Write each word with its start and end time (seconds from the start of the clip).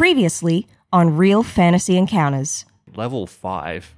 Previously 0.00 0.66
on 0.94 1.14
Real 1.18 1.42
Fantasy 1.42 1.98
Encounters. 1.98 2.64
Level 2.96 3.26
5 3.26 3.94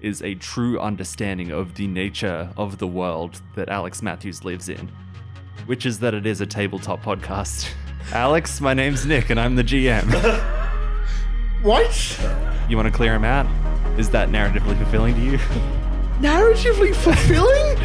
is 0.00 0.22
a 0.22 0.36
true 0.36 0.80
understanding 0.80 1.50
of 1.50 1.74
the 1.74 1.86
nature 1.86 2.48
of 2.56 2.78
the 2.78 2.86
world 2.86 3.42
that 3.54 3.68
Alex 3.68 4.00
Matthews 4.00 4.42
lives 4.42 4.70
in, 4.70 4.90
which 5.66 5.84
is 5.84 5.98
that 5.98 6.14
it 6.14 6.24
is 6.24 6.40
a 6.40 6.46
tabletop 6.46 7.02
podcast. 7.02 7.68
Alex, 8.12 8.58
my 8.62 8.72
name's 8.72 9.04
Nick 9.04 9.28
and 9.28 9.38
I'm 9.38 9.54
the 9.54 9.62
GM. 9.62 10.08
What? 11.62 12.18
You 12.70 12.78
want 12.78 12.86
to 12.90 12.92
clear 12.92 13.14
him 13.14 13.24
out? 13.24 13.44
Is 13.98 14.08
that 14.10 14.30
narratively 14.30 14.78
fulfilling 14.78 15.14
to 15.14 15.20
you? 15.20 15.36
Narratively 16.20 16.96
fulfilling? 16.96 17.76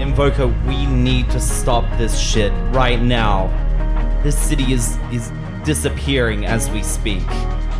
Invoker, 0.00 0.46
we 0.66 0.86
need 0.86 1.28
to 1.28 1.40
stop 1.40 1.84
this 1.98 2.18
shit 2.18 2.52
right 2.72 3.02
now. 3.02 3.48
This 4.22 4.38
city 4.38 4.72
is 4.72 4.96
is 5.12 5.30
disappearing 5.64 6.46
as 6.46 6.70
we 6.70 6.82
speak. 6.82 7.26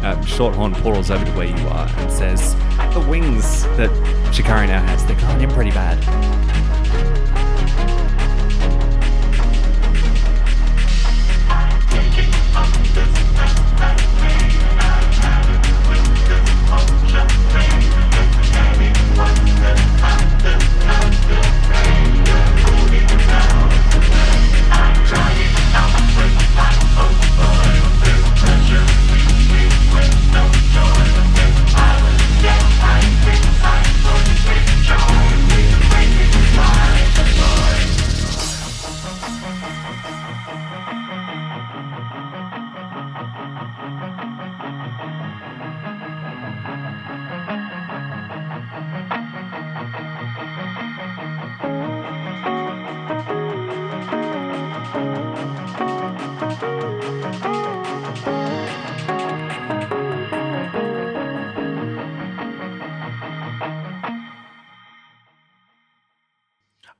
Um, 0.02 0.22
Shorthorn 0.22 0.74
portals 0.74 1.10
over 1.10 1.24
to 1.24 1.30
where 1.32 1.46
you 1.46 1.68
are 1.68 1.88
and 1.88 2.12
says, 2.12 2.54
The 2.94 3.04
wings 3.08 3.64
that 3.76 3.90
Shikari 4.32 4.68
now 4.68 4.80
has, 4.86 5.04
they're 5.06 5.20
going 5.20 5.40
in 5.40 5.50
pretty 5.50 5.70
bad. 5.70 5.98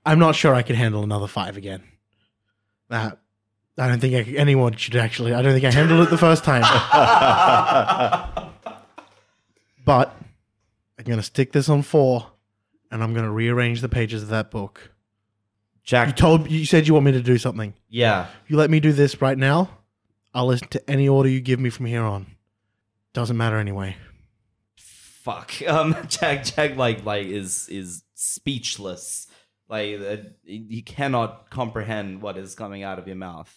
I'm 0.08 0.18
not 0.18 0.34
sure 0.34 0.54
I 0.54 0.62
can 0.62 0.74
handle 0.74 1.02
another 1.02 1.26
five 1.26 1.58
again. 1.58 1.82
That 2.88 3.18
I 3.76 3.88
don't 3.88 4.00
think 4.00 4.14
I, 4.14 4.30
anyone 4.38 4.74
should 4.74 4.96
actually. 4.96 5.34
I 5.34 5.42
don't 5.42 5.52
think 5.52 5.66
I 5.66 5.70
handled 5.70 6.00
it 6.00 6.08
the 6.10 6.16
first 6.16 6.44
time. 6.44 6.62
but 9.84 10.16
I'm 10.98 11.04
gonna 11.04 11.22
stick 11.22 11.52
this 11.52 11.68
on 11.68 11.82
four, 11.82 12.26
and 12.90 13.02
I'm 13.02 13.12
gonna 13.12 13.30
rearrange 13.30 13.82
the 13.82 13.88
pages 13.90 14.22
of 14.22 14.30
that 14.30 14.50
book. 14.50 14.92
Jack, 15.84 16.08
you 16.08 16.14
told 16.14 16.50
you 16.50 16.64
said 16.64 16.86
you 16.88 16.94
want 16.94 17.04
me 17.04 17.12
to 17.12 17.22
do 17.22 17.36
something. 17.36 17.74
yeah, 17.90 18.28
You 18.46 18.56
let 18.56 18.70
me 18.70 18.80
do 18.80 18.92
this 18.92 19.20
right 19.20 19.36
now. 19.36 19.68
I'll 20.32 20.46
listen 20.46 20.68
to 20.68 20.90
any 20.90 21.06
order 21.06 21.28
you 21.28 21.40
give 21.42 21.60
me 21.60 21.68
from 21.68 21.84
here 21.86 22.02
on. 22.02 22.26
Doesn't 23.12 23.36
matter 23.36 23.58
anyway. 23.58 23.96
fuck. 24.76 25.52
Um, 25.66 25.94
Jack, 26.08 26.44
Jack, 26.44 26.76
like, 26.76 27.04
like 27.04 27.26
is 27.26 27.68
is 27.68 28.04
speechless. 28.14 29.26
Like, 29.68 30.00
uh, 30.00 30.16
he 30.44 30.82
cannot 30.82 31.50
comprehend 31.50 32.22
what 32.22 32.38
is 32.38 32.54
coming 32.54 32.82
out 32.82 32.98
of 32.98 33.06
your 33.06 33.16
mouth, 33.16 33.54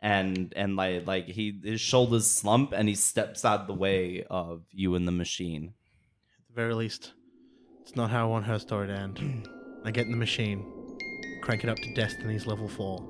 and 0.00 0.52
and 0.54 0.76
like 0.76 1.06
like 1.06 1.26
he 1.26 1.60
his 1.64 1.80
shoulders 1.80 2.30
slump 2.30 2.72
and 2.72 2.88
he 2.88 2.94
steps 2.94 3.44
out 3.44 3.66
the 3.66 3.74
way 3.74 4.24
of 4.30 4.62
you 4.70 4.94
and 4.94 5.06
the 5.08 5.12
machine. 5.12 5.74
At 6.38 6.48
the 6.48 6.54
very 6.54 6.74
least, 6.74 7.12
it's 7.82 7.96
not 7.96 8.10
how 8.10 8.22
I 8.22 8.30
want 8.30 8.46
her 8.46 8.58
story 8.60 8.86
to 8.86 8.92
end. 8.92 9.48
I 9.84 9.90
get 9.90 10.04
in 10.04 10.12
the 10.12 10.16
machine, 10.16 10.64
crank 11.42 11.64
it 11.64 11.70
up 11.70 11.76
to 11.76 11.94
Destiny's 11.94 12.46
level 12.46 12.68
four, 12.68 13.00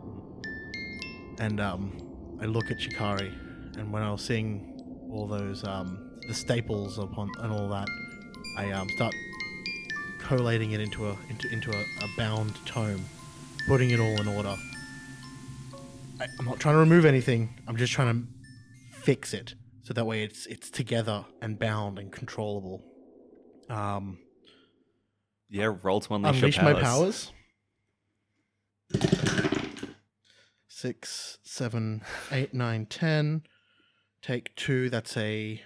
and 1.39 1.61
um, 1.61 2.39
I 2.41 2.47
look 2.47 2.71
at 2.71 2.81
Shikari, 2.81 3.33
and 3.77 3.93
when 3.93 4.03
I 4.03 4.11
was 4.11 4.25
seeing 4.25 4.75
all 5.13 5.27
those 5.27 5.65
um, 5.65 6.19
the 6.29 6.35
staples 6.35 6.99
upon 6.99 7.31
and 7.41 7.53
all 7.53 7.69
that, 7.69 7.89
I 8.57 8.71
um, 8.71 8.89
start 8.97 9.15
collating 10.29 10.73
it 10.73 10.81
into 10.81 11.09
a 11.09 11.17
into, 11.31 11.49
into 11.51 11.71
a, 11.71 11.81
a 11.81 12.09
bound 12.17 12.55
tome, 12.67 13.05
putting 13.67 13.91
it 13.91 13.99
all 13.99 14.21
in 14.21 14.29
order. 14.29 14.55
I, 16.21 16.27
I'm 16.39 16.45
not 16.45 16.61
trying 16.61 16.75
to 16.75 16.79
remove 16.81 17.05
anything. 17.07 17.55
I'm 17.67 17.77
just 17.77 17.93
trying 17.93 18.15
to 18.15 18.99
fix 19.01 19.33
it 19.33 19.55
so 19.83 19.95
that 19.95 20.05
way 20.05 20.23
it's 20.23 20.45
it's 20.47 20.69
together 20.71 21.25
and 21.41 21.59
bound 21.59 21.99
and 21.99 22.13
controllable. 22.13 22.85
Um, 23.71 24.19
Yeah, 25.49 25.75
roll 25.83 26.01
to 26.01 26.15
unleash, 26.15 26.37
unleash 26.37 26.57
your 26.57 26.65
my 26.65 26.73
powers. 26.75 27.33
powers. 28.93 29.73
Six, 30.69 31.39
seven, 31.43 32.03
eight, 32.31 32.53
nine, 32.55 32.87
ten. 32.87 33.43
Take 34.23 34.55
two. 34.57 34.91
That's 34.91 35.17
a 35.17 35.61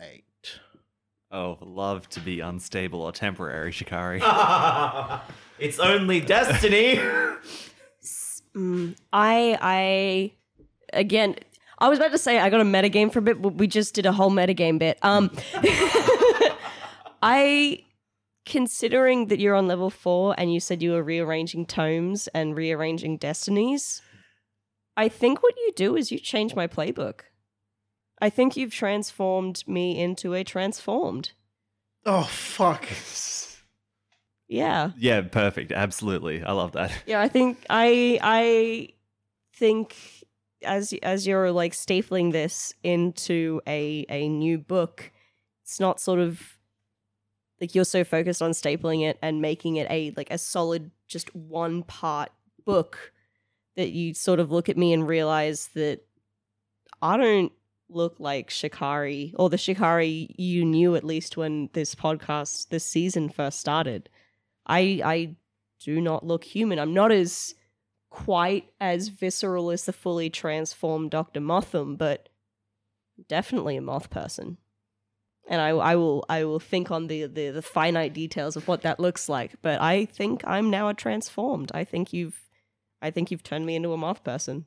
eight. 0.00 0.24
Oh, 1.36 1.58
love 1.60 2.08
to 2.10 2.20
be 2.20 2.40
unstable 2.40 3.02
or 3.02 3.12
temporary, 3.12 3.70
Shikari. 3.70 4.22
it's 5.58 5.78
only 5.78 6.20
destiny. 6.20 6.98
Mm, 8.54 8.96
I 9.12 9.58
I 9.60 10.32
again 10.94 11.36
I 11.78 11.90
was 11.90 11.98
about 11.98 12.12
to 12.12 12.18
say 12.18 12.38
I 12.38 12.48
got 12.48 12.62
a 12.62 12.64
metagame 12.64 13.12
for 13.12 13.18
a 13.18 13.22
bit, 13.22 13.42
but 13.42 13.56
we 13.56 13.66
just 13.66 13.94
did 13.94 14.06
a 14.06 14.12
whole 14.12 14.30
metagame 14.30 14.78
bit. 14.78 14.98
Um 15.02 15.30
I 17.22 17.84
considering 18.46 19.26
that 19.26 19.40
you're 19.40 19.54
on 19.54 19.66
level 19.66 19.90
four 19.90 20.34
and 20.38 20.54
you 20.54 20.58
said 20.58 20.82
you 20.82 20.92
were 20.92 21.02
rearranging 21.02 21.66
tomes 21.66 22.28
and 22.28 22.56
rearranging 22.56 23.18
destinies, 23.18 24.00
I 24.96 25.10
think 25.10 25.42
what 25.42 25.54
you 25.58 25.72
do 25.76 25.94
is 25.94 26.10
you 26.10 26.18
change 26.18 26.54
my 26.54 26.66
playbook. 26.66 27.24
I 28.20 28.30
think 28.30 28.56
you've 28.56 28.72
transformed 28.72 29.62
me 29.66 30.00
into 30.00 30.34
a 30.34 30.44
transformed. 30.44 31.32
Oh 32.04 32.22
fuck! 32.24 32.86
Yeah. 34.48 34.90
yeah, 34.96 35.22
perfect. 35.22 35.72
Absolutely. 35.72 36.42
I 36.42 36.52
love 36.52 36.72
that. 36.72 36.92
Yeah, 37.06 37.20
I 37.20 37.28
think 37.28 37.58
I 37.68 38.18
I 38.22 38.88
think 39.56 39.96
as 40.64 40.94
as 41.02 41.26
you're 41.26 41.50
like 41.50 41.72
stapling 41.72 42.32
this 42.32 42.72
into 42.82 43.60
a 43.66 44.06
a 44.08 44.28
new 44.28 44.58
book, 44.58 45.10
it's 45.64 45.80
not 45.80 46.00
sort 46.00 46.20
of 46.20 46.58
like 47.60 47.74
you're 47.74 47.84
so 47.84 48.04
focused 48.04 48.42
on 48.42 48.52
stapling 48.52 49.08
it 49.08 49.18
and 49.22 49.42
making 49.42 49.76
it 49.76 49.86
a 49.90 50.12
like 50.16 50.30
a 50.30 50.38
solid 50.38 50.90
just 51.08 51.34
one 51.34 51.82
part 51.82 52.30
book 52.64 53.12
that 53.76 53.90
you 53.90 54.14
sort 54.14 54.40
of 54.40 54.50
look 54.50 54.68
at 54.68 54.76
me 54.76 54.92
and 54.92 55.06
realize 55.08 55.70
that 55.74 56.00
I 57.02 57.16
don't 57.16 57.52
look 57.88 58.16
like 58.18 58.50
Shikari 58.50 59.34
or 59.36 59.48
the 59.48 59.58
Shikari 59.58 60.34
you 60.36 60.64
knew 60.64 60.96
at 60.96 61.04
least 61.04 61.36
when 61.36 61.70
this 61.72 61.94
podcast 61.94 62.68
this 62.68 62.84
season 62.84 63.28
first 63.28 63.60
started. 63.60 64.08
I 64.66 65.00
I 65.04 65.36
do 65.80 66.00
not 66.00 66.26
look 66.26 66.44
human. 66.44 66.78
I'm 66.78 66.94
not 66.94 67.12
as 67.12 67.54
quite 68.10 68.70
as 68.80 69.08
visceral 69.08 69.70
as 69.70 69.84
the 69.84 69.92
fully 69.92 70.30
transformed 70.30 71.10
Dr. 71.10 71.40
Motham, 71.40 71.96
but 71.96 72.28
definitely 73.28 73.76
a 73.76 73.82
moth 73.82 74.10
person. 74.10 74.56
And 75.48 75.60
I, 75.60 75.68
I 75.68 75.96
will 75.96 76.24
I 76.28 76.44
will 76.44 76.58
think 76.58 76.90
on 76.90 77.06
the, 77.06 77.26
the 77.26 77.50
the 77.50 77.62
finite 77.62 78.12
details 78.12 78.56
of 78.56 78.66
what 78.66 78.82
that 78.82 78.98
looks 78.98 79.28
like. 79.28 79.54
But 79.62 79.80
I 79.80 80.06
think 80.06 80.42
I'm 80.44 80.70
now 80.70 80.88
a 80.88 80.94
transformed. 80.94 81.70
I 81.72 81.84
think 81.84 82.12
you've 82.12 82.40
I 83.00 83.10
think 83.10 83.30
you've 83.30 83.44
turned 83.44 83.64
me 83.64 83.76
into 83.76 83.92
a 83.92 83.96
moth 83.96 84.24
person. 84.24 84.66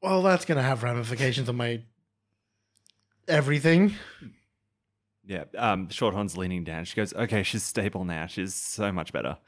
Well, 0.00 0.22
that's 0.22 0.46
gonna 0.46 0.62
have 0.62 0.82
ramifications 0.82 1.48
on 1.48 1.56
my 1.56 1.82
everything. 3.28 3.94
Yeah. 5.24 5.44
Um, 5.56 5.88
Shorthorn's 5.88 6.36
leaning 6.36 6.64
down. 6.64 6.84
She 6.84 6.96
goes, 6.96 7.14
okay, 7.14 7.42
she's 7.42 7.62
stable 7.62 8.04
now. 8.04 8.26
She's 8.26 8.54
so 8.54 8.90
much 8.92 9.12
better. 9.12 9.38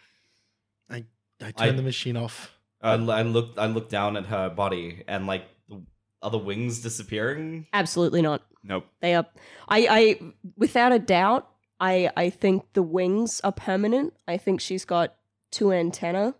I 0.89 1.05
I 1.41 1.51
turn 1.51 1.69
I- 1.69 1.71
the 1.73 1.83
machine 1.83 2.17
off. 2.17 2.53
I, 2.81 2.93
I 2.93 3.23
look 3.23 3.53
I 3.57 3.65
look 3.67 3.89
down 3.89 4.15
at 4.19 4.27
her 4.27 4.51
body 4.51 5.05
and 5.09 5.27
like 5.27 5.47
are 5.71 5.77
the 5.79 5.83
other 6.21 6.37
wings 6.39 6.81
disappearing. 6.81 7.67
Absolutely 7.73 8.21
not. 8.21 8.43
Nope. 8.63 8.85
They 9.01 9.15
are. 9.15 9.27
I. 9.69 9.87
I. 9.91 10.21
Without 10.59 10.93
a 10.93 10.99
doubt. 10.99 11.49
I. 11.81 12.11
I 12.15 12.29
think 12.29 12.65
the 12.75 12.83
wings 12.83 13.41
are 13.43 13.53
permanent. 13.53 14.13
I 14.29 14.37
think 14.37 14.61
she's 14.61 14.85
got 14.85 15.15
two 15.51 15.73
antenna, 15.73 16.35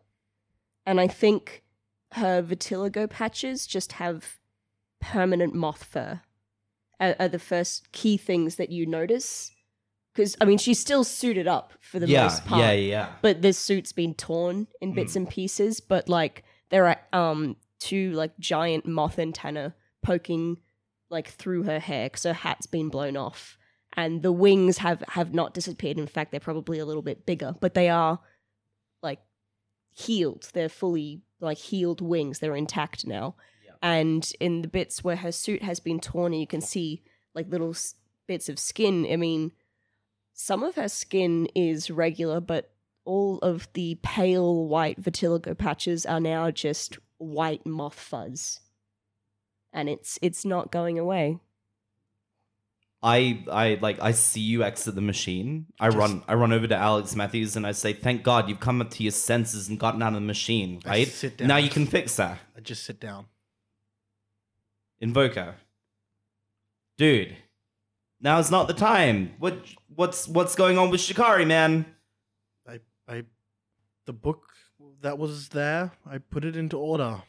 and 0.85 1.01
I 1.01 1.07
think 1.09 1.63
her 2.13 2.43
vitiligo 2.43 3.09
patches 3.09 3.67
just 3.67 3.93
have 3.93 4.39
permanent 5.01 5.55
moth 5.55 5.85
fur 5.85 6.21
are, 7.01 7.17
are 7.19 7.29
the 7.29 7.39
first 7.39 7.93
key 7.93 8.17
things 8.17 8.57
that 8.57 8.71
you 8.71 8.87
notice. 8.87 9.51
Because 10.13 10.37
I 10.41 10.45
mean, 10.45 10.59
she's 10.59 10.79
still 10.79 11.03
suited 11.05 11.49
up 11.49 11.73
for 11.81 11.99
the 11.99 12.07
yeah, 12.07 12.25
most 12.25 12.45
part 12.45 12.61
yeah, 12.61 12.73
yeah. 12.73 13.09
but 13.21 13.43
this 13.43 13.59
suit's 13.59 13.93
been 13.93 14.15
torn 14.15 14.69
in 14.81 14.95
bits 14.95 15.17
and 15.17 15.29
pieces 15.29 15.81
but 15.81 16.09
like 16.09 16.45
there 16.71 16.87
are 16.87 16.99
um 17.13 17.57
two 17.79 18.13
like 18.13 18.37
giant 18.39 18.87
moth 18.87 19.19
antenna 19.19 19.75
poking 20.03 20.57
like 21.11 21.29
through 21.29 21.65
her 21.65 21.79
hair 21.79 22.07
because 22.07 22.23
her 22.23 22.33
hat's 22.33 22.67
been 22.67 22.89
blown 22.89 23.17
off 23.17 23.59
and 23.93 24.23
the 24.23 24.33
wings 24.33 24.79
have 24.79 25.03
have 25.09 25.35
not 25.35 25.55
disappeared 25.55 25.99
in 25.99 26.07
fact 26.07 26.31
they're 26.31 26.41
probably 26.41 26.79
a 26.79 26.85
little 26.85 27.03
bit 27.03 27.27
bigger 27.27 27.55
but 27.61 27.75
they 27.75 27.89
are 27.89 28.21
like 29.03 29.21
healed 29.93 30.49
they're 30.53 30.69
fully 30.69 31.23
like 31.45 31.59
healed 31.59 32.01
wings 32.01 32.41
they're 32.41 32.57
intact 32.57 33.07
now. 33.07 33.37
And 33.85 34.33
in 34.41 34.63
the 34.63 34.69
bits 34.69 35.05
where 35.05 35.17
her 35.17 35.31
suit 35.31 35.63
has 35.63 35.79
been 35.79 36.01
torn 36.01 36.33
and 36.33 36.41
you 36.41 36.47
can 36.47 36.61
see 36.61 37.03
like 37.35 37.49
little 37.51 37.71
s- 37.71 37.95
bits 38.27 38.49
of 38.49 38.59
skin 38.59 39.07
i 39.13 39.17
mean 39.17 39.53
some 40.33 40.65
of 40.65 40.75
her 40.75 40.89
skin 40.89 41.47
is 41.55 41.91
regular, 41.93 42.41
but 42.41 42.73
all 43.05 43.39
of 43.39 43.69
the 43.75 43.97
pale 44.03 44.67
white 44.67 45.01
vitiligo 45.01 45.57
patches 45.57 46.05
are 46.05 46.19
now 46.19 46.51
just 46.51 46.99
white 47.19 47.65
moth 47.65 47.95
fuzz. 47.95 48.59
And 49.73 49.89
it's 49.89 50.19
it's 50.23 50.45
not 50.45 50.73
going 50.73 50.99
away. 50.99 51.39
I 53.03 53.45
I 53.51 53.79
like 53.81 54.01
I 54.01 54.13
see 54.13 54.41
you 54.41 54.65
exit 54.65 54.95
the 54.95 55.01
machine. 55.03 55.67
I 55.79 55.87
Just- 55.89 55.99
run 55.99 56.23
I 56.27 56.35
run 56.35 56.53
over 56.53 56.67
to 56.67 56.75
Alex 56.77 57.15
Matthews 57.15 57.55
and 57.55 57.65
I 57.67 57.71
say, 57.73 57.93
"Thank 57.93 58.23
God 58.25 58.49
you've 58.49 58.59
come 58.61 58.81
up 58.81 58.91
to 58.93 59.03
your 59.05 59.13
senses 59.13 59.69
and 59.69 59.79
gotten 59.79 60.03
out 60.03 60.09
of 60.09 60.15
the 60.15 60.21
machine, 60.23 60.81
I 60.85 60.89
right? 60.89 61.09
sit 61.09 61.37
down. 61.37 61.49
Now 61.49 61.59
you 61.59 61.69
can 61.71 61.87
fix 61.87 62.17
that." 62.17 62.39
I 62.57 62.61
just 62.61 62.83
sit 62.85 62.99
down. 62.99 63.27
Invoker. 65.05 65.57
Dude. 66.97 67.37
Now's 68.23 68.51
not 68.51 68.69
the 68.69 68.73
time. 68.75 69.35
What 69.39 69.59
what's 69.95 70.27
what's 70.27 70.55
going 70.55 70.79
on 70.79 70.89
with 70.89 71.03
Shikari, 71.03 71.45
man? 71.45 71.85
I, 72.67 72.81
I, 73.07 73.25
the 74.07 74.15
book 74.15 74.49
that 75.03 75.19
was 75.19 75.51
there, 75.51 75.93
I 76.11 76.17
put 76.17 76.43
it 76.47 76.57
into 76.57 76.79
order. 76.79 77.23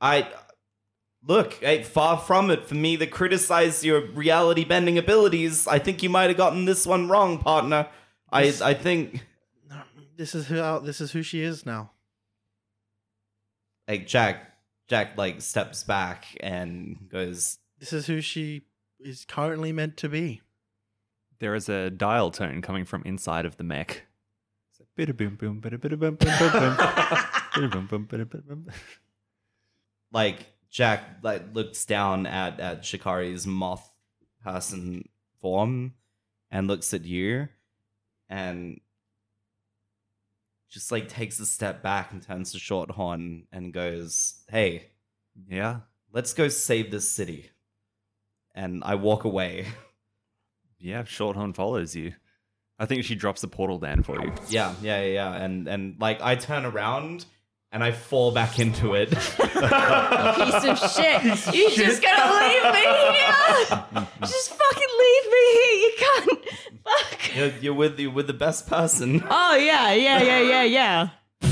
I 0.00 0.26
look, 1.22 1.62
eh, 1.62 1.82
far 1.82 2.16
from 2.16 2.50
it 2.50 2.64
for 2.64 2.76
me 2.76 2.96
to 2.96 3.06
criticize 3.06 3.84
your 3.84 4.06
reality 4.12 4.64
bending 4.64 4.96
abilities. 4.96 5.68
I 5.68 5.78
think 5.80 6.02
you 6.02 6.08
might 6.08 6.28
have 6.30 6.38
gotten 6.38 6.64
this 6.64 6.86
one 6.86 7.08
wrong, 7.10 7.36
partner. 7.36 7.88
I 8.32 8.44
This- 8.44 8.62
I 8.62 8.72
think 8.72 9.26
This 10.16 10.34
is 10.34 10.46
how. 10.48 10.78
This 10.78 11.02
is 11.02 11.12
who 11.12 11.22
she 11.22 11.42
is 11.42 11.66
now. 11.66 11.90
Hey, 13.86 13.98
Jack 13.98 14.53
Jack 14.88 15.16
like 15.16 15.40
steps 15.40 15.82
back 15.82 16.26
and 16.40 17.08
goes, 17.10 17.58
This 17.78 17.92
is 17.92 18.06
who 18.06 18.20
she 18.20 18.62
is 19.00 19.24
currently 19.24 19.72
meant 19.72 19.96
to 19.98 20.08
be. 20.08 20.42
There 21.38 21.54
is 21.54 21.68
a 21.68 21.90
dial 21.90 22.30
tone 22.30 22.62
coming 22.62 22.84
from 22.84 23.02
inside 23.04 23.44
of 23.44 23.56
the 23.56 23.64
mech. 23.64 24.02
It's 24.70 24.80
like, 24.80 24.88
bida-boom, 24.96 25.36
boom, 25.36 25.60
bida-bida-boom, 25.60 26.16
boom, 26.16 26.38
boom, 26.38 26.52
boom. 26.52 26.76
Bida-boom, 26.76 27.86
boom, 27.86 28.06
bida-bida-boom, 28.10 28.62
boom. 28.62 28.74
like 30.12 30.46
Jack 30.70 31.18
like 31.22 31.54
looks 31.54 31.84
down 31.84 32.26
at 32.26 32.60
at 32.60 32.82
Shikari's 32.82 33.46
moth 33.46 33.90
person 34.42 35.08
form 35.40 35.94
and 36.50 36.66
looks 36.66 36.92
at 36.94 37.04
you 37.04 37.48
and 38.28 38.80
just 40.74 40.90
like 40.90 41.08
takes 41.08 41.38
a 41.38 41.46
step 41.46 41.82
back 41.84 42.10
and 42.12 42.20
turns 42.20 42.50
to 42.52 42.58
Shorthorn 42.58 43.44
and 43.52 43.72
goes, 43.72 44.42
"Hey, 44.48 44.90
Yeah, 45.48 45.80
let's 46.12 46.34
go 46.34 46.48
save 46.48 46.90
this 46.90 47.08
city." 47.08 47.50
And 48.56 48.82
I 48.84 48.96
walk 48.96 49.22
away. 49.24 49.66
yeah. 50.78 51.04
Shorthorn 51.04 51.54
follows 51.54 51.94
you. 51.94 52.14
I 52.78 52.86
think 52.86 53.04
she 53.04 53.14
drops 53.14 53.40
the 53.40 53.46
portal 53.48 53.78
down 53.78 54.02
for 54.02 54.20
you. 54.20 54.32
yeah, 54.48 54.74
yeah, 54.82 55.00
yeah, 55.02 55.12
yeah. 55.12 55.32
And 55.36 55.68
and 55.68 55.94
like 56.00 56.20
I 56.20 56.34
turn 56.34 56.64
around 56.64 57.24
and 57.70 57.82
I 57.84 57.92
fall 57.92 58.32
back 58.32 58.58
into 58.58 58.94
it. 58.94 59.10
Piece 59.10 60.64
of 60.64 60.78
shit. 60.90 61.22
You're 61.54 61.70
just 61.70 62.02
gonna 62.02 62.34
leave 62.34 62.64
me 62.74 62.80
here? 62.80 64.08
just 64.20 64.50
fucking 64.50 64.92
leave 64.98 65.26
me 65.30 65.73
here. 66.20 66.36
Fuck! 66.84 67.36
You're, 67.36 67.52
you're 67.60 67.74
with 67.74 67.98
you 67.98 68.10
with 68.10 68.26
the 68.26 68.34
best 68.34 68.66
person. 68.66 69.22
Oh 69.28 69.56
yeah, 69.56 69.92
yeah, 69.92 70.22
yeah, 70.22 70.40
yeah, 70.40 70.62
yeah. 71.42 71.48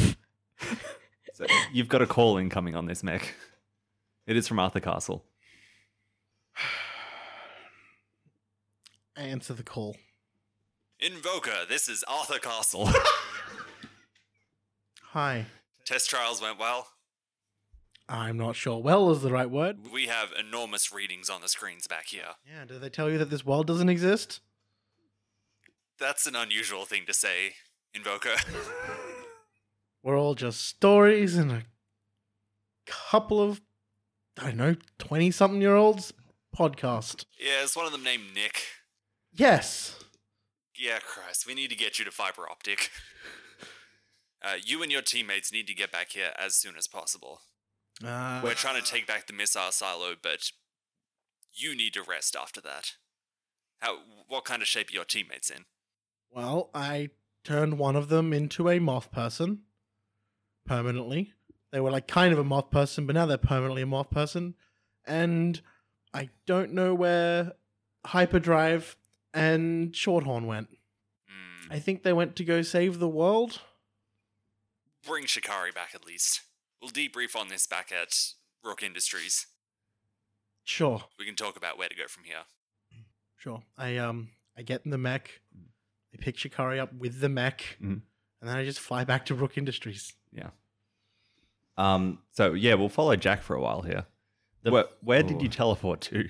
So 1.35 1.47
you've 1.73 1.89
got 1.89 2.03
a 2.03 2.07
call 2.07 2.37
incoming 2.37 2.77
on 2.77 2.87
this 2.87 3.03
mech. 3.03 3.35
It 4.27 4.37
is 4.37 4.47
from 4.47 4.59
Arthur 4.59 4.81
Castle. 4.81 5.25
I 9.17 9.23
answer 9.27 9.55
the 9.55 9.65
call. 9.65 9.97
Invoker, 11.01 11.67
this 11.69 11.89
is 11.89 12.05
Arthur 12.07 12.39
Castle. 12.39 12.89
Hi. 15.11 15.47
Test 15.85 16.09
trials 16.09 16.41
went 16.41 16.61
well. 16.61 16.87
I'm 18.09 18.37
not 18.37 18.55
sure. 18.55 18.81
Well 18.81 19.11
is 19.11 19.23
the 19.23 19.33
right 19.33 19.51
word. 19.51 19.79
We 19.93 20.07
have 20.07 20.29
enormous 20.39 20.93
readings 20.93 21.29
on 21.29 21.41
the 21.41 21.49
screens 21.49 21.87
back 21.87 22.07
here. 22.09 22.35
Yeah. 22.47 22.65
Do 22.67 22.79
they 22.79 22.89
tell 22.89 23.11
you 23.11 23.19
that 23.19 23.31
this 23.31 23.45
world 23.45 23.67
doesn't 23.67 23.89
exist? 23.89 24.41
That's 26.03 26.27
an 26.27 26.35
unusual 26.35 26.85
thing 26.85 27.05
to 27.07 27.15
say, 27.15 27.55
Invoker. 27.95 28.35
We're 30.03 30.19
all 30.19 30.35
just 30.35 30.67
stories 30.67 31.37
and 31.37 31.53
a 31.53 31.63
couple 32.87 33.41
of, 33.41 33.61
I 34.37 34.47
don't 34.47 34.57
know, 34.57 34.75
20 34.99 35.31
something 35.31 35.63
year 35.63 35.77
olds 35.77 36.13
podcast. 36.59 37.25
yeah, 37.39 37.63
it's 37.63 37.77
one 37.77 37.87
of 37.87 37.93
them 37.93 38.03
named 38.03 38.25
Nick. 38.35 38.65
Yes. 39.33 39.97
Yeah, 40.77 40.99
Christ, 40.99 41.47
we 41.47 41.55
need 41.55 41.71
to 41.71 41.77
get 41.77 42.01
you 42.01 42.05
to 42.05 42.11
fiber 42.11 42.49
optic. 42.51 42.91
Uh, 44.45 44.57
you 44.65 44.83
and 44.83 44.91
your 44.91 45.03
teammates 45.03 45.53
need 45.53 45.69
to 45.69 45.73
get 45.73 45.93
back 45.93 46.11
here 46.11 46.33
as 46.37 46.57
soon 46.57 46.75
as 46.77 46.89
possible. 46.89 47.43
Uh, 48.05 48.41
We're 48.43 48.55
trying 48.55 48.75
to 48.75 48.85
take 48.85 49.07
back 49.07 49.29
the 49.29 49.33
missile 49.33 49.71
silo, 49.71 50.17
but 50.21 50.51
you 51.53 51.77
need 51.77 51.93
to 51.95 52.03
rest 52.03 52.35
after 52.35 52.61
that. 52.63 52.95
How? 53.79 53.99
What 54.27 54.45
kind 54.45 54.61
of 54.61 54.67
shape 54.67 54.91
are 54.91 54.95
your 54.95 55.05
teammates 55.05 55.49
in? 55.49 55.67
Well, 56.35 56.71
I 56.75 57.11
turned 57.45 57.79
one 57.79 57.97
of 57.97 58.09
them 58.09 58.33
into 58.33 58.69
a 58.69 58.79
moth 58.79 59.11
person 59.13 59.63
permanently. 60.67 61.33
They 61.73 61.81
were 61.81 61.91
like 61.91 62.07
kind 62.07 62.33
of 62.33 62.39
a 62.39 62.45
moth 62.45 62.71
person, 62.71 63.07
but 63.07 63.15
now 63.15 63.27
they're 63.27 63.39
permanently 63.39 63.83
a 63.83 63.87
moth 63.87 64.11
person. 64.11 64.55
And 65.07 65.61
I 66.15 66.31
don't 66.47 66.73
know 66.73 66.95
where 66.95 67.53
Hyperdrive 68.07 68.97
and 69.35 69.93
Shorthorn 69.93 70.47
went. 70.47 70.69
Hmm. 71.29 71.73
I 71.73 71.79
think 71.79 72.03
they 72.03 72.13
went 72.13 72.37
to 72.37 72.45
go 72.45 72.63
save 72.63 72.99
the 72.99 73.09
world. 73.09 73.61
Bring 75.07 75.27
Shikari 75.27 75.73
back 75.73 75.95
at 75.95 76.05
least. 76.07 76.43
We'll 76.81 76.91
debrief 76.91 77.35
on 77.35 77.49
this 77.49 77.67
back 77.67 77.91
at 77.93 78.15
Rook 78.65 78.83
Industries. 78.83 79.47
Sure, 80.65 81.03
We 81.19 81.25
can 81.25 81.35
talk 81.35 81.57
about 81.57 81.77
where 81.77 81.89
to 81.89 81.95
go 81.97 82.07
from 82.07 82.23
here. 82.25 82.45
sure. 83.37 83.63
I 83.77 83.97
um 83.97 84.29
I 84.57 84.63
get 84.63 84.83
in 84.85 84.93
the 84.93 84.99
mech. 84.99 85.41
I 86.15 86.19
pick 86.19 86.37
Shikari 86.39 86.79
up 86.79 86.93
with 86.93 87.21
the 87.21 87.29
mech, 87.29 87.77
Mhm. 87.81 88.03
and 88.41 88.49
then 88.51 88.57
I 88.57 88.65
just 88.65 88.81
fly 88.81 89.05
back 89.05 89.27
to 89.27 89.35
Rook 89.35 89.57
Industries. 89.59 90.13
Yeah. 90.33 90.51
Um, 91.77 92.23
So 92.33 92.53
yeah, 92.55 92.75
we'll 92.75 92.89
follow 92.89 93.17
Jack 93.17 93.43
for 93.43 93.55
a 93.57 93.61
while 93.61 93.83
here. 93.83 94.07
the- 94.63 94.71
Where, 94.71 94.85
where 95.01 95.23
did 95.23 95.41
you 95.43 95.49
teleport 95.49 96.01
to? 96.03 96.29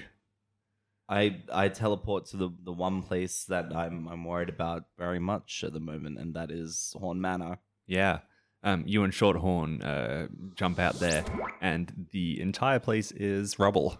I 1.08 1.42
I 1.52 1.68
teleport 1.68 2.26
to 2.26 2.36
the, 2.38 2.50
the 2.62 2.72
one 2.72 3.02
place 3.02 3.44
that 3.46 3.74
I'm 3.74 4.06
I'm 4.08 4.24
worried 4.24 4.48
about 4.48 4.84
very 4.96 5.18
much 5.18 5.62
at 5.64 5.72
the 5.72 5.80
moment, 5.80 6.18
and 6.18 6.32
that 6.34 6.50
is 6.50 6.94
Horn 6.98 7.20
Manor. 7.20 7.58
Yeah. 7.86 8.20
Um, 8.62 8.84
you 8.86 9.02
and 9.02 9.12
Shorthorn 9.12 9.82
uh, 9.82 10.28
jump 10.54 10.78
out 10.78 10.94
there, 11.00 11.24
and 11.60 12.06
the 12.12 12.40
entire 12.40 12.78
place 12.78 13.10
is 13.10 13.58
rubble. 13.58 13.98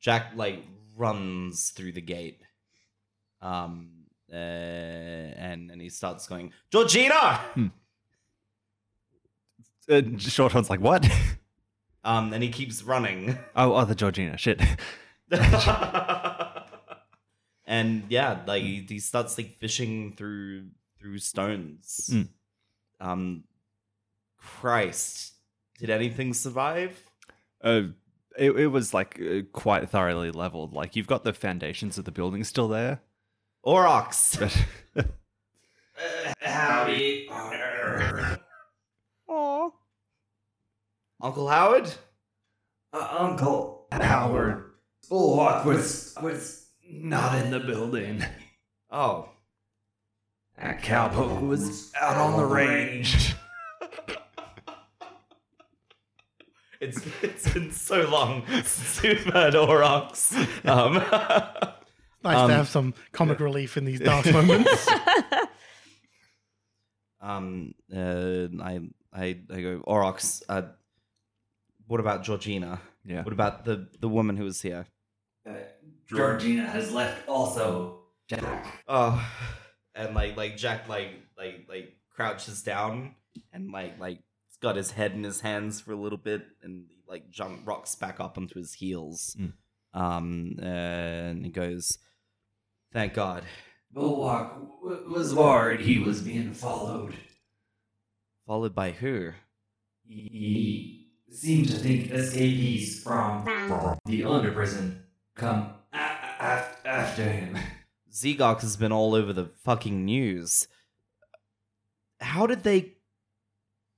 Jack 0.00 0.32
like 0.36 0.64
runs 0.96 1.70
through 1.70 1.92
the 1.92 2.00
gate, 2.00 2.40
um, 3.40 3.93
uh, 4.32 4.36
and 4.36 5.70
and 5.70 5.80
he 5.80 5.88
starts 5.88 6.26
going, 6.26 6.52
Georgina. 6.70 7.40
Uh, 9.88 10.02
Shorthorn's 10.18 10.70
like, 10.70 10.80
what? 10.80 11.06
Um, 12.04 12.32
and 12.34 12.42
he 12.42 12.50
keeps 12.50 12.82
running. 12.82 13.38
oh, 13.56 13.74
oh, 13.74 13.84
the 13.84 13.94
Georgina. 13.94 14.36
Shit. 14.36 14.60
and 17.66 18.04
yeah, 18.10 18.40
like 18.46 18.62
he, 18.62 18.84
he 18.86 18.98
starts 18.98 19.38
like 19.38 19.56
fishing 19.56 20.12
through 20.12 20.66
through 21.00 21.18
stones. 21.18 22.10
Mm. 22.12 22.28
Um, 23.00 23.44
Christ, 24.36 25.32
did 25.78 25.88
anything 25.90 26.34
survive? 26.34 27.02
Uh, 27.62 27.84
it, 28.36 28.50
it 28.50 28.66
was 28.66 28.92
like 28.92 29.18
uh, 29.20 29.40
quite 29.52 29.88
thoroughly 29.88 30.30
leveled. 30.30 30.74
Like 30.74 30.96
you've 30.96 31.06
got 31.06 31.24
the 31.24 31.32
foundations 31.32 31.96
of 31.96 32.04
the 32.04 32.12
building 32.12 32.44
still 32.44 32.68
there, 32.68 33.00
Orox. 33.66 34.38
but 34.94 35.06
Howdy. 36.40 37.28
Aw. 39.28 39.70
Uncle 41.20 41.48
Howard? 41.48 41.90
Uh, 42.92 43.08
Uncle 43.18 43.86
Howard 43.90 44.64
Bulwark 45.08 45.64
was 45.64 46.14
was 46.22 46.66
not 46.88 47.42
in 47.42 47.50
the 47.50 47.60
building. 47.60 48.22
Oh, 48.90 49.28
That 50.58 50.82
cowpoke 50.82 51.40
was 51.46 51.92
out 52.00 52.16
on 52.16 52.36
the 52.36 52.44
range. 52.44 53.34
it's 56.80 57.00
it's 57.22 57.52
been 57.52 57.72
so 57.72 58.02
long 58.08 58.44
since 58.48 59.02
we've 59.02 59.24
heard 59.24 59.54
Orox. 59.54 60.34
Um, 60.68 60.96
Nice 62.24 62.36
Um, 62.36 62.48
to 62.48 62.54
have 62.56 62.68
some 62.68 62.94
comic 63.12 63.38
relief 63.40 63.76
in 63.76 63.84
these 63.84 64.00
dark 64.10 64.24
moments. 64.32 64.88
um, 67.20 67.74
uh, 67.94 68.46
I 68.62 68.80
I 69.12 69.24
I 69.52 69.60
go 69.60 69.82
Orox. 69.86 70.42
Uh, 70.48 70.62
what 71.86 72.00
about 72.00 72.22
Georgina? 72.24 72.80
Yeah. 73.04 73.22
What 73.22 73.32
about 73.32 73.64
the 73.64 73.88
the 74.00 74.08
woman 74.08 74.36
who 74.36 74.44
was 74.44 74.62
here? 74.62 74.86
Georgina 76.06 76.64
has 76.66 76.92
left 76.92 77.28
also. 77.28 78.00
Jack. 78.28 78.82
Oh, 78.88 79.22
and 79.94 80.14
like 80.14 80.36
like 80.36 80.56
Jack 80.56 80.88
like 80.88 81.10
like 81.36 81.66
like 81.68 81.92
crouches 82.10 82.62
down 82.62 83.14
and 83.52 83.70
like 83.70 83.98
like 84.00 84.18
he's 84.48 84.56
got 84.60 84.76
his 84.76 84.92
head 84.92 85.12
in 85.12 85.24
his 85.24 85.40
hands 85.42 85.80
for 85.80 85.92
a 85.92 85.96
little 85.96 86.18
bit 86.18 86.42
and 86.62 86.86
he 86.88 87.02
like 87.06 87.30
jump 87.30 87.66
rocks 87.66 87.94
back 87.94 88.20
up 88.20 88.38
onto 88.38 88.58
his 88.58 88.74
heels. 88.74 89.36
Mm. 89.38 89.52
Um, 89.92 90.56
uh, 90.60 90.64
and 90.64 91.44
he 91.44 91.50
goes, 91.52 91.98
"Thank 92.94 93.12
God." 93.12 93.44
Bulwark 93.92 94.54
w- 94.54 95.10
was 95.12 95.34
worried 95.34 95.80
he 95.80 95.98
was 95.98 96.22
being 96.22 96.54
followed. 96.54 97.14
Followed 98.46 98.74
by 98.74 98.92
who? 98.92 99.32
He 100.06 101.10
seemed 101.30 101.68
to 101.68 101.74
think 101.76 102.10
escapees 102.10 103.02
from 103.02 103.44
the 104.06 104.24
under 104.24 104.52
prison 104.52 105.04
come 105.34 105.74
a- 105.92 105.96
a- 105.96 106.76
after 106.86 107.24
him. 107.24 107.58
Zegok 108.12 108.60
has 108.60 108.76
been 108.76 108.92
all 108.92 109.14
over 109.14 109.32
the 109.32 109.46
fucking 109.64 110.04
news. 110.04 110.68
How 112.20 112.46
did 112.46 112.62
they? 112.62 112.92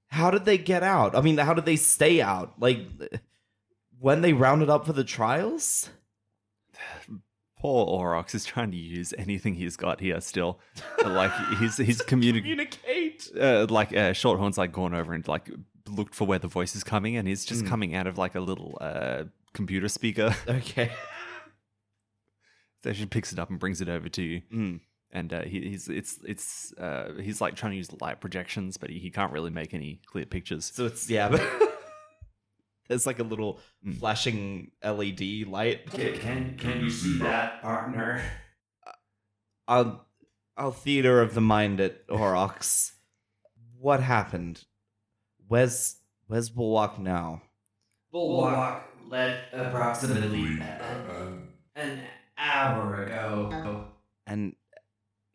How 0.08 0.30
did 0.30 0.46
they 0.46 0.56
get 0.56 0.82
out? 0.82 1.14
I 1.14 1.20
mean, 1.20 1.36
how 1.36 1.52
did 1.52 1.66
they 1.66 1.76
stay 1.76 2.22
out? 2.22 2.58
Like 2.58 2.80
when 3.98 4.22
they 4.22 4.32
rounded 4.32 4.70
up 4.70 4.86
for 4.86 4.94
the 4.94 5.04
trials? 5.04 5.90
Poor 7.58 7.86
Orox 7.86 8.34
is 8.34 8.44
trying 8.44 8.70
to 8.70 8.76
use 8.76 9.14
anything 9.16 9.54
he's 9.54 9.76
got 9.76 10.00
here 10.00 10.20
still. 10.20 10.60
like 11.04 11.32
he's 11.58 11.76
he's 11.78 12.02
communicating. 12.02 12.56
Communicate. 12.82 13.30
Uh, 13.40 13.66
like 13.70 13.96
uh, 13.96 14.12
Shorthorn's 14.12 14.58
like 14.58 14.72
gone 14.72 14.94
over 14.94 15.14
and 15.14 15.26
like 15.26 15.50
looked 15.88 16.14
for 16.14 16.26
where 16.26 16.38
the 16.38 16.48
voice 16.48 16.76
is 16.76 16.84
coming, 16.84 17.16
and 17.16 17.26
he's 17.26 17.44
just 17.44 17.64
Mm. 17.64 17.68
coming 17.68 17.94
out 17.94 18.06
of 18.06 18.18
like 18.18 18.34
a 18.34 18.40
little 18.40 18.76
uh, 18.80 19.25
computer 19.54 19.88
speaker. 19.88 20.34
Okay. 20.48 20.90
so 22.82 22.92
she 22.92 23.06
picks 23.06 23.32
it 23.32 23.38
up 23.38 23.50
and 23.50 23.58
brings 23.58 23.80
it 23.80 23.88
over 23.88 24.08
to 24.10 24.22
you. 24.22 24.42
Mm. 24.52 24.80
and 25.12 25.32
uh, 25.32 25.42
he, 25.42 25.60
he's 25.70 25.88
it's 25.88 26.18
it's 26.26 26.72
uh, 26.75 27.12
he's 27.20 27.40
like 27.40 27.56
trying 27.56 27.72
to 27.72 27.76
use 27.78 27.90
light 28.00 28.20
projections, 28.20 28.76
but 28.76 28.90
he, 28.90 28.98
he 28.98 29.10
can't 29.10 29.32
really 29.32 29.50
make 29.50 29.72
any 29.75 30.00
clear 30.06 30.26
pictures. 30.26 30.70
So 30.75 30.84
it's 30.86 31.08
yeah, 31.08 31.28
but 31.30 31.40
there's 32.88 33.06
like 33.06 33.18
a 33.18 33.24
little 33.24 33.60
Mm. 33.84 33.98
flashing 33.98 34.70
LED 34.82 35.44
light. 35.44 35.90
Can 35.90 36.56
can 36.58 36.80
you 36.80 36.90
see 36.90 37.18
that, 37.18 37.62
partner? 37.62 38.22
I 39.68 39.96
I'll 40.56 40.72
theater 40.72 41.20
of 41.20 41.34
the 41.34 41.40
mind 41.40 41.80
at 41.80 42.06
Orox. 42.08 42.92
What 43.78 44.00
happened? 44.00 44.64
Where's 45.48 45.96
where's 46.26 46.48
Bulwark 46.50 46.98
now? 46.98 47.42
Bulwark 48.10 48.82
left 49.08 49.52
approximately 49.52 50.58
an 51.76 52.00
hour 52.38 53.04
ago. 53.04 53.88
And 54.26 54.56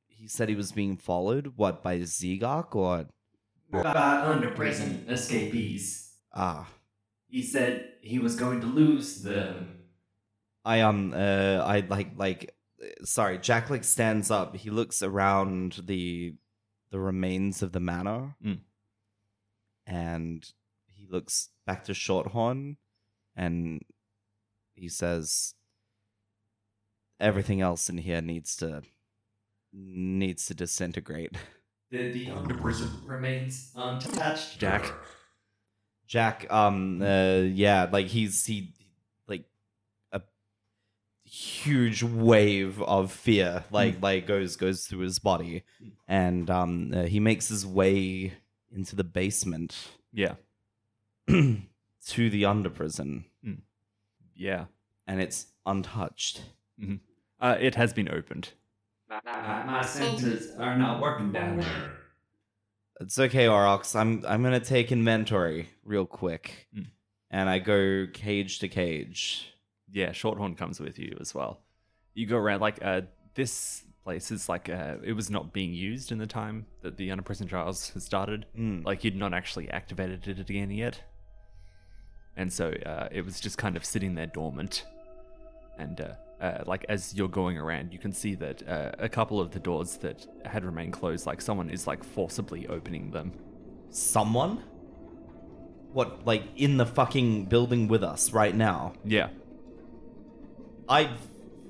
he 0.08 0.28
said 0.28 0.50
he 0.50 0.56
was 0.56 0.72
being 0.72 0.98
followed. 0.98 1.54
What 1.56 1.82
by 1.84 2.00
Zegok 2.00 2.76
or 2.76 3.06
About 3.72 4.26
under 4.28 4.50
prison 4.52 5.06
escapees. 5.08 6.16
ah? 6.34 6.68
He 7.32 7.42
said 7.44 7.94
he 8.02 8.20
was 8.20 8.36
going 8.36 8.60
to 8.62 8.68
lose 8.68 9.24
them. 9.24 9.80
I 10.66 10.82
um 10.82 11.14
uh 11.14 11.64
I 11.66 11.80
like 11.88 12.12
like 12.18 12.54
uh, 12.84 13.06
sorry. 13.06 13.38
Jack 13.40 13.70
like 13.70 13.84
stands 13.86 14.30
up. 14.30 14.56
He 14.58 14.70
looks 14.70 15.02
around 15.02 15.82
the 15.86 16.36
the 16.92 17.00
remains 17.00 17.64
of 17.64 17.72
the 17.72 17.80
manor, 17.80 18.36
Mm. 18.46 18.60
and 19.88 20.46
he 20.88 21.08
looks 21.10 21.50
back 21.66 21.86
to 21.86 21.94
Shorthorn, 21.94 22.76
and 23.36 23.82
he 24.76 24.90
says, 24.90 25.56
"Everything 27.20 27.62
else 27.62 27.90
in 27.90 27.98
here 28.00 28.22
needs 28.22 28.56
to 28.58 28.82
needs 29.74 30.46
to 30.48 30.54
disintegrate." 30.54 31.38
The, 31.92 32.12
the 32.12 32.32
under 32.32 32.56
prison 32.56 32.90
remains 33.06 33.72
untouched. 33.76 34.60
Jack. 34.60 34.94
Jack, 36.12 36.46
um, 36.52 37.02
uh, 37.02 37.38
yeah, 37.38 37.88
like 37.90 38.08
he's 38.08 38.46
he, 38.46 38.74
like 39.28 39.46
a 40.12 40.22
huge 41.24 42.04
wave 42.04 42.82
of 42.82 43.14
fear, 43.14 43.64
like 43.72 44.02
like 44.02 44.28
goes 44.28 44.58
goes 44.58 44.86
through 44.86 45.00
his 45.00 45.20
body, 45.20 45.64
and 46.10 46.50
um, 46.50 46.92
uh, 46.94 47.04
he 47.04 47.22
makes 47.22 47.48
his 47.48 47.66
way 47.66 48.34
into 48.76 48.94
the 48.98 49.06
basement 49.06 49.74
Yeah, 50.12 50.34
to 51.28 52.30
the 52.30 52.44
under 52.44 52.70
prison, 52.70 53.24
yeah. 54.36 54.66
and 55.08 55.22
it's 55.22 55.46
untouched. 55.66 56.42
Uh, 57.40 57.56
it 57.58 57.76
has 57.76 57.94
been 57.94 58.10
opened. 58.10 58.50
My, 59.08 59.64
my 59.66 59.82
senses 59.86 60.60
are 60.60 60.78
not 60.78 61.02
working 61.02 61.32
down 61.32 61.60
there. 61.60 62.01
It's 63.02 63.18
okay, 63.18 63.46
Orox. 63.46 63.96
I'm 64.00 64.24
I'm 64.28 64.44
gonna 64.44 64.60
take 64.60 64.92
inventory 64.92 65.70
real 65.84 66.06
quick, 66.06 66.68
Mm. 66.78 66.88
and 67.32 67.50
I 67.50 67.58
go 67.60 68.06
cage 68.14 68.60
to 68.60 68.68
cage. 68.68 69.52
Yeah, 69.92 70.12
Shorthorn 70.12 70.56
comes 70.56 70.80
with 70.80 71.00
you 71.00 71.18
as 71.20 71.34
well. 71.34 71.62
You 72.14 72.28
go 72.28 72.38
around 72.38 72.62
like 72.62 72.78
uh, 72.84 73.02
this 73.34 73.84
place 74.04 74.30
is 74.32 74.48
like 74.48 74.70
uh, 74.70 74.98
it 75.04 75.14
was 75.14 75.30
not 75.32 75.52
being 75.52 75.74
used 75.74 76.12
in 76.12 76.18
the 76.20 76.28
time 76.28 76.68
that 76.84 76.98
the 76.98 77.10
under 77.12 77.24
prison 77.24 77.48
trials 77.48 77.90
had 77.90 78.04
started. 78.04 78.46
Mm. 78.58 78.86
Like 78.86 79.04
you'd 79.04 79.16
not 79.16 79.34
actually 79.34 79.70
activated 79.70 80.28
it 80.28 80.40
again 80.50 80.70
yet, 80.70 81.02
and 82.38 82.54
so 82.54 82.72
uh, 82.86 83.08
it 83.12 83.26
was 83.26 83.40
just 83.40 83.58
kind 83.58 83.76
of 83.76 83.84
sitting 83.84 84.14
there 84.16 84.28
dormant. 84.28 84.86
And 85.80 86.00
uh, 86.42 86.64
like 86.66 86.86
as 86.90 87.14
you're 87.14 87.30
going 87.30 87.58
around, 87.58 87.94
you 87.94 88.00
can 88.00 88.12
see 88.12 88.36
that 88.36 88.68
uh, 88.68 88.92
a 88.98 89.08
couple 89.08 89.40
of 89.40 89.52
the 89.52 89.60
doors 89.60 89.98
that 89.98 90.26
had 90.46 90.66
remained 90.66 90.94
closed, 90.94 91.26
like 91.26 91.42
someone 91.42 91.70
is 91.70 91.88
like 91.88 92.04
forcibly 92.04 92.68
opening 92.68 93.12
them. 93.12 93.32
Someone? 93.90 94.64
What, 95.94 96.26
like 96.26 96.44
in 96.56 96.78
the 96.78 96.86
fucking 96.86 97.46
building 97.46 97.88
with 97.88 98.04
us 98.04 98.32
right 98.32 98.56
now? 98.56 98.94
Yeah, 99.04 99.30
I 100.88 101.12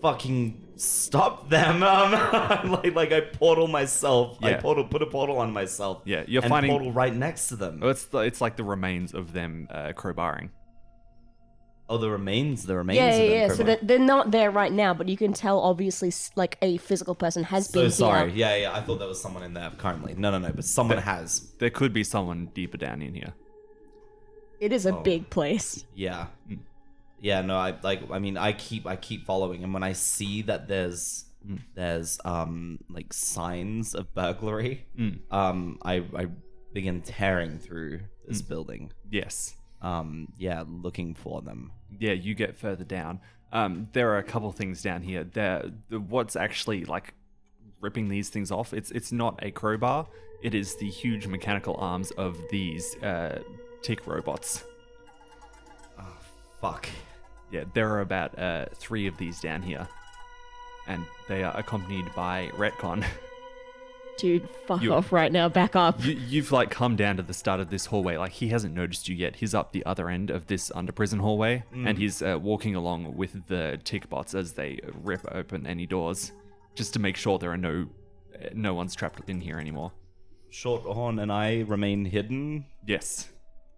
fucking 0.02 0.62
stop 0.76 1.50
them. 1.50 1.84
Um, 1.92 2.72
like, 2.72 2.96
like 2.96 3.12
I 3.12 3.22
portal 3.22 3.68
myself. 3.68 4.38
Yeah. 4.42 4.50
I 4.50 4.54
portal, 4.56 4.84
put 4.86 5.02
a 5.02 5.06
portal 5.06 5.38
on 5.38 5.54
myself. 5.54 6.02
yeah. 6.06 6.24
You're 6.28 6.44
and 6.44 6.50
finding 6.50 6.72
portal 6.72 6.92
right 6.92 7.14
next 7.14 7.48
to 7.50 7.56
them. 7.56 7.82
It's 7.84 8.06
the, 8.06 8.20
it's 8.20 8.42
like 8.42 8.58
the 8.58 8.64
remains 8.64 9.14
of 9.14 9.34
them 9.34 9.68
uh, 9.70 9.94
crowbarring. 9.96 10.50
Oh, 11.92 11.98
the 11.98 12.10
remains, 12.10 12.66
the 12.66 12.76
remains. 12.78 12.98
Yeah, 12.98 13.16
yeah, 13.18 13.32
yeah. 13.48 13.54
So 13.54 13.64
they're, 13.64 13.80
they're 13.82 14.00
not 14.00 14.32
there 14.32 14.50
right 14.50 14.72
now, 14.72 14.94
but 14.94 15.10
you 15.10 15.18
can 15.18 15.34
tell 15.34 15.60
obviously 15.60 16.08
s- 16.08 16.32
like 16.38 16.58
a 16.62 16.78
physical 16.78 17.16
person 17.16 17.44
has 17.44 17.68
So 17.68 17.82
been 17.82 17.92
sorry. 17.92 18.30
here. 18.32 18.40
Yeah, 18.48 18.56
yeah. 18.56 18.74
I 18.74 18.82
thought 18.82 19.00
there 19.00 19.08
was 19.10 19.22
someone 19.22 19.44
in 19.44 19.54
there 19.54 19.70
currently. 19.78 20.14
No, 20.16 20.32
no, 20.32 20.38
no. 20.40 20.52
But 20.54 20.64
someone 20.64 20.98
But- 20.98 21.04
has. 21.04 21.52
There 21.60 21.70
could 21.70 21.92
be 21.92 22.04
someone 22.06 22.50
deeper 22.54 22.78
down 22.78 23.02
in 23.02 23.14
here. 23.14 23.34
It 24.62 24.72
is 24.72 24.86
a 24.86 24.96
Oh. 24.96 25.02
big 25.02 25.30
place. 25.30 25.84
Yeah. 25.94 26.28
Mm. 26.50 26.60
Yeah, 27.20 27.42
no, 27.42 27.56
I 27.58 27.76
like 27.84 28.10
I 28.10 28.20
mean 28.20 28.38
I 28.38 28.54
keep 28.54 28.88
I 28.88 28.96
keep 28.96 29.26
following 29.26 29.64
and 29.64 29.74
when 29.74 29.84
I 29.84 29.94
see 29.94 30.42
that 30.44 30.68
there's 30.68 31.26
Mm. 31.48 31.60
there's 31.76 32.20
um 32.24 32.80
like 32.90 33.12
signs 33.14 33.96
of 33.96 34.14
burglary, 34.14 34.86
Mm. 34.98 35.20
um 35.32 35.78
I 35.84 36.04
I 36.16 36.28
begin 36.74 37.02
tearing 37.02 37.58
through 37.60 37.98
Mm. 37.98 38.02
this 38.28 38.42
building. 38.42 38.92
Yes. 39.12 39.56
Um 39.82 40.34
yeah, 40.38 40.64
looking 40.68 41.14
for 41.14 41.42
them. 41.42 41.72
Yeah, 42.00 42.14
you 42.14 42.36
get 42.36 42.58
further 42.58 42.84
down. 42.84 43.20
Um, 43.54 43.90
there 43.94 44.12
are 44.12 44.18
a 44.18 44.24
couple 44.24 44.52
things 44.52 44.82
down 44.82 45.02
here. 45.02 45.24
There, 45.26 45.72
the, 45.90 46.00
what's 46.00 46.36
actually 46.36 46.86
like 46.86 47.14
ripping 47.82 48.08
these 48.08 48.30
things 48.30 48.52
off? 48.52 48.74
It's 48.74 48.92
it's 48.92 49.12
not 49.12 49.40
a 49.44 49.52
crowbar. 49.52 50.08
It 50.42 50.56
is 50.56 50.76
the 50.76 50.90
huge 50.90 51.28
mechanical 51.28 51.76
arms 51.78 52.12
of 52.12 52.38
these 52.50 52.96
uh, 53.04 53.42
tick 53.82 54.08
robots. 54.08 54.64
Oh 56.00 56.18
fuck. 56.60 56.88
Yeah, 57.52 57.66
there 57.74 57.90
are 57.90 58.02
about 58.02 58.38
uh, 58.40 58.66
three 58.76 59.08
of 59.08 59.18
these 59.18 59.42
down 59.42 59.62
here, 59.62 59.86
and 60.88 61.06
they 61.28 61.44
are 61.44 61.56
accompanied 61.58 62.06
by 62.16 62.50
Retcon. 62.56 63.04
Dude, 64.18 64.48
fuck 64.68 64.82
You- 64.84 64.94
off 64.94 65.12
right 65.12 65.32
now. 65.32 65.50
Back 65.50 65.76
up. 65.76 66.04
You, 66.06 66.14
you've 66.14 66.52
like 66.52 66.70
come 66.70 66.96
down 66.96 67.18
to 67.18 67.24
the 67.24 67.34
start 67.34 67.60
of 67.60 67.70
this 67.70 67.88
hallway. 67.88 68.18
Like 68.18 68.34
he 68.34 68.50
hasn't 68.50 68.76
noticed 68.76 69.08
you 69.10 69.16
yet. 69.16 69.38
He's 69.38 69.56
up 69.56 69.72
the 69.72 69.84
other 69.86 70.10
end 70.10 70.30
of 70.30 70.46
this 70.48 70.72
under 70.76 70.92
prison 70.92 71.20
hallway, 71.20 71.64
and 71.74 71.98
he's 71.98 72.22
uh, 72.22 72.38
walking 72.40 72.76
along 72.76 73.16
with 73.18 73.48
the 73.48 73.80
tick 73.84 74.10
bots 74.10 74.36
as 74.36 74.54
they 74.54 74.80
rip 75.02 75.22
open 75.32 75.66
any 75.66 75.88
doors, 75.88 76.34
just 76.76 76.94
to 76.94 77.00
make 77.00 77.16
sure 77.18 77.40
there 77.40 77.52
are 77.52 77.58
no 77.58 77.88
uh, 78.36 78.50
no 78.54 78.74
one's 78.76 78.94
trapped 78.96 79.28
in 79.30 79.42
here 79.42 79.58
anymore. 79.60 79.92
Shorthorn 80.52 81.20
and 81.22 81.32
I 81.32 81.62
remain 81.62 82.06
hidden. 82.06 82.66
Yes. 82.86 83.30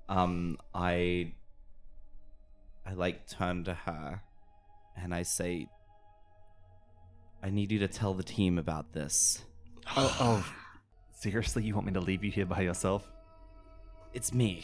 Um, 0.09 0.57
I, 0.73 1.31
I 2.85 2.93
like 2.93 3.27
turn 3.27 3.63
to 3.65 3.73
her, 3.73 4.21
and 4.97 5.13
I 5.15 5.23
say, 5.23 5.67
"I 7.41 7.49
need 7.49 7.71
you 7.71 7.79
to 7.79 7.87
tell 7.87 8.13
the 8.13 8.23
team 8.23 8.57
about 8.57 8.91
this. 8.93 9.43
Oh, 9.95 10.17
oh, 10.19 10.53
seriously? 11.11 11.63
You 11.63 11.75
want 11.75 11.87
me 11.87 11.93
to 11.93 11.99
leave 11.99 12.23
you 12.23 12.31
here 12.31 12.45
by 12.45 12.61
yourself? 12.61 13.11
It's 14.13 14.33
me. 14.33 14.63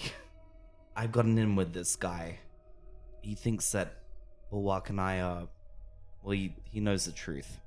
I've 0.95 1.11
gotten 1.11 1.37
in 1.37 1.55
with 1.55 1.73
this 1.73 1.95
guy. 1.95 2.39
He 3.21 3.35
thinks 3.35 3.71
that 3.73 3.93
Bulwark 4.49 4.89
and 4.89 4.99
I 4.99 5.19
are, 5.21 5.47
well, 6.23 6.31
he, 6.31 6.55
he 6.63 6.79
knows 6.79 7.05
the 7.05 7.11
truth. 7.11 7.59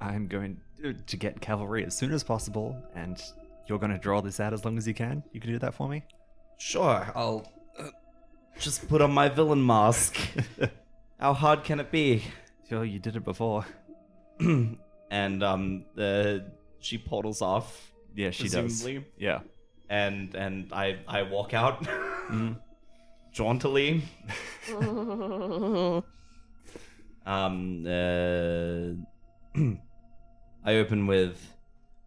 I'm 0.00 0.26
going 0.28 0.60
to- 0.82 1.16
get 1.16 1.40
cavalry 1.40 1.84
as 1.84 1.94
soon 1.96 2.12
as 2.12 2.24
possible, 2.24 2.76
and 2.94 3.22
you're 3.66 3.78
going 3.78 3.92
to 3.92 3.98
draw 3.98 4.20
this 4.22 4.40
out 4.40 4.54
as 4.54 4.64
long 4.64 4.78
as 4.78 4.86
you 4.88 4.94
can. 4.94 5.22
You 5.32 5.40
can 5.40 5.50
do 5.50 5.58
that 5.58 5.74
for 5.74 5.88
me. 5.88 6.04
Sure, 6.58 7.10
I'll 7.14 7.46
uh, 7.78 7.88
just 8.58 8.88
put 8.88 9.02
on 9.02 9.12
my 9.12 9.28
villain 9.28 9.64
mask. 9.64 10.16
How 11.20 11.34
hard 11.34 11.64
can 11.64 11.80
it 11.80 11.90
be?" 11.90 12.22
Sure, 12.68 12.84
you 12.84 12.98
did 12.98 13.16
it 13.16 13.24
before. 13.24 13.66
and 14.40 15.42
um, 15.42 15.84
the 15.94 16.50
she 16.80 16.98
portals 16.98 17.40
off, 17.42 17.92
Yeah, 18.14 18.30
she 18.30 18.44
Presumably. 18.48 18.94
does. 18.98 19.04
Yeah. 19.18 19.40
and 19.88 20.34
and 20.34 20.72
I 20.72 20.98
I 21.08 21.22
walk 21.22 21.54
out 21.54 21.82
Mm. 22.30 22.58
jauntily. 23.32 24.02
Um, 27.26 27.84
uh, 27.86 29.60
I 30.64 30.74
open 30.76 31.06
with, 31.06 31.52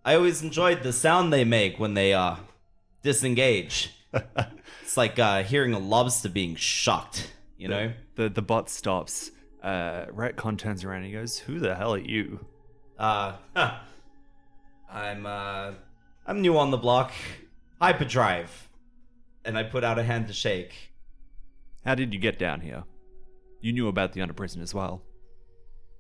I 0.04 0.16
always 0.16 0.42
enjoyed 0.42 0.84
the 0.84 0.92
sound 0.92 1.32
they 1.32 1.44
make 1.46 1.80
when 1.80 1.94
they 1.94 2.14
uh 2.14 2.36
disengage. 3.04 3.92
it's 4.82 4.98
like 4.98 5.20
uh, 5.20 5.44
hearing 5.44 5.74
a 5.74 5.80
lobster 5.80 6.30
being 6.30 6.56
shocked. 6.56 7.32
You 7.58 7.68
know. 7.70 7.94
The 8.16 8.30
the 8.30 8.42
bot 8.42 8.70
stops. 8.70 9.32
Uh, 9.62 10.06
Retcon 10.08 10.58
turns 10.58 10.84
around 10.84 10.98
and 10.98 11.06
he 11.06 11.12
goes, 11.14 11.38
"Who 11.40 11.60
the 11.60 11.76
hell 11.76 11.94
are 11.94 11.98
you?" 12.00 12.46
Uh, 13.00 13.34
huh. 13.56 13.80
I'm 14.94 15.26
uh, 15.26 15.72
I'm 16.26 16.42
new 16.42 16.58
on 16.58 16.72
the 16.72 16.78
block. 16.78 17.12
Hyperdrive, 17.82 18.70
and 19.44 19.58
I 19.58 19.64
put 19.64 19.84
out 19.84 20.00
a 20.00 20.04
hand 20.04 20.28
to 20.28 20.34
shake. 20.34 20.74
How 21.84 21.96
did 21.96 22.14
you 22.14 22.20
get 22.20 22.40
down 22.40 22.62
here? 22.62 22.84
You 23.60 23.74
knew 23.74 23.88
about 23.88 24.14
the 24.14 24.22
under 24.22 24.34
prison 24.34 24.62
as 24.62 24.74
well. 24.74 25.02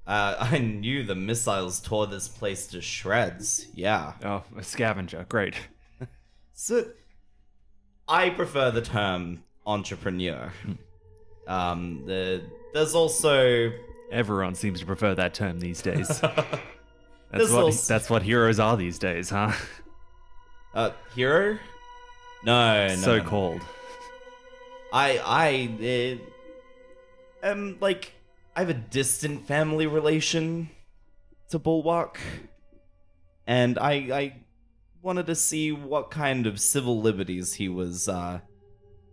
Uh, 0.05 0.35
I 0.51 0.59
knew 0.59 1.03
the 1.03 1.15
missiles 1.15 1.81
tore 1.81 2.07
this 2.07 2.27
place 2.27 2.67
to 2.67 2.81
shreds. 2.81 3.65
Yeah. 3.73 4.13
Oh, 4.23 4.43
a 4.55 4.63
scavenger. 4.63 5.25
Great. 5.27 5.55
So, 6.55 6.85
I 8.07 8.29
prefer 8.29 8.69
the 8.69 8.83
term 8.83 9.43
entrepreneur. 9.65 10.53
Um, 11.47 12.03
the, 12.05 12.43
there's 12.75 12.93
also 12.93 13.71
Everyone 14.11 14.53
seems 14.53 14.79
to 14.81 14.85
prefer 14.85 15.15
that 15.15 15.33
term 15.33 15.59
these 15.59 15.81
days. 15.81 16.21
That's 17.33 17.51
what 17.51 17.73
that's 17.87 18.09
what 18.09 18.21
heroes 18.21 18.59
are 18.59 18.77
these 18.77 18.99
days, 18.99 19.29
huh? 19.29 19.51
uh 20.75 20.91
hero. 21.15 21.57
No, 22.45 22.87
no, 22.87 22.95
so 22.95 23.17
no, 23.17 23.23
no. 23.23 23.29
called. 23.29 23.61
I 24.91 25.17
I 25.25 26.19
uh, 27.43 27.47
am 27.47 27.77
like 27.79 28.13
I 28.55 28.59
have 28.59 28.69
a 28.69 28.75
distant 28.75 29.47
family 29.47 29.87
relation 29.87 30.69
to 31.49 31.57
Bulwark, 31.57 32.19
and 33.47 33.79
I 33.79 33.93
I 33.93 34.35
wanted 35.01 35.25
to 35.25 35.35
see 35.35 35.71
what 35.71 36.11
kind 36.11 36.45
of 36.45 36.59
civil 36.61 37.01
liberties 37.01 37.53
he 37.55 37.67
was 37.67 38.07
uh, 38.07 38.41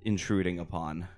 intruding 0.05 0.59
upon. 0.59 1.09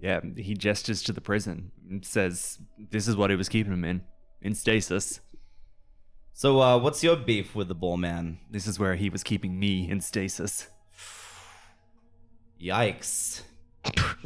Yeah, 0.00 0.20
he 0.36 0.54
gestures 0.54 1.02
to 1.02 1.12
the 1.12 1.20
prison 1.20 1.70
and 1.90 2.04
says, 2.04 2.58
"This 2.78 3.06
is 3.08 3.14
what 3.14 3.28
he 3.28 3.36
was 3.36 3.50
keeping 3.50 3.74
him 3.74 3.84
in, 3.84 4.02
in 4.40 4.54
stasis. 4.54 5.20
So, 6.38 6.60
uh, 6.60 6.76
what's 6.76 7.02
your 7.02 7.16
beef 7.16 7.54
with 7.54 7.68
the 7.68 7.74
Bull 7.74 7.96
Man? 7.96 8.36
This 8.50 8.66
is 8.66 8.78
where 8.78 8.94
he 8.94 9.08
was 9.08 9.22
keeping 9.22 9.58
me 9.58 9.88
in 9.88 10.02
stasis." 10.02 10.68
Yikes. 12.60 13.40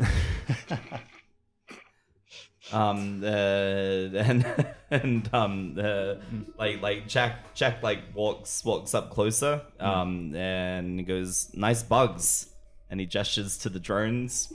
um 2.73 3.23
uh, 3.23 3.29
and 3.29 4.45
and 4.91 5.31
um 5.33 5.79
uh, 5.81 6.15
like 6.59 6.83
like 6.83 7.07
Jack 7.07 7.55
Jack 7.55 7.81
like 7.81 8.01
walks 8.13 8.65
walks 8.65 8.93
up 8.93 9.11
closer 9.11 9.63
um 9.79 10.35
and 10.35 11.07
goes 11.07 11.53
nice 11.55 11.85
bugs 11.85 12.49
and 12.91 12.99
he 12.99 13.07
gestures 13.07 13.57
to 13.59 13.69
the 13.69 13.79
drones 13.79 14.53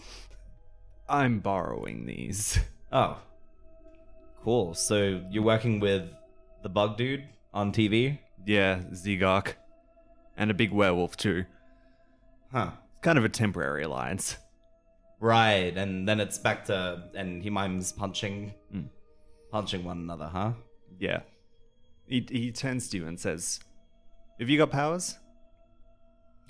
I'm 1.07 1.39
borrowing 1.39 2.05
these. 2.05 2.59
oh 2.91 3.17
cool 4.43 4.73
so 4.73 5.21
you're 5.29 5.43
working 5.43 5.79
with 5.79 6.09
the 6.61 6.69
bug 6.69 6.97
dude 6.97 7.23
on 7.55 7.71
TV 7.71 8.19
Yeah, 8.45 8.81
Zegok, 8.91 9.53
and 10.37 10.51
a 10.51 10.53
big 10.53 10.71
werewolf 10.71 11.17
too. 11.17 11.45
huh 12.51 12.71
It's 12.93 13.01
Kind 13.01 13.17
of 13.17 13.25
a 13.25 13.29
temporary 13.29 13.83
alliance. 13.83 14.37
right 15.19 15.75
and 15.77 16.07
then 16.07 16.19
it's 16.19 16.37
back 16.37 16.65
to 16.65 17.03
and 17.15 17.41
he 17.41 17.49
mimes 17.49 17.91
punching 17.93 18.53
Mm. 18.73 18.89
punching 19.51 19.83
one 19.83 19.97
another 19.99 20.27
huh 20.31 20.51
Yeah. 20.99 21.21
He 22.07 22.25
he 22.29 22.51
turns 22.51 22.87
to 22.89 22.97
you 22.97 23.07
and 23.07 23.19
says, 23.19 23.59
"Have 24.39 24.47
you 24.49 24.57
got 24.59 24.69
powers?" 24.69 25.17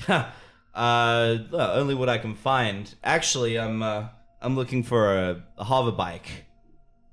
uh, 0.10 0.28
only 0.74 1.96
what 1.96 2.10
I 2.10 2.18
can 2.18 2.36
find. 2.36 2.94
Actually, 3.04 3.58
I'm 3.58 3.82
uh, 3.82 4.08
I'm 4.42 4.56
looking 4.58 4.84
for 4.84 5.16
a, 5.18 5.44
a 5.58 5.64
hover 5.64 5.92
bike. 5.94 6.46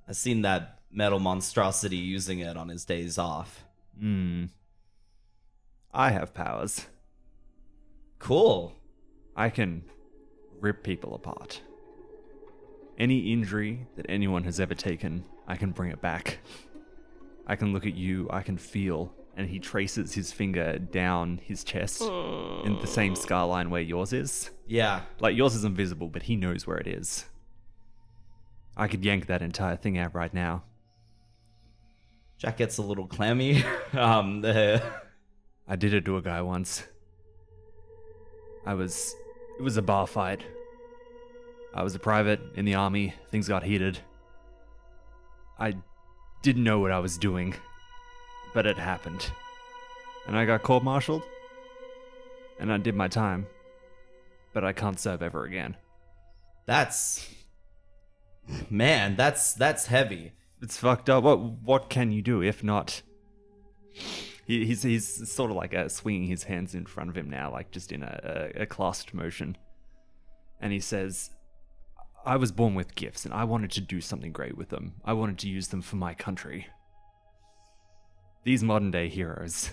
I've 0.08 0.16
seen 0.16 0.42
that 0.42 0.80
metal 0.90 1.20
monstrosity 1.20 1.96
using 1.96 2.40
it 2.40 2.56
on 2.56 2.68
his 2.68 2.84
days 2.84 3.16
off. 3.18 3.64
Hmm. 4.02 4.46
I 5.94 6.10
have 6.10 6.34
powers. 6.34 6.86
Cool. 8.18 8.74
I 9.36 9.48
can 9.48 9.84
rip 10.60 10.82
people 10.82 11.14
apart. 11.14 11.60
Any 12.98 13.32
injury 13.32 13.86
that 13.94 14.06
anyone 14.08 14.42
has 14.42 14.58
ever 14.58 14.74
taken, 14.74 15.24
I 15.46 15.54
can 15.54 15.70
bring 15.70 15.92
it 15.92 16.00
back. 16.00 16.38
I 17.46 17.54
can 17.54 17.72
look 17.72 17.86
at 17.86 17.94
you, 17.94 18.26
I 18.30 18.42
can 18.42 18.58
feel, 18.58 19.12
and 19.36 19.48
he 19.48 19.60
traces 19.60 20.14
his 20.14 20.32
finger 20.32 20.78
down 20.78 21.40
his 21.40 21.62
chest 21.62 22.02
in 22.02 22.78
the 22.80 22.88
same 22.88 23.14
scar 23.14 23.46
line 23.46 23.70
where 23.70 23.82
yours 23.82 24.12
is. 24.12 24.50
Yeah. 24.66 25.02
Like 25.20 25.36
yours 25.36 25.54
is 25.54 25.64
invisible, 25.64 26.08
but 26.08 26.24
he 26.24 26.34
knows 26.34 26.66
where 26.66 26.78
it 26.78 26.88
is. 26.88 27.26
I 28.76 28.88
could 28.88 29.04
yank 29.04 29.26
that 29.26 29.42
entire 29.42 29.76
thing 29.76 29.96
out 29.96 30.12
right 30.12 30.34
now. 30.34 30.64
Jack 32.42 32.56
gets 32.56 32.78
a 32.78 32.82
little 32.82 33.06
clammy. 33.06 33.62
um. 33.92 34.44
uh, 34.44 34.80
I 35.68 35.76
did 35.76 35.94
it 35.94 36.04
to 36.06 36.16
a 36.16 36.22
guy 36.22 36.42
once. 36.42 36.82
I 38.66 38.74
was. 38.74 39.14
It 39.60 39.62
was 39.62 39.76
a 39.76 39.82
bar 39.82 40.08
fight. 40.08 40.42
I 41.72 41.84
was 41.84 41.94
a 41.94 42.00
private 42.00 42.40
in 42.56 42.64
the 42.64 42.74
army. 42.74 43.14
Things 43.30 43.46
got 43.46 43.62
heated. 43.62 44.00
I 45.56 45.74
didn't 46.42 46.64
know 46.64 46.80
what 46.80 46.90
I 46.90 46.98
was 46.98 47.16
doing, 47.16 47.54
but 48.54 48.66
it 48.66 48.76
happened. 48.76 49.30
And 50.26 50.36
I 50.36 50.44
got 50.44 50.64
court 50.64 50.82
martialed. 50.82 51.22
And 52.58 52.72
I 52.72 52.78
did 52.78 52.96
my 52.96 53.06
time. 53.06 53.46
But 54.52 54.64
I 54.64 54.72
can't 54.72 54.98
serve 54.98 55.22
ever 55.22 55.44
again. 55.44 55.76
that's 56.66 57.28
man. 58.68 59.14
That's 59.14 59.54
that's 59.54 59.86
heavy. 59.86 60.32
It's 60.62 60.76
fucked 60.76 61.10
up. 61.10 61.24
What 61.24 61.40
what 61.40 61.90
can 61.90 62.12
you 62.12 62.22
do 62.22 62.40
if 62.40 62.62
not? 62.62 63.02
He, 64.46 64.64
he's 64.64 64.84
he's 64.84 65.30
sort 65.30 65.50
of 65.50 65.56
like 65.56 65.74
uh, 65.74 65.88
swinging 65.88 66.28
his 66.28 66.44
hands 66.44 66.74
in 66.74 66.86
front 66.86 67.10
of 67.10 67.16
him 67.16 67.28
now, 67.28 67.50
like 67.50 67.72
just 67.72 67.90
in 67.90 68.04
a, 68.04 68.50
a, 68.56 68.62
a 68.62 68.66
clasped 68.66 69.12
motion. 69.12 69.56
And 70.60 70.72
he 70.72 70.78
says, 70.78 71.30
"I 72.24 72.36
was 72.36 72.52
born 72.52 72.76
with 72.76 72.94
gifts, 72.94 73.24
and 73.24 73.34
I 73.34 73.42
wanted 73.42 73.72
to 73.72 73.80
do 73.80 74.00
something 74.00 74.30
great 74.30 74.56
with 74.56 74.68
them. 74.68 74.94
I 75.04 75.14
wanted 75.14 75.38
to 75.38 75.48
use 75.48 75.68
them 75.68 75.82
for 75.82 75.96
my 75.96 76.14
country. 76.14 76.68
These 78.44 78.62
modern 78.62 78.92
day 78.92 79.08
heroes, 79.08 79.70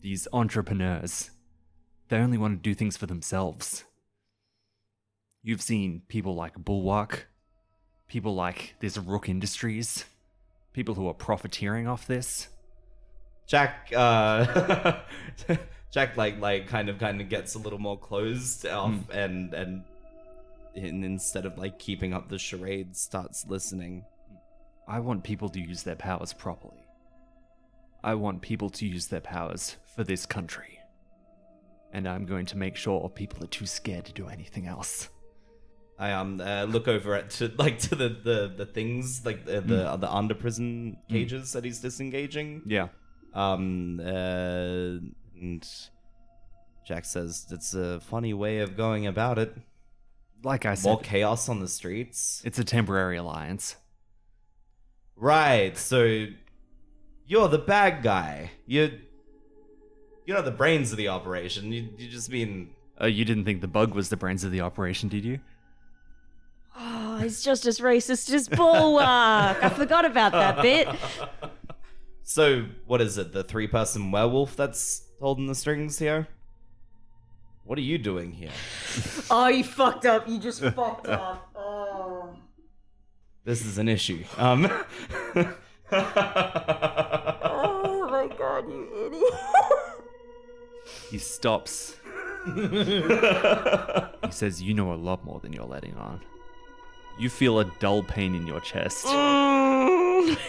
these 0.00 0.26
entrepreneurs, 0.32 1.30
they 2.08 2.16
only 2.16 2.38
want 2.38 2.62
to 2.62 2.70
do 2.70 2.74
things 2.74 2.96
for 2.96 3.06
themselves. 3.06 3.84
You've 5.42 5.62
seen 5.62 6.02
people 6.08 6.34
like 6.34 6.54
Bulwark, 6.54 7.27
people 8.08 8.34
like 8.34 8.74
this 8.80 8.96
Rook 8.98 9.28
Industries, 9.28 10.04
people 10.72 10.94
who 10.94 11.06
are 11.08 11.14
profiteering 11.14 11.86
off 11.86 12.06
this. 12.06 12.48
Jack 13.46 13.90
uh 13.96 15.00
Jack 15.90 16.16
like 16.16 16.38
like 16.38 16.66
kind 16.66 16.88
of 16.88 16.98
kind 16.98 17.20
of 17.20 17.28
gets 17.28 17.54
a 17.54 17.58
little 17.58 17.78
more 17.78 17.98
closed 17.98 18.66
off 18.66 18.94
and 19.10 19.54
and 19.54 19.84
and 20.74 21.04
instead 21.04 21.46
of 21.46 21.56
like 21.56 21.78
keeping 21.78 22.12
up 22.12 22.28
the 22.28 22.38
charade 22.38 22.96
starts 22.96 23.46
listening. 23.48 24.04
I 24.86 25.00
want 25.00 25.22
people 25.24 25.48
to 25.50 25.60
use 25.60 25.82
their 25.82 25.96
powers 25.96 26.32
properly. 26.32 26.82
I 28.02 28.14
want 28.14 28.42
people 28.42 28.70
to 28.70 28.86
use 28.86 29.08
their 29.08 29.20
powers 29.20 29.76
for 29.94 30.04
this 30.04 30.24
country. 30.24 30.78
And 31.92 32.08
I'm 32.08 32.24
going 32.26 32.46
to 32.46 32.56
make 32.56 32.76
sure 32.76 33.08
people 33.08 33.42
are 33.44 33.48
too 33.48 33.66
scared 33.66 34.04
to 34.06 34.12
do 34.12 34.28
anything 34.28 34.66
else. 34.66 35.08
I 35.98 36.12
um 36.12 36.40
uh, 36.40 36.64
look 36.64 36.86
over 36.88 37.14
at 37.14 37.30
to 37.30 37.52
like 37.58 37.78
to 37.80 37.94
the 37.94 38.08
the, 38.08 38.52
the 38.56 38.66
things 38.66 39.24
like 39.26 39.44
the 39.44 39.60
the, 39.60 39.96
the 39.96 40.12
under 40.12 40.34
prison 40.34 40.96
cages 41.08 41.52
that 41.52 41.64
he's 41.64 41.80
disengaging. 41.80 42.62
Yeah. 42.66 42.88
Um 43.34 44.00
uh, 44.00 44.98
and 45.40 45.66
Jack 46.86 47.04
says 47.04 47.46
it's 47.50 47.74
a 47.74 48.00
funny 48.00 48.32
way 48.34 48.58
of 48.60 48.76
going 48.76 49.06
about 49.06 49.38
it. 49.38 49.54
Like 50.44 50.64
I 50.66 50.74
said, 50.74 50.88
More 50.88 51.00
chaos 51.00 51.48
on 51.48 51.58
the 51.60 51.68
streets. 51.68 52.40
it's 52.44 52.58
a 52.60 52.64
temporary 52.64 53.16
alliance. 53.16 53.74
Right. 55.16 55.76
So 55.76 56.26
you're 57.26 57.48
the 57.48 57.58
bad 57.58 58.02
guy. 58.02 58.52
You 58.66 59.00
you're 60.26 60.36
not 60.36 60.44
the 60.44 60.50
brains 60.52 60.92
of 60.92 60.98
the 60.98 61.08
operation. 61.08 61.72
You 61.72 61.88
you 61.98 62.08
just 62.08 62.30
mean 62.30 62.70
Uh, 63.00 63.06
you 63.06 63.24
didn't 63.24 63.44
think 63.44 63.60
the 63.60 63.68
bug 63.68 63.94
was 63.94 64.08
the 64.10 64.16
brains 64.16 64.44
of 64.44 64.52
the 64.52 64.60
operation, 64.60 65.08
did 65.08 65.24
you? 65.24 65.40
Oh, 67.18 67.22
he's 67.22 67.42
just 67.42 67.66
as 67.66 67.80
racist 67.80 68.32
as 68.32 68.48
Bulwark. 68.48 69.04
I 69.04 69.68
forgot 69.70 70.04
about 70.04 70.32
that 70.32 70.62
bit. 70.62 70.88
So 72.22 72.66
what 72.86 73.00
is 73.00 73.16
it? 73.16 73.32
The 73.32 73.42
three 73.42 73.66
person 73.66 74.10
werewolf 74.10 74.54
that's 74.54 75.02
holding 75.18 75.46
the 75.46 75.54
strings 75.54 75.98
here? 75.98 76.28
What 77.64 77.78
are 77.78 77.82
you 77.82 77.96
doing 77.96 78.32
here? 78.32 78.50
Oh, 79.30 79.48
you 79.48 79.64
fucked 79.64 80.04
up. 80.04 80.28
You 80.28 80.38
just 80.38 80.60
fucked 80.60 81.08
up. 81.08 81.50
Oh. 81.56 82.36
This 83.46 83.64
is 83.64 83.78
an 83.78 83.88
issue. 83.88 84.24
Um 84.36 84.66
Oh 85.90 85.96
my 88.10 88.28
god, 88.36 88.68
you 88.68 89.06
idiot. 89.06 89.32
He 91.10 91.16
stops. 91.16 91.96
he 92.54 94.30
says, 94.30 94.60
You 94.60 94.74
know 94.74 94.92
a 94.92 95.00
lot 95.00 95.24
more 95.24 95.40
than 95.40 95.54
you're 95.54 95.64
letting 95.64 95.96
on. 95.96 96.20
You 97.18 97.28
feel 97.28 97.58
a 97.58 97.64
dull 97.80 98.02
pain 98.02 98.34
in 98.34 98.46
your 98.46 98.60
chest. 98.60 99.06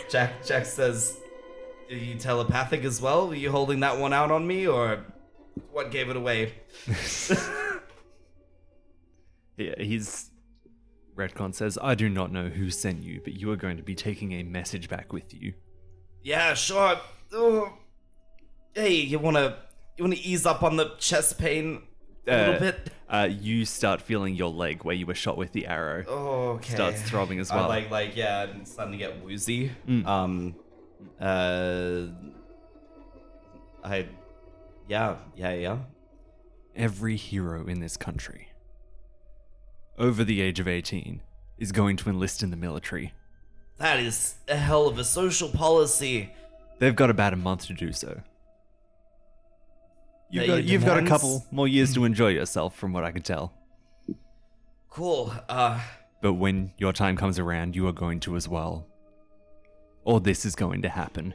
Jack 0.09 0.45
Jack 0.45 0.65
says 0.65 1.17
Are 1.89 1.95
you 1.95 2.15
telepathic 2.15 2.83
as 2.83 3.01
well? 3.01 3.27
Were 3.27 3.35
you 3.35 3.51
holding 3.51 3.79
that 3.81 3.97
one 3.97 4.13
out 4.13 4.31
on 4.31 4.45
me 4.45 4.67
or 4.67 5.03
what 5.71 5.91
gave 5.91 6.09
it 6.09 6.15
away? 6.15 6.53
Yeah, 9.57 9.73
he's. 9.77 10.29
Retcon 11.17 11.53
says, 11.53 11.77
I 11.81 11.95
do 11.95 12.07
not 12.07 12.31
know 12.31 12.47
who 12.47 12.69
sent 12.69 13.03
you, 13.03 13.19
but 13.21 13.33
you 13.33 13.51
are 13.51 13.57
going 13.57 13.75
to 13.75 13.83
be 13.83 13.93
taking 13.93 14.31
a 14.31 14.43
message 14.43 14.87
back 14.87 15.11
with 15.11 15.33
you. 15.33 15.53
Yeah, 16.23 16.53
sure. 16.53 16.95
Oh. 17.33 17.73
Hey, 18.73 18.93
you 18.93 19.19
wanna 19.19 19.57
you 19.97 20.05
wanna 20.05 20.15
ease 20.21 20.45
up 20.45 20.63
on 20.63 20.77
the 20.77 20.95
chest 20.97 21.37
pain 21.37 21.81
a 22.25 22.31
little 22.37 22.55
Uh, 22.55 22.59
bit? 22.59 22.89
Uh, 23.09 23.27
you 23.29 23.65
start 23.65 24.01
feeling 24.01 24.35
your 24.35 24.51
leg 24.51 24.83
where 24.83 24.95
you 24.95 25.05
were 25.05 25.15
shot 25.15 25.35
with 25.35 25.51
the 25.51 25.65
arrow. 25.65 26.03
Oh, 26.07 26.49
okay. 26.51 26.75
starts 26.75 27.01
throbbing 27.01 27.39
as 27.39 27.51
well. 27.51 27.67
like 27.67 27.89
like 27.89 28.15
yeah, 28.15 28.43
I'm 28.53 28.65
starting 28.65 28.91
to 28.91 28.97
get 28.99 29.23
woozy. 29.23 29.71
Mm. 29.87 30.05
Um, 30.05 30.55
uh, 31.19 32.03
I, 33.83 34.07
yeah, 34.87 35.15
yeah, 35.35 35.53
yeah. 35.53 35.77
Every 36.75 37.15
hero 37.15 37.65
in 37.65 37.79
this 37.79 37.97
country, 37.97 38.49
over 39.97 40.23
the 40.23 40.41
age 40.41 40.59
of 40.59 40.67
18, 40.67 41.21
is 41.57 41.71
going 41.71 41.97
to 41.97 42.09
enlist 42.09 42.43
in 42.43 42.51
the 42.51 42.57
military. 42.57 43.13
That 43.77 43.99
is 43.99 44.35
a 44.47 44.55
hell 44.55 44.87
of 44.87 44.99
a 44.99 45.03
social 45.03 45.49
policy. 45.49 46.31
They've 46.77 46.95
got 46.95 47.09
about 47.09 47.33
a 47.33 47.37
month 47.37 47.65
to 47.67 47.73
do 47.73 47.91
so. 47.91 48.21
You've 50.31 50.47
got, 50.47 50.63
you've 50.63 50.85
got 50.85 51.01
a 51.03 51.05
couple 51.07 51.45
more 51.51 51.67
years 51.67 51.93
to 51.95 52.05
enjoy 52.05 52.29
yourself, 52.29 52.75
from 52.75 52.93
what 52.93 53.03
I 53.03 53.11
can 53.11 53.21
tell. 53.23 53.53
Cool. 54.89 55.33
Uh, 55.47 55.79
But 56.21 56.33
when 56.33 56.71
your 56.77 56.93
time 56.93 57.15
comes 57.15 57.39
around, 57.39 57.75
you 57.75 57.87
are 57.87 57.91
going 57.93 58.19
to 58.21 58.35
as 58.35 58.47
well. 58.47 58.85
Or 60.03 60.19
this 60.19 60.45
is 60.45 60.55
going 60.55 60.81
to 60.83 60.89
happen. 60.89 61.33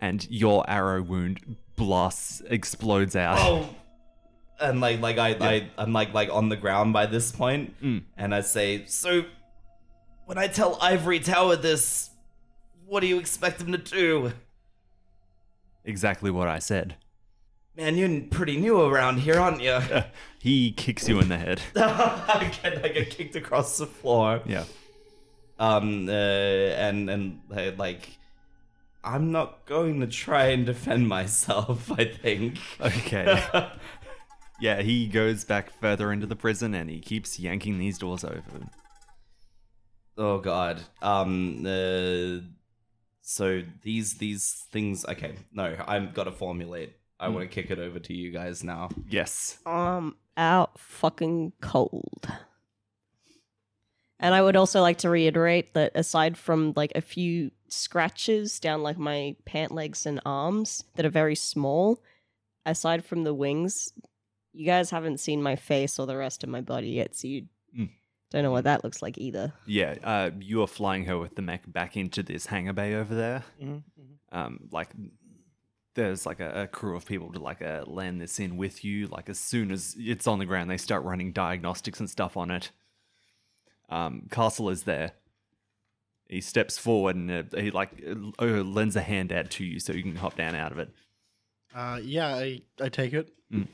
And 0.00 0.26
your 0.30 0.68
arrow 0.68 1.02
wound 1.02 1.56
blasts, 1.76 2.42
explodes 2.48 3.16
out. 3.16 3.38
oh. 3.40 3.68
And 4.60 4.80
like 4.80 5.00
like 5.00 5.18
I, 5.18 5.30
I 5.40 5.70
I'm 5.78 5.92
like 5.92 6.14
like 6.14 6.30
on 6.30 6.48
the 6.48 6.56
ground 6.56 6.92
by 6.92 7.06
this 7.06 7.32
point, 7.32 7.74
Mm. 7.82 8.04
and 8.16 8.32
I 8.34 8.40
say, 8.40 8.86
so 8.86 9.24
when 10.26 10.38
I 10.38 10.46
tell 10.46 10.78
Ivory 10.80 11.18
Tower 11.18 11.56
this, 11.56 12.10
what 12.86 13.00
do 13.00 13.08
you 13.08 13.18
expect 13.18 13.60
him 13.60 13.72
to 13.72 13.78
do? 13.78 14.32
Exactly 15.84 16.30
what 16.30 16.46
I 16.46 16.60
said. 16.60 16.94
Man, 17.76 17.96
you're 17.96 18.20
pretty 18.30 18.56
new 18.56 18.80
around 18.80 19.18
here, 19.18 19.38
aren't 19.38 19.60
you? 19.60 19.78
He 20.38 20.72
kicks 20.72 21.08
you 21.08 21.20
in 21.20 21.30
the 21.30 21.38
head. 21.38 21.62
I 21.74 22.52
get 22.62 22.84
I 22.84 22.88
get 22.88 23.08
kicked 23.08 23.34
across 23.34 23.78
the 23.78 23.86
floor. 23.86 24.42
Yeah. 24.44 24.64
Um, 25.58 26.06
uh, 26.06 26.12
and 26.12 27.08
and 27.08 27.40
uh, 27.50 27.70
like, 27.78 28.18
I'm 29.02 29.32
not 29.32 29.64
going 29.64 30.00
to 30.00 30.06
try 30.06 30.48
and 30.48 30.66
defend 30.66 31.08
myself. 31.08 31.90
I 31.98 32.04
think. 32.04 32.58
Okay. 32.78 33.42
yeah, 34.60 34.82
he 34.82 35.06
goes 35.06 35.46
back 35.46 35.70
further 35.70 36.12
into 36.12 36.26
the 36.26 36.36
prison 36.36 36.74
and 36.74 36.90
he 36.90 37.00
keeps 37.00 37.40
yanking 37.40 37.78
these 37.78 37.96
doors 37.96 38.22
open. 38.22 38.68
oh 40.18 40.40
God. 40.40 40.82
Um. 41.00 41.64
Uh, 41.64 42.40
so 43.22 43.62
these 43.82 44.18
these 44.18 44.66
things. 44.70 45.06
Okay. 45.06 45.36
No, 45.54 45.74
I've 45.88 46.12
got 46.12 46.24
to 46.24 46.32
formulate. 46.32 46.96
I 47.24 47.28
want 47.28 47.48
to 47.48 47.54
kick 47.54 47.70
it 47.70 47.78
over 47.78 47.98
to 47.98 48.14
you 48.14 48.30
guys 48.30 48.62
now. 48.64 48.90
Yes. 49.08 49.58
Um, 49.66 50.16
out 50.36 50.78
fucking 50.78 51.52
cold. 51.60 52.26
And 54.20 54.34
I 54.34 54.42
would 54.42 54.56
also 54.56 54.80
like 54.80 54.98
to 54.98 55.10
reiterate 55.10 55.74
that 55.74 55.92
aside 55.94 56.36
from 56.38 56.72
like 56.76 56.92
a 56.94 57.00
few 57.00 57.50
scratches 57.68 58.60
down 58.60 58.82
like 58.82 58.96
my 58.96 59.36
pant 59.44 59.72
legs 59.72 60.06
and 60.06 60.20
arms 60.24 60.84
that 60.94 61.04
are 61.04 61.10
very 61.10 61.34
small, 61.34 62.00
aside 62.64 63.04
from 63.04 63.24
the 63.24 63.34
wings, 63.34 63.92
you 64.52 64.64
guys 64.64 64.90
haven't 64.90 65.18
seen 65.18 65.42
my 65.42 65.56
face 65.56 65.98
or 65.98 66.06
the 66.06 66.16
rest 66.16 66.44
of 66.44 66.48
my 66.48 66.60
body 66.60 66.90
yet, 66.90 67.14
so 67.16 67.26
you 67.26 67.46
Mm. 67.76 67.90
don't 68.30 68.44
know 68.44 68.52
what 68.52 68.64
that 68.64 68.84
looks 68.84 69.02
like 69.02 69.18
either. 69.18 69.52
Yeah, 69.66 69.96
uh, 70.04 70.30
you 70.38 70.62
are 70.62 70.68
flying 70.68 71.04
her 71.06 71.18
with 71.18 71.34
the 71.34 71.42
mech 71.42 71.62
back 71.70 71.96
into 71.96 72.22
this 72.22 72.46
hangar 72.46 72.72
bay 72.72 72.94
over 72.94 73.14
there. 73.16 73.42
Um, 74.30 74.68
like, 74.70 74.90
there's 75.94 76.26
like 76.26 76.40
a, 76.40 76.62
a 76.62 76.66
crew 76.66 76.96
of 76.96 77.06
people 77.06 77.32
to 77.32 77.38
like 77.38 77.62
uh, 77.62 77.84
land 77.86 78.20
this 78.20 78.38
in 78.38 78.56
with 78.56 78.84
you. 78.84 79.06
Like, 79.06 79.28
as 79.28 79.38
soon 79.38 79.70
as 79.70 79.96
it's 79.98 80.26
on 80.26 80.38
the 80.38 80.46
ground, 80.46 80.70
they 80.70 80.76
start 80.76 81.04
running 81.04 81.32
diagnostics 81.32 82.00
and 82.00 82.10
stuff 82.10 82.36
on 82.36 82.50
it. 82.50 82.70
Um, 83.88 84.28
Castle 84.30 84.70
is 84.70 84.84
there. 84.84 85.12
He 86.28 86.40
steps 86.40 86.78
forward 86.78 87.16
and 87.16 87.30
uh, 87.30 87.42
he 87.56 87.70
like 87.70 88.02
uh, 88.40 88.44
lends 88.44 88.96
a 88.96 89.02
hand 89.02 89.32
out 89.32 89.50
to 89.50 89.64
you 89.64 89.78
so 89.78 89.92
you 89.92 90.02
can 90.02 90.16
hop 90.16 90.36
down 90.36 90.54
out 90.54 90.72
of 90.72 90.78
it. 90.78 90.90
Uh, 91.74 92.00
yeah, 92.02 92.34
I, 92.34 92.62
I 92.80 92.88
take 92.88 93.12
it. 93.12 93.32
Mm. 93.52 93.68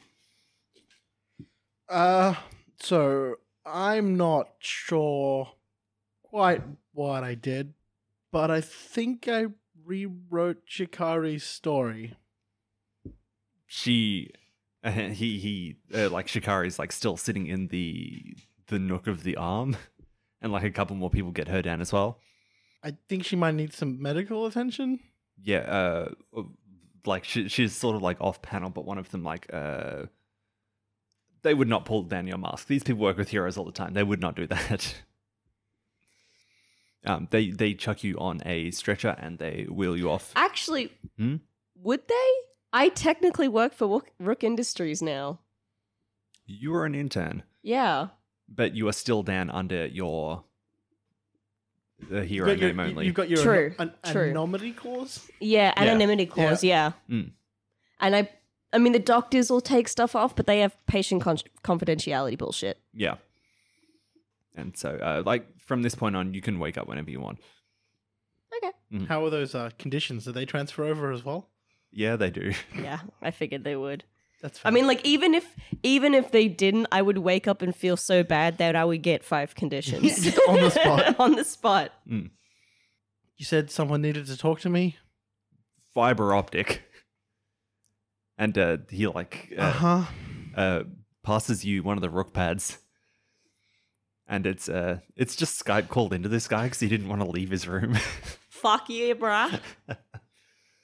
Uh, 1.88 2.34
so 2.80 3.36
I'm 3.64 4.16
not 4.16 4.48
sure 4.58 5.52
quite 6.22 6.62
what 6.92 7.22
I 7.22 7.34
did, 7.34 7.74
but 8.32 8.50
I 8.50 8.60
think 8.60 9.28
I 9.28 9.46
rewrote 9.84 10.66
Shikari's 10.66 11.44
story. 11.44 12.16
she 13.66 14.30
uh, 14.82 14.90
he 14.90 15.38
he 15.38 15.76
uh, 15.94 16.08
like 16.10 16.26
Shikari's 16.26 16.78
like 16.78 16.92
still 16.92 17.16
sitting 17.16 17.46
in 17.46 17.68
the 17.68 18.36
the 18.68 18.78
nook 18.78 19.06
of 19.06 19.22
the 19.24 19.36
arm 19.36 19.76
and 20.42 20.52
like 20.52 20.64
a 20.64 20.70
couple 20.70 20.96
more 20.96 21.10
people 21.10 21.30
get 21.32 21.48
her 21.48 21.62
down 21.62 21.80
as 21.80 21.92
well 21.92 22.18
I 22.82 22.96
think 23.08 23.24
she 23.24 23.36
might 23.36 23.54
need 23.54 23.72
some 23.74 24.00
medical 24.00 24.46
attention. 24.46 25.00
yeah 25.42 25.58
uh 25.58 26.42
like 27.06 27.24
she, 27.24 27.48
she's 27.48 27.74
sort 27.74 27.96
of 27.96 28.02
like 28.02 28.20
off 28.20 28.42
panel 28.42 28.70
but 28.70 28.84
one 28.84 28.98
of 28.98 29.10
them 29.10 29.22
like 29.24 29.46
uh 29.52 30.04
they 31.42 31.54
would 31.54 31.68
not 31.68 31.84
pull 31.86 32.02
down 32.02 32.26
your 32.26 32.38
mask 32.38 32.66
these 32.68 32.82
people 32.84 33.00
work 33.02 33.16
with 33.16 33.30
heroes 33.30 33.56
all 33.56 33.64
the 33.64 33.72
time 33.72 33.94
they 33.94 34.02
would 34.02 34.20
not 34.20 34.36
do 34.36 34.46
that 34.46 34.94
um 37.06 37.28
they 37.30 37.50
they 37.50 37.74
chuck 37.74 38.02
you 38.04 38.16
on 38.18 38.40
a 38.44 38.70
stretcher 38.70 39.16
and 39.18 39.38
they 39.38 39.66
wheel 39.70 39.96
you 39.96 40.10
off 40.10 40.32
Actually, 40.36 40.92
Hmm? 41.16 41.36
would 41.76 42.06
they? 42.08 42.28
I 42.72 42.88
technically 42.90 43.48
work 43.48 43.72
for 43.74 43.88
Rook, 43.88 44.10
Rook 44.20 44.44
Industries 44.44 45.00
now. 45.02 45.40
you 46.46 46.74
are 46.74 46.84
an 46.84 46.94
intern 46.94 47.42
Yeah. 47.62 48.08
but 48.48 48.74
you 48.74 48.86
are 48.88 48.92
still 48.92 49.22
down 49.22 49.50
under 49.50 49.86
your 49.86 50.44
a 52.10 52.24
hero 52.24 52.48
You've 52.48 52.58
got 52.58 52.60
your, 52.60 52.68
name 52.72 52.80
only. 52.80 53.06
you've 53.06 53.14
got 53.14 53.28
your 53.28 53.42
True, 53.42 53.74
an, 53.78 53.92
true. 54.06 54.30
anonymity 54.30 54.72
clause. 54.72 55.28
Yeah, 55.38 55.72
anonymity 55.76 56.26
clause. 56.26 56.64
Yeah. 56.64 56.92
Mm. 57.10 57.32
And 58.00 58.16
I, 58.16 58.30
I 58.72 58.78
mean, 58.78 58.92
the 58.94 58.98
doctors 58.98 59.50
will 59.50 59.60
take 59.60 59.86
stuff 59.86 60.16
off, 60.16 60.34
but 60.34 60.46
they 60.46 60.60
have 60.60 60.74
patient 60.86 61.22
con- 61.22 61.36
confidentiality 61.62 62.38
bullshit. 62.38 62.80
Yeah. 62.94 63.16
And 64.54 64.76
so, 64.76 64.90
uh, 64.96 65.22
like, 65.24 65.46
from 65.60 65.82
this 65.82 65.94
point 65.94 66.16
on, 66.16 66.34
you 66.34 66.40
can 66.42 66.58
wake 66.58 66.76
up 66.76 66.88
whenever 66.88 67.10
you 67.10 67.20
want. 67.20 67.38
Okay. 68.56 68.72
Mm. 68.92 69.06
How 69.08 69.24
are 69.24 69.30
those 69.30 69.54
uh, 69.54 69.70
conditions? 69.78 70.24
Do 70.24 70.32
they 70.32 70.44
transfer 70.44 70.84
over 70.84 71.12
as 71.12 71.24
well? 71.24 71.48
Yeah, 71.92 72.16
they 72.16 72.30
do. 72.30 72.52
Yeah, 72.76 73.00
I 73.22 73.30
figured 73.30 73.64
they 73.64 73.76
would. 73.76 74.04
That's. 74.42 74.58
Fine. 74.58 74.72
I 74.72 74.74
mean, 74.74 74.86
like 74.86 75.04
even 75.04 75.34
if 75.34 75.54
even 75.82 76.14
if 76.14 76.30
they 76.32 76.48
didn't, 76.48 76.86
I 76.90 77.02
would 77.02 77.18
wake 77.18 77.46
up 77.46 77.62
and 77.62 77.74
feel 77.76 77.96
so 77.96 78.22
bad 78.22 78.58
that 78.58 78.74
I 78.74 78.84
would 78.84 79.02
get 79.02 79.22
five 79.24 79.54
conditions 79.54 80.26
on 80.48 80.60
the 80.60 80.70
spot. 80.70 81.20
on 81.20 81.34
the 81.36 81.44
spot. 81.44 81.92
You 82.06 83.44
said 83.44 83.70
someone 83.70 84.02
needed 84.02 84.26
to 84.26 84.36
talk 84.36 84.60
to 84.60 84.70
me. 84.70 84.96
Fiber 85.94 86.34
optic. 86.34 86.82
And 88.38 88.56
uh, 88.56 88.78
he, 88.88 89.06
like, 89.06 89.52
Uh 89.58 89.60
uh, 89.60 89.72
huh. 89.72 90.04
uh, 90.56 90.82
passes 91.22 91.64
you 91.64 91.82
one 91.82 91.98
of 91.98 92.02
the 92.02 92.08
rook 92.10 92.32
pads. 92.32 92.78
And 94.30 94.46
it's 94.46 94.68
uh, 94.68 95.00
it's 95.16 95.34
just 95.34 95.62
Skype 95.62 95.88
called 95.88 96.12
into 96.14 96.28
this 96.28 96.46
guy 96.48 96.64
because 96.64 96.78
he 96.80 96.88
didn't 96.88 97.08
want 97.08 97.20
to 97.20 97.28
leave 97.28 97.50
his 97.50 97.66
room. 97.66 97.94
Fuck 98.48 98.88
you, 98.88 99.14
bruh. 99.16 99.60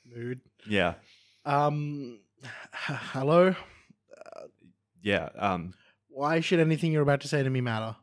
Mood. 0.04 0.40
yeah. 0.68 0.94
Um. 1.44 2.18
h- 2.42 2.96
hello. 3.12 3.54
Yeah. 5.00 5.28
Um, 5.38 5.74
Why 6.08 6.40
should 6.40 6.58
anything 6.58 6.90
you're 6.90 7.02
about 7.02 7.20
to 7.20 7.28
say 7.28 7.42
to 7.44 7.48
me 7.50 7.60
matter? 7.60 7.94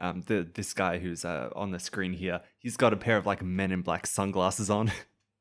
um, 0.00 0.22
the 0.26 0.46
this 0.54 0.74
guy 0.74 0.98
who's 0.98 1.24
uh, 1.24 1.48
on 1.56 1.70
the 1.70 1.78
screen 1.78 2.12
here, 2.12 2.42
he's 2.58 2.76
got 2.76 2.92
a 2.92 2.96
pair 2.96 3.16
of 3.16 3.24
like 3.24 3.42
Men 3.42 3.72
in 3.72 3.80
Black 3.80 4.06
sunglasses 4.06 4.68
on, 4.68 4.92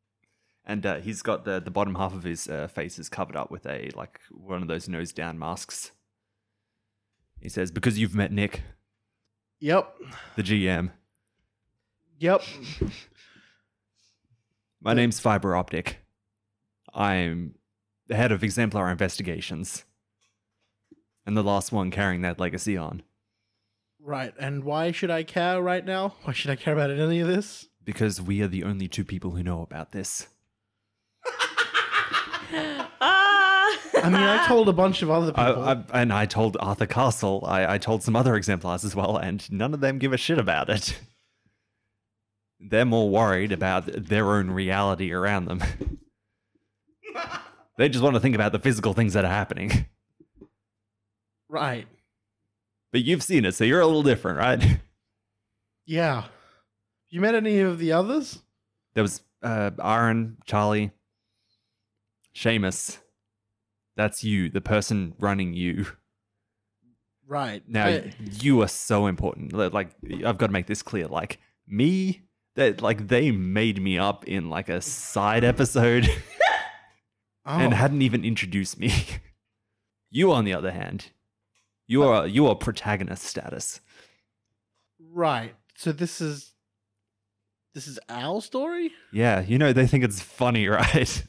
and 0.66 0.86
uh, 0.86 0.96
he's 1.00 1.22
got 1.22 1.44
the 1.44 1.60
the 1.60 1.70
bottom 1.72 1.96
half 1.96 2.14
of 2.14 2.24
his 2.24 2.48
uh, 2.48 2.68
face 2.68 2.98
is 2.98 3.10
covered 3.10 3.36
up 3.36 3.52
with 3.52 3.66
a 3.66 3.92
like 3.94 4.22
one 4.32 4.62
of 4.62 4.70
those 4.70 4.88
nose 4.88 5.12
down 5.12 5.38
masks. 5.38 5.92
He 7.42 7.50
says, 7.50 7.70
"Because 7.72 8.00
you've 8.00 8.16
met 8.16 8.32
Nick, 8.32 8.64
Yep. 9.60 9.96
the 10.36 10.44
GM. 10.44 10.92
Yep. 12.20 12.42
My 14.82 14.94
name's 14.94 15.20
Fiber 15.20 15.56
Optic. 15.56 16.00
I'm 16.94 17.56
the 18.08 18.16
head 18.16 18.32
of 18.32 18.44
Exemplar 18.44 18.90
Investigations, 18.92 19.86
and 21.26 21.36
the 21.36 21.44
last 21.44 21.72
one 21.72 21.92
carrying 21.92 22.22
that 22.22 22.40
legacy 22.40 22.78
on." 22.78 23.04
Right. 24.00 24.34
And 24.40 24.64
why 24.64 24.92
should 24.92 25.12
I 25.12 25.24
care 25.24 25.62
right 25.62 25.84
now? 25.84 26.16
Why 26.24 26.34
should 26.34 26.52
I 26.52 26.56
care 26.56 26.74
about 26.74 26.92
any 26.92 27.20
of 27.20 27.28
this? 27.28 27.68
Because 27.84 28.22
we 28.22 28.42
are 28.42 28.48
the 28.48 28.64
only 28.64 28.88
two 28.88 29.04
people 29.04 29.32
who 29.32 29.44
know 29.44 29.62
about 29.62 29.92
this. 29.92 30.28
I 33.96 34.10
mean, 34.10 34.22
I 34.22 34.46
told 34.48 34.70
a 34.70 34.74
bunch 34.74 35.02
of 35.02 35.10
other 35.10 35.32
I, 35.36 35.48
people. 35.48 35.64
I, 35.64 36.02
and 36.02 36.14
I 36.14 36.26
told 36.26 36.58
Arthur 36.60 36.86
Castle, 36.86 37.44
I, 37.46 37.76
I 37.76 37.78
told 37.78 38.04
some 38.04 38.16
other 38.16 38.36
exemplars 38.36 38.84
as 38.84 38.96
well, 38.96 39.18
and 39.18 39.50
none 39.52 39.74
of 39.74 39.80
them 39.80 39.98
give 39.98 40.14
a 40.14 40.18
shit 40.18 40.38
about 40.38 40.70
it. 40.70 41.00
They're 42.60 42.86
more 42.86 43.10
worried 43.10 43.52
about 43.52 43.86
their 43.86 44.26
own 44.34 44.50
reality 44.50 45.12
around 45.12 45.46
them. 45.46 45.62
they 47.78 47.88
just 47.88 48.04
want 48.04 48.16
to 48.16 48.20
think 48.20 48.36
about 48.36 48.52
the 48.52 48.60
physical 48.60 48.94
things 48.94 49.14
that 49.14 49.26
are 49.26 49.32
happening. 49.32 49.86
right. 51.50 51.88
But 52.92 53.04
you've 53.04 53.22
seen 53.22 53.46
it, 53.46 53.54
so 53.54 53.64
you're 53.64 53.82
a 53.82 53.86
little 53.86 54.02
different, 54.02 54.40
right? 54.40 54.80
Yeah. 55.86 56.26
You 57.10 57.22
met 57.22 57.36
any 57.36 57.60
of 57.60 57.78
the 57.80 57.92
others? 57.92 58.40
There 58.94 59.04
was 59.04 59.22
uh, 59.44 59.72
Aaron, 59.82 60.38
Charlie, 60.46 60.92
Seamus. 62.36 62.98
That's 63.98 64.24
you, 64.24 64.48
the 64.50 64.62
person 64.62 65.14
running 65.20 65.54
you. 65.54 65.88
Right. 67.28 67.62
Now 67.68 67.88
I- 67.88 68.14
you 68.40 68.62
are 68.62 68.70
so 68.70 69.08
important. 69.08 69.52
Like 69.52 69.92
I've 70.26 70.38
got 70.38 70.48
to 70.48 70.54
make 70.54 70.68
this 70.68 70.82
clear. 70.82 71.08
Like 71.08 71.40
me, 71.68 72.22
that 72.56 72.82
like 72.82 73.10
they 73.10 73.32
made 73.32 73.82
me 73.82 73.98
up 73.98 74.26
in 74.26 74.50
like 74.50 74.70
a 74.70 74.80
side 74.82 75.44
episode 75.44 76.06
and 77.46 77.74
Oh. 77.74 77.76
hadn't 77.76 78.02
even 78.02 78.24
introduced 78.24 78.80
me. 78.80 78.94
you, 80.10 80.32
on 80.32 80.46
the 80.46 80.54
other 80.54 80.72
hand, 80.72 81.12
you 81.88 82.04
are 82.04 82.26
you 82.28 82.48
are 82.48 82.56
protagonist 82.56 83.24
status. 83.24 83.82
Right. 85.00 85.54
So 85.76 85.92
this 85.92 86.22
is 86.22 86.54
this 87.74 87.88
is 87.88 88.00
our 88.10 88.42
story? 88.42 88.92
Yeah, 89.12 89.42
you 89.42 89.58
know 89.58 89.74
they 89.74 89.86
think 89.88 90.04
it's 90.04 90.22
funny, 90.22 90.68
right? 90.70 91.24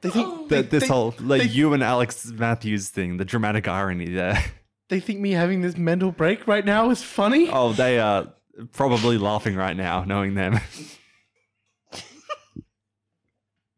They 0.00 0.10
think 0.10 0.48
they, 0.48 0.62
this 0.62 0.82
they- 0.84 0.88
whole 0.88 1.14
like 1.20 1.42
they- 1.42 1.48
you 1.48 1.72
and 1.74 1.82
Alex 1.82 2.26
Matthews 2.26 2.88
thing, 2.88 3.16
the 3.16 3.24
dramatic 3.24 3.66
irony 3.68 4.08
there. 4.08 4.42
they 4.88 5.00
think 5.00 5.20
me 5.20 5.32
having 5.32 5.60
this 5.62 5.76
mental 5.76 6.12
break 6.12 6.46
right 6.46 6.64
now 6.64 6.90
is 6.90 7.02
funny? 7.02 7.48
Oh, 7.52 7.72
they 7.72 7.98
are 7.98 8.32
probably 8.72 9.18
laughing 9.18 9.54
right 9.56 9.76
now, 9.76 10.04
knowing 10.04 10.34
them. 10.34 10.58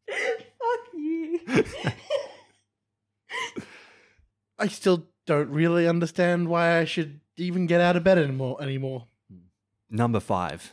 Fuck 0.09 0.81
you. 0.95 1.41
I 4.59 4.69
still 4.69 5.07
don't 5.27 5.49
really 5.51 5.89
understand 5.89 6.49
why 6.49 6.79
I 6.79 6.85
should 6.85 7.21
even 7.37 7.67
get 7.67 7.81
out 7.81 7.97
of 7.97 8.05
bed 8.05 8.19
anymore 8.19 8.61
anymore. 8.63 9.07
Number 9.89 10.21
five. 10.21 10.73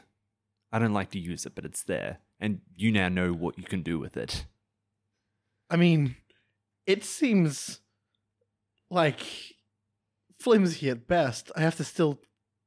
I 0.71 0.79
don't 0.79 0.93
like 0.93 1.11
to 1.11 1.19
use 1.19 1.45
it, 1.45 1.55
but 1.55 1.63
it's 1.65 1.83
there. 1.83 2.17
And 2.39 2.59
you 2.75 2.91
now 2.91 3.07
know 3.09 3.31
what 3.31 3.57
you 3.57 3.63
can 3.63 3.81
do 3.81 3.97
with 3.99 4.17
it. 4.17 4.45
I 5.69 5.75
mean, 5.75 6.15
it 6.85 7.03
seems 7.03 7.79
like 8.89 9.19
flimsy 10.39 10.89
at 10.89 11.07
best. 11.07 11.51
I 11.55 11.61
have 11.61 11.75
to 11.77 11.83
still 11.83 12.19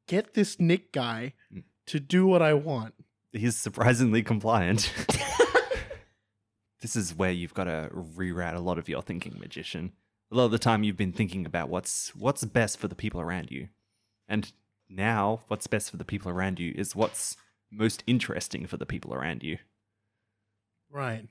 get 0.07 0.35
this 0.35 0.59
Nick 0.61 0.93
guy 0.93 1.35
Mm. 1.53 1.65
to 1.87 2.01
do 2.01 2.27
what 2.27 2.43
I 2.43 2.55
want. 2.55 2.95
He's 3.33 3.57
surprisingly 3.57 4.23
compliant. 4.23 4.93
this 6.81 6.97
is 6.97 7.15
where 7.15 7.31
you've 7.31 7.55
got 7.55 7.65
to 7.65 7.91
reroute 7.95 8.55
a 8.57 8.61
lot 8.61 8.79
of 8.79 8.89
your 8.89 9.03
thinking, 9.03 9.37
magician. 9.39 9.93
A 10.33 10.37
lot 10.37 10.45
of 10.47 10.51
the 10.51 10.59
time 10.59 10.83
you've 10.85 10.97
been 10.97 11.13
thinking 11.13 11.45
about 11.47 11.69
what's 11.69 12.15
what's 12.15 12.45
best 12.45 12.79
for 12.79 12.89
the 12.89 12.95
people 12.95 13.21
around 13.21 13.51
you. 13.51 13.69
And 14.29 14.53
now 14.89 15.43
what's 15.49 15.67
best 15.67 15.91
for 15.91 15.97
the 15.97 16.05
people 16.05 16.31
around 16.31 16.59
you 16.61 16.73
is 16.77 16.95
what's 16.97 17.37
most 17.71 18.03
interesting 18.07 18.67
for 18.67 18.77
the 18.77 18.87
people 18.87 19.13
around 19.15 19.43
you. 19.43 19.59
Right. 20.91 21.29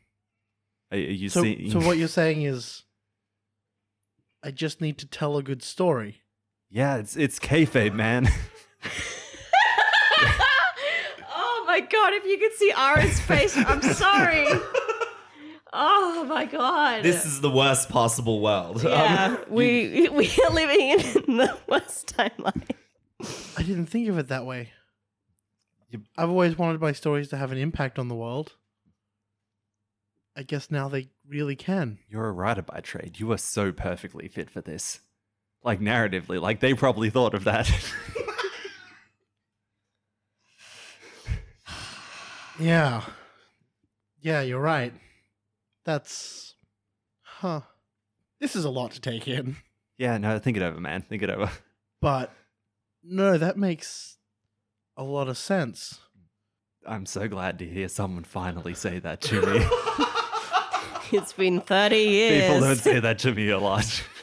Are, 0.92 0.98
are 0.98 1.02
you 1.02 1.30
So, 1.30 1.44
seeing 1.44 1.72
so 1.72 1.80
what 1.80 1.98
you're 2.00 2.08
saying 2.08 2.42
is, 2.44 2.84
I 4.44 4.52
just 4.52 4.82
need 4.82 4.98
to 5.00 5.08
tell 5.08 5.38
a 5.38 5.44
good 5.44 5.62
story. 5.64 6.22
Yeah, 6.70 6.98
it's 6.98 7.16
it's 7.18 7.40
kayfabe, 7.40 7.94
man. 7.94 8.28
oh 11.36 11.64
my 11.68 11.80
god, 11.82 12.14
if 12.14 12.26
you 12.26 12.38
could 12.38 12.54
see 12.54 12.72
Aaron's 12.78 13.20
face, 13.20 13.56
I'm 13.58 13.82
sorry. 13.82 14.48
Oh 15.72 16.26
my 16.28 16.46
god. 16.46 17.04
This 17.04 17.26
is 17.26 17.42
the 17.42 17.50
worst 17.50 17.90
possible 17.90 18.42
world. 18.42 18.84
yeah, 18.84 19.26
Um, 19.38 19.46
we 19.54 20.10
we 20.10 20.28
are 20.48 20.52
living 20.54 20.90
in 20.92 21.38
the 21.38 21.56
worst 21.68 22.16
timeline. 22.18 22.70
I 23.58 23.64
didn't 23.64 23.88
think 23.88 24.08
of 24.10 24.18
it 24.18 24.30
that 24.30 24.46
way. 24.46 24.72
I've 26.18 26.30
always 26.30 26.58
wanted 26.58 26.80
my 26.82 26.92
stories 26.92 27.30
to 27.30 27.38
have 27.38 27.52
an 27.52 27.58
impact 27.58 27.98
on 28.00 28.08
the 28.08 28.16
world. 28.16 28.54
I 30.40 30.44
guess 30.44 30.72
now 30.72 30.88
they 30.88 31.10
really 31.28 31.58
can. 31.58 32.00
You're 32.08 32.30
a 32.30 32.32
writer 32.32 32.62
by 32.62 32.80
trade. 32.80 33.20
You 33.20 33.30
are 33.34 33.38
so 33.38 33.74
perfectly 33.74 34.30
fit 34.30 34.50
for 34.50 34.62
this. 34.62 35.02
Like 35.66 35.82
narratively, 35.82 36.40
like 36.42 36.62
they 36.62 36.74
probably 36.74 37.10
thought 37.10 37.34
of 37.34 37.44
that. 37.44 37.70
Yeah. 42.60 43.04
Yeah, 44.22 44.42
you're 44.42 44.60
right. 44.60 44.94
That's. 45.86 46.56
Huh. 47.22 47.62
This 48.42 48.54
is 48.56 48.66
a 48.66 48.70
lot 48.70 48.92
to 48.92 49.02
take 49.02 49.28
in. 49.30 49.56
yeah, 49.98 50.18
no, 50.18 50.38
think 50.40 50.58
it 50.58 50.64
over, 50.64 50.80
man. 50.80 51.02
Think 51.02 51.24
it 51.24 51.30
over. 51.30 51.50
But. 52.02 52.34
No, 53.02 53.38
that 53.38 53.58
makes 53.58 54.18
a 54.98 55.04
lot 55.06 55.30
of 55.30 55.38
sense. 55.38 56.00
I'm 56.86 57.06
so 57.06 57.30
glad 57.30 57.60
to 57.60 57.66
hear 57.66 57.88
someone 57.88 58.26
finally 58.26 58.74
say 58.74 59.00
that 59.00 59.22
to 59.22 59.42
me. 59.42 60.06
It's 61.12 61.34
been 61.34 61.62
30 61.62 61.96
years. 61.96 62.44
People 62.44 62.60
don't 62.62 62.76
say 62.76 63.00
that 63.00 63.18
to 63.20 63.34
me 63.34 63.50
a 63.50 63.60
lot. 63.60 64.04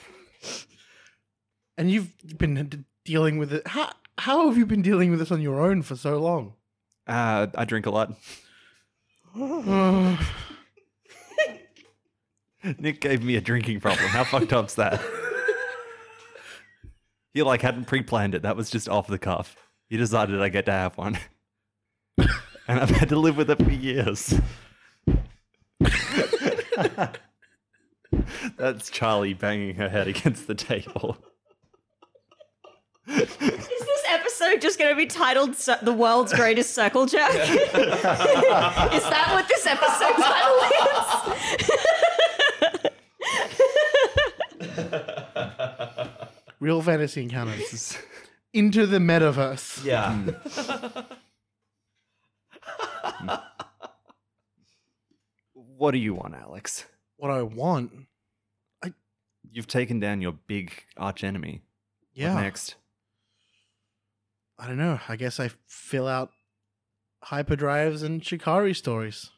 And 1.79 1.91
you've 1.91 2.11
been 2.39 2.87
dealing 3.05 3.37
with 3.37 3.53
it. 3.53 3.67
How, 3.67 3.93
how 4.17 4.49
have 4.49 4.57
you 4.57 4.65
been 4.65 4.81
dealing 4.81 5.11
with 5.11 5.19
this 5.19 5.31
on 5.31 5.43
your 5.43 5.61
own 5.61 5.83
for 5.83 5.95
so 5.95 6.19
long? 6.19 6.55
Uh, 7.07 7.49
I 7.55 7.67
drink 7.67 7.85
a 7.85 7.91
lot. 7.91 8.15
Nick 12.79 13.03
gave 13.03 13.23
me 13.23 13.37
a 13.37 13.43
drinking 13.43 13.81
problem. 13.81 14.09
How 14.09 14.25
fucked 14.25 14.55
up's 14.55 14.77
that? 14.77 15.03
He 17.35 17.43
like 17.43 17.61
hadn't 17.61 17.85
pre-planned 17.85 18.35
it. 18.35 18.41
That 18.41 18.57
was 18.57 18.71
just 18.71 18.89
off 18.89 19.07
the 19.07 19.19
cuff. 19.19 19.55
He 19.91 19.99
decided 19.99 20.41
I 20.41 20.49
get 20.49 20.65
to 20.65 20.73
have 20.73 20.97
one, 20.97 21.19
and 22.19 22.81
I've 22.81 22.89
had 22.89 23.11
to 23.11 23.19
live 23.19 23.37
with 23.37 23.51
it 23.51 23.63
for 23.63 23.71
years. 23.71 24.33
That's 28.57 28.91
Charlie 28.91 29.35
banging 29.35 29.75
her 29.77 29.89
head 29.89 30.09
against 30.09 30.47
the 30.47 30.55
table. 30.55 31.17
Is 33.09 33.37
this 33.39 34.03
episode 34.09 34.61
just 34.61 34.79
going 34.79 34.91
to 34.91 34.97
be 34.97 35.07
titled 35.07 35.55
"The 35.55 35.93
World's 35.93 36.33
Greatest 36.33 36.75
Circle 36.75 37.07
Jerk"? 37.07 37.31
is 37.35 37.49
that 37.73 39.29
what 39.33 39.49
this 39.49 39.67
episode 39.67 40.17
title 40.23 40.61
is? 41.61 41.71
Real 46.59 46.83
fantasy 46.83 47.23
encounters 47.23 47.99
into 48.53 48.87
the 48.87 48.99
metaverse. 48.99 49.85
Yeah. 49.85 50.15
Hmm. 50.15 51.01
What 55.77 55.91
do 55.93 55.99
you 55.99 56.15
want, 56.15 56.35
Alex? 56.35 56.87
What 57.17 57.31
I 57.31 57.43
want, 57.43 57.93
I 58.83 58.93
You've 59.51 59.67
taken 59.67 60.01
down 60.01 60.21
your 60.21 60.33
big 60.33 60.73
arch 60.97 61.23
enemy. 61.25 61.63
yeah. 62.15 62.35
What 62.35 62.43
next? 62.43 62.75
I 64.59 64.67
don't 64.67 64.79
know. 64.79 65.01
I 65.09 65.17
guess 65.17 65.39
I 65.39 65.51
fill 65.67 66.09
out 66.09 66.31
hyperdrives 67.27 68.03
and 68.03 68.25
Shikari 68.25 68.75
stories. 68.75 69.31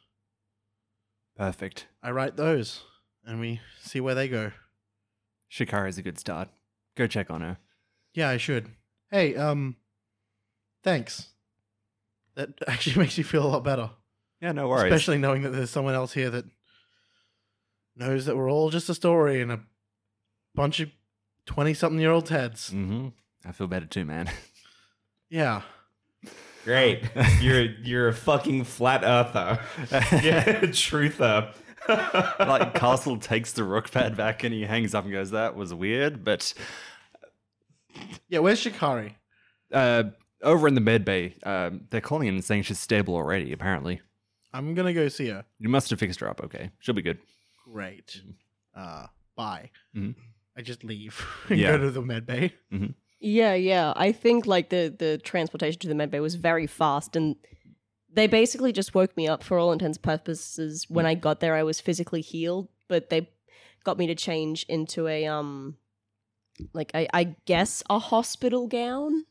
Perfect. 1.36 1.86
I 2.02 2.10
write 2.12 2.36
those, 2.36 2.82
and 3.24 3.40
we 3.40 3.60
see 3.80 4.00
where 4.00 4.14
they 4.14 4.28
go. 4.28 4.52
Shikari's 5.50 5.98
a 5.98 6.02
good 6.02 6.18
start. 6.18 6.48
Go 6.96 7.06
check 7.06 7.30
on 7.30 7.40
her. 7.40 7.58
Yeah, 8.14 8.28
I 8.28 8.36
should. 8.36 8.70
Hey, 9.10 9.34
um, 9.36 9.76
thanks. 10.84 11.28
That 12.34 12.50
actually 12.68 12.96
makes 12.96 13.16
me 13.18 13.24
feel 13.24 13.44
a 13.44 13.48
lot 13.48 13.64
better. 13.64 13.90
Yeah, 14.40 14.52
no 14.52 14.68
worries. 14.68 14.92
Especially 14.92 15.18
knowing 15.18 15.42
that 15.42 15.50
there's 15.50 15.70
someone 15.70 15.94
else 15.94 16.12
here 16.12 16.30
that 16.30 16.44
knows 17.96 18.26
that 18.26 18.36
we're 18.36 18.50
all 18.50 18.70
just 18.70 18.88
a 18.88 18.94
story 18.94 19.40
and 19.40 19.50
a 19.50 19.60
bunch 20.54 20.80
of 20.80 20.90
20 21.46 21.74
something 21.74 22.00
year 22.00 22.10
olds 22.12 22.30
heads. 22.30 22.70
hmm 22.70 23.08
I 23.44 23.52
feel 23.52 23.66
better 23.66 23.86
too, 23.86 24.04
man. 24.04 24.30
Yeah. 25.30 25.60
Great. 26.64 27.04
You're 27.42 27.64
you're 27.82 28.08
a 28.08 28.14
fucking 28.14 28.64
flat 28.64 29.04
earther. 29.04 29.60
yeah, 30.22 30.48
a 30.48 30.66
truther. 30.68 31.54
like 32.40 32.72
Castle 32.74 33.18
takes 33.18 33.52
the 33.52 33.62
rook 33.64 33.90
pad 33.90 34.16
back 34.16 34.42
and 34.42 34.54
he 34.54 34.62
hangs 34.62 34.94
up 34.94 35.04
and 35.04 35.12
goes, 35.12 35.32
"That 35.32 35.54
was 35.54 35.74
weird," 35.74 36.24
but 36.24 36.54
Yeah, 38.30 38.38
where's 38.38 38.58
Shikari? 38.58 39.16
uh, 39.70 40.04
over 40.42 40.66
in 40.66 40.74
the 40.74 40.80
med 40.80 41.04
bay, 41.04 41.34
um, 41.42 41.82
they're 41.90 42.00
calling 42.00 42.28
in 42.28 42.34
and 42.36 42.44
saying 42.44 42.62
she's 42.62 42.78
stable 42.78 43.14
already. 43.14 43.52
Apparently, 43.52 44.00
I'm 44.52 44.74
gonna 44.74 44.94
go 44.94 45.08
see 45.08 45.28
her. 45.28 45.44
you 45.58 45.68
must 45.68 45.90
have 45.90 45.98
fixed 45.98 46.20
her 46.20 46.28
up. 46.28 46.40
Okay, 46.44 46.70
she'll 46.80 46.94
be 46.94 47.02
good. 47.02 47.18
Great. 47.64 48.20
Uh, 48.74 49.06
bye. 49.36 49.70
Mhm. 49.94 50.14
I 50.56 50.62
just 50.62 50.82
leave 50.84 51.24
and 51.48 51.58
Yeah. 51.58 51.72
go 51.72 51.78
to 51.78 51.90
the 51.90 52.02
med 52.02 52.26
bay. 52.26 52.54
Yeah, 53.20 53.54
yeah. 53.54 53.92
I 53.96 54.12
think 54.12 54.46
like 54.46 54.70
the 54.70 54.94
the 54.96 55.18
transportation 55.18 55.80
to 55.80 55.88
the 55.88 55.94
medbay 55.94 56.20
was 56.20 56.34
very 56.36 56.66
fast, 56.66 57.16
and 57.16 57.36
they 58.12 58.26
basically 58.26 58.72
just 58.72 58.94
woke 58.94 59.16
me 59.16 59.28
up 59.28 59.42
for 59.42 59.58
all 59.58 59.72
intents 59.72 59.98
and 59.98 60.02
purposes. 60.02 60.86
When 60.88 61.04
I 61.06 61.14
got 61.14 61.40
there, 61.40 61.54
I 61.54 61.62
was 61.62 61.80
physically 61.80 62.20
healed, 62.22 62.68
but 62.88 63.10
they 63.10 63.28
got 63.84 63.98
me 63.98 64.06
to 64.06 64.14
change 64.14 64.64
into 64.68 65.06
a 65.08 65.26
um, 65.26 65.76
like 66.72 66.90
I, 66.94 67.08
I 67.12 67.36
guess 67.44 67.82
a 67.90 67.98
hospital 67.98 68.66
gown 68.68 69.24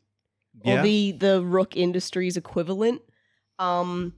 or 0.63 0.82
the 0.82 1.12
the 1.13 1.41
Rook 1.43 1.75
Industries 1.75 2.38
equivalent. 2.38 3.01
Um, 3.60 4.13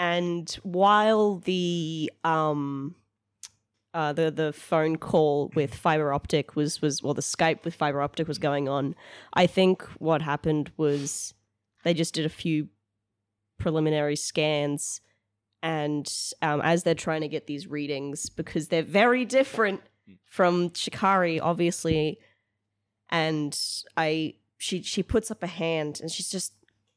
and 0.00 0.50
while 0.62 1.36
the 1.40 2.10
um, 2.24 2.94
uh, 3.92 4.14
the 4.14 4.30
the 4.30 4.50
phone 4.50 4.96
call 4.96 5.52
with 5.54 5.74
fiber 5.74 6.14
optic 6.14 6.56
was 6.56 6.80
was 6.80 7.02
well 7.02 7.12
the 7.12 7.20
Skype 7.20 7.64
with 7.64 7.74
fiber 7.74 8.00
optic 8.00 8.26
was 8.26 8.38
going 8.38 8.66
on. 8.66 8.94
I 9.34 9.46
think 9.46 9.82
what 9.98 10.22
happened 10.22 10.72
was 10.78 11.34
they 11.84 11.92
just 11.92 12.14
did 12.14 12.24
a 12.24 12.30
few 12.30 12.68
preliminary 13.58 14.16
scans, 14.16 15.02
and 15.62 16.10
um, 16.40 16.62
as 16.62 16.82
they're 16.82 16.94
trying 16.94 17.20
to 17.20 17.28
get 17.28 17.46
these 17.46 17.66
readings 17.66 18.30
because 18.30 18.68
they're 18.68 18.82
very 18.82 19.26
different 19.26 19.82
from 20.24 20.72
Shikari, 20.72 21.38
obviously, 21.38 22.20
and 23.10 23.58
I 23.98 24.36
she 24.56 24.80
she 24.80 25.02
puts 25.02 25.30
up 25.30 25.42
a 25.42 25.46
hand 25.46 26.00
and 26.00 26.10
she's 26.10 26.30
just, 26.30 26.54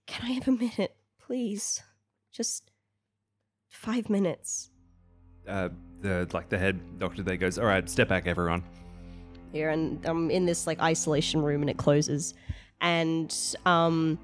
can 0.07 0.25
I 0.25 0.31
have 0.31 0.47
a 0.47 0.51
minute, 0.51 0.95
please, 1.19 1.83
just 2.31 2.69
five 3.73 4.09
minutes. 4.09 4.69
uh, 5.47 5.69
the 6.01 6.27
like 6.33 6.49
the 6.49 6.57
head 6.57 6.99
doctor 6.99 7.23
there 7.23 7.37
goes, 7.37 7.57
"All 7.59 7.65
right, 7.65 7.89
step 7.89 8.07
back, 8.07 8.27
everyone." 8.27 8.63
here 9.53 9.69
and 9.69 10.03
I'm 10.05 10.31
in 10.31 10.45
this 10.47 10.65
like 10.65 10.81
isolation 10.81 11.41
room 11.43 11.61
and 11.61 11.69
it 11.69 11.77
closes 11.77 12.33
and 12.81 13.31
um 13.67 14.17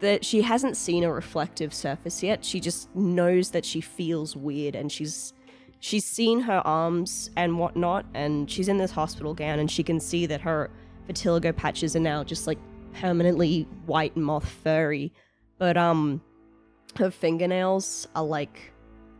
that 0.00 0.24
she 0.26 0.42
hasn't 0.42 0.76
seen 0.76 1.04
a 1.04 1.10
reflective 1.10 1.72
surface 1.72 2.22
yet 2.22 2.44
she 2.44 2.60
just 2.60 2.94
knows 2.94 3.50
that 3.52 3.64
she 3.64 3.80
feels 3.80 4.36
weird 4.36 4.74
and 4.76 4.92
she's 4.92 5.32
she's 5.80 6.04
seen 6.04 6.38
her 6.40 6.60
arms 6.66 7.30
and 7.36 7.58
whatnot 7.58 8.04
and 8.12 8.50
she's 8.50 8.68
in 8.68 8.76
this 8.76 8.90
hospital 8.90 9.32
gown 9.32 9.58
and 9.58 9.70
she 9.70 9.82
can 9.82 9.98
see 9.98 10.26
that 10.26 10.42
her 10.42 10.70
vitiligo 11.08 11.56
patches 11.56 11.96
are 11.96 12.00
now 12.00 12.22
just 12.22 12.46
like 12.46 12.58
permanently 12.92 13.62
white 13.86 14.14
moth 14.18 14.46
furry 14.46 15.10
but 15.56 15.78
um 15.78 16.20
her 16.98 17.10
fingernails 17.10 18.08
are 18.14 18.24
like 18.24 18.72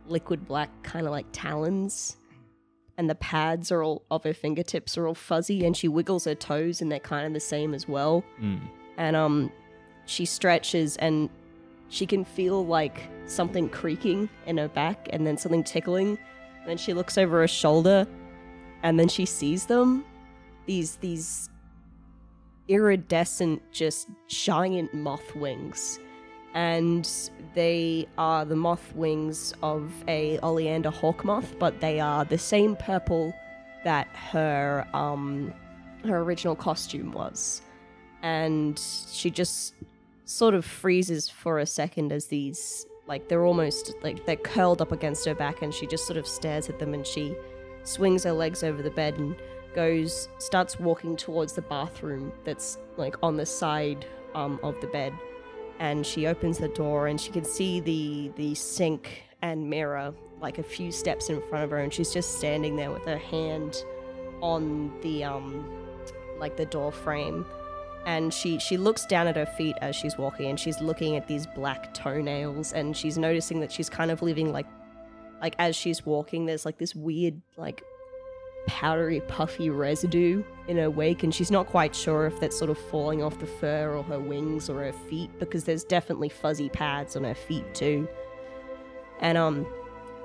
liquid 0.07 0.47
black 0.47 0.69
kind 0.83 1.05
of 1.05 1.11
like 1.11 1.25
talons. 1.31 2.17
And 2.97 3.09
the 3.09 3.15
pads 3.15 3.71
are 3.71 3.81
all 3.83 4.03
of 4.11 4.23
her 4.23 4.33
fingertips 4.33 4.97
are 4.97 5.07
all 5.07 5.15
fuzzy 5.15 5.65
and 5.65 5.75
she 5.75 5.87
wiggles 5.87 6.25
her 6.25 6.35
toes 6.35 6.81
and 6.81 6.91
they're 6.91 6.99
kind 6.99 7.25
of 7.25 7.33
the 7.33 7.39
same 7.39 7.73
as 7.73 7.87
well. 7.87 8.23
Mm. 8.39 8.61
and 8.97 9.15
um 9.15 9.51
she 10.05 10.25
stretches 10.25 10.97
and 10.97 11.29
she 11.89 12.05
can 12.05 12.25
feel 12.25 12.65
like 12.65 13.09
something 13.25 13.69
creaking 13.69 14.29
in 14.45 14.57
her 14.57 14.67
back 14.67 15.07
and 15.11 15.25
then 15.25 15.37
something 15.37 15.63
tickling. 15.63 16.17
And 16.59 16.69
then 16.69 16.77
she 16.77 16.93
looks 16.93 17.17
over 17.17 17.39
her 17.39 17.47
shoulder 17.47 18.07
and 18.83 18.99
then 18.99 19.07
she 19.07 19.25
sees 19.25 19.65
them. 19.65 20.05
These 20.65 20.97
these 20.97 21.49
iridescent 22.67 23.61
just 23.71 24.07
giant 24.27 24.93
moth 24.93 25.35
wings 25.35 25.99
and 26.53 27.29
they 27.53 28.07
are 28.17 28.45
the 28.45 28.55
moth 28.55 28.93
wings 28.95 29.53
of 29.63 29.91
a 30.07 30.37
oleander 30.39 30.89
hawk 30.89 31.23
moth 31.23 31.57
but 31.59 31.79
they 31.79 31.99
are 31.99 32.25
the 32.25 32.37
same 32.37 32.75
purple 32.75 33.33
that 33.83 34.07
her 34.15 34.85
um 34.93 35.53
her 36.05 36.19
original 36.19 36.55
costume 36.55 37.11
was. 37.11 37.61
And 38.23 38.79
she 39.11 39.29
just 39.29 39.73
sort 40.25 40.53
of 40.53 40.65
freezes 40.65 41.29
for 41.29 41.59
a 41.59 41.65
second 41.65 42.11
as 42.11 42.27
these 42.27 42.85
like 43.07 43.27
they're 43.27 43.45
almost 43.45 43.93
like 44.03 44.25
they're 44.25 44.35
curled 44.37 44.81
up 44.81 44.91
against 44.91 45.25
her 45.25 45.35
back 45.35 45.61
and 45.61 45.73
she 45.73 45.85
just 45.85 46.05
sort 46.05 46.15
of 46.15 46.25
stares 46.25 46.69
at 46.69 46.79
them 46.79 46.93
and 46.93 47.05
she 47.05 47.35
swings 47.83 48.23
her 48.23 48.31
legs 48.31 48.63
over 48.63 48.81
the 48.81 48.91
bed 48.91 49.17
and 49.17 49.35
goes 49.75 50.29
starts 50.37 50.79
walking 50.79 51.17
towards 51.17 51.53
the 51.53 51.61
bathroom 51.63 52.31
that's 52.45 52.77
like 52.95 53.15
on 53.23 53.35
the 53.35 53.45
side 53.45 54.05
um, 54.35 54.59
of 54.63 54.79
the 54.79 54.87
bed 54.87 55.11
and 55.81 56.05
she 56.05 56.27
opens 56.27 56.59
the 56.59 56.67
door 56.69 57.07
and 57.07 57.19
she 57.19 57.31
can 57.31 57.43
see 57.43 57.79
the 57.79 58.31
the 58.35 58.53
sink 58.53 59.23
and 59.41 59.67
mirror 59.67 60.13
like 60.39 60.59
a 60.59 60.63
few 60.63 60.91
steps 60.91 61.29
in 61.29 61.41
front 61.49 61.63
of 61.63 61.71
her 61.71 61.79
and 61.79 61.91
she's 61.91 62.13
just 62.13 62.37
standing 62.37 62.75
there 62.75 62.91
with 62.91 63.03
her 63.03 63.17
hand 63.17 63.83
on 64.41 64.93
the 65.01 65.23
um 65.23 65.65
like 66.39 66.55
the 66.55 66.65
door 66.65 66.91
frame. 66.91 67.45
And 68.05 68.33
she 68.33 68.59
she 68.59 68.77
looks 68.77 69.05
down 69.05 69.27
at 69.27 69.35
her 69.35 69.45
feet 69.45 69.75
as 69.81 69.95
she's 69.95 70.17
walking 70.17 70.49
and 70.49 70.59
she's 70.59 70.79
looking 70.81 71.15
at 71.15 71.27
these 71.27 71.45
black 71.47 71.93
toenails 71.93 72.73
and 72.73 72.95
she's 72.97 73.17
noticing 73.17 73.59
that 73.59 73.71
she's 73.71 73.89
kind 73.89 74.09
of 74.09 74.21
leaving 74.21 74.51
like 74.51 74.65
like 75.39 75.55
as 75.59 75.75
she's 75.75 76.03
walking 76.05 76.45
there's 76.45 76.65
like 76.65 76.79
this 76.79 76.95
weird 76.95 77.39
like 77.57 77.83
powdery 78.67 79.21
puffy 79.21 79.69
residue 79.69 80.43
in 80.67 80.77
her 80.77 80.89
wake 80.89 81.23
and 81.23 81.33
she's 81.33 81.51
not 81.51 81.67
quite 81.67 81.95
sure 81.95 82.27
if 82.27 82.39
that's 82.39 82.57
sort 82.57 82.69
of 82.69 82.77
falling 82.77 83.23
off 83.23 83.39
the 83.39 83.45
fur 83.45 83.93
or 83.95 84.03
her 84.03 84.19
wings 84.19 84.69
or 84.69 84.83
her 84.83 84.91
feet 84.91 85.29
because 85.39 85.63
there's 85.63 85.83
definitely 85.83 86.29
fuzzy 86.29 86.69
pads 86.69 87.15
on 87.15 87.23
her 87.23 87.35
feet 87.35 87.73
too. 87.73 88.07
And 89.19 89.37
um 89.37 89.65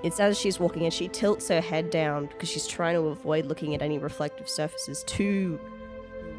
it's 0.03 0.21
as 0.21 0.39
she's 0.39 0.61
walking 0.61 0.85
and 0.85 0.93
she 0.93 1.09
tilts 1.09 1.49
her 1.49 1.61
head 1.61 1.91
down 1.91 2.27
because 2.27 2.49
she's 2.49 2.67
trying 2.67 2.95
to 2.95 3.09
avoid 3.09 3.47
looking 3.47 3.75
at 3.75 3.83
any 3.83 3.99
reflective 3.99 4.49
surfaces. 4.49 5.03
Two 5.05 5.59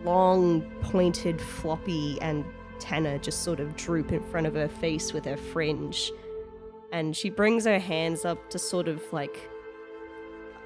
long 0.04 0.62
pointed 0.82 1.42
floppy 1.42 2.22
and 2.22 2.46
antenna 2.78 3.18
just 3.20 3.44
sort 3.44 3.60
of 3.60 3.76
droop 3.76 4.12
in 4.12 4.22
front 4.24 4.46
of 4.46 4.54
her 4.54 4.68
face 4.68 5.14
with 5.14 5.26
her 5.26 5.38
fringe. 5.38 6.12
And 6.92 7.16
she 7.16 7.30
brings 7.30 7.66
her 7.66 7.80
hands 7.80 8.24
up 8.24 8.50
to 8.52 8.60
sort 8.60 8.88
of 8.88 9.02
like 9.12 9.50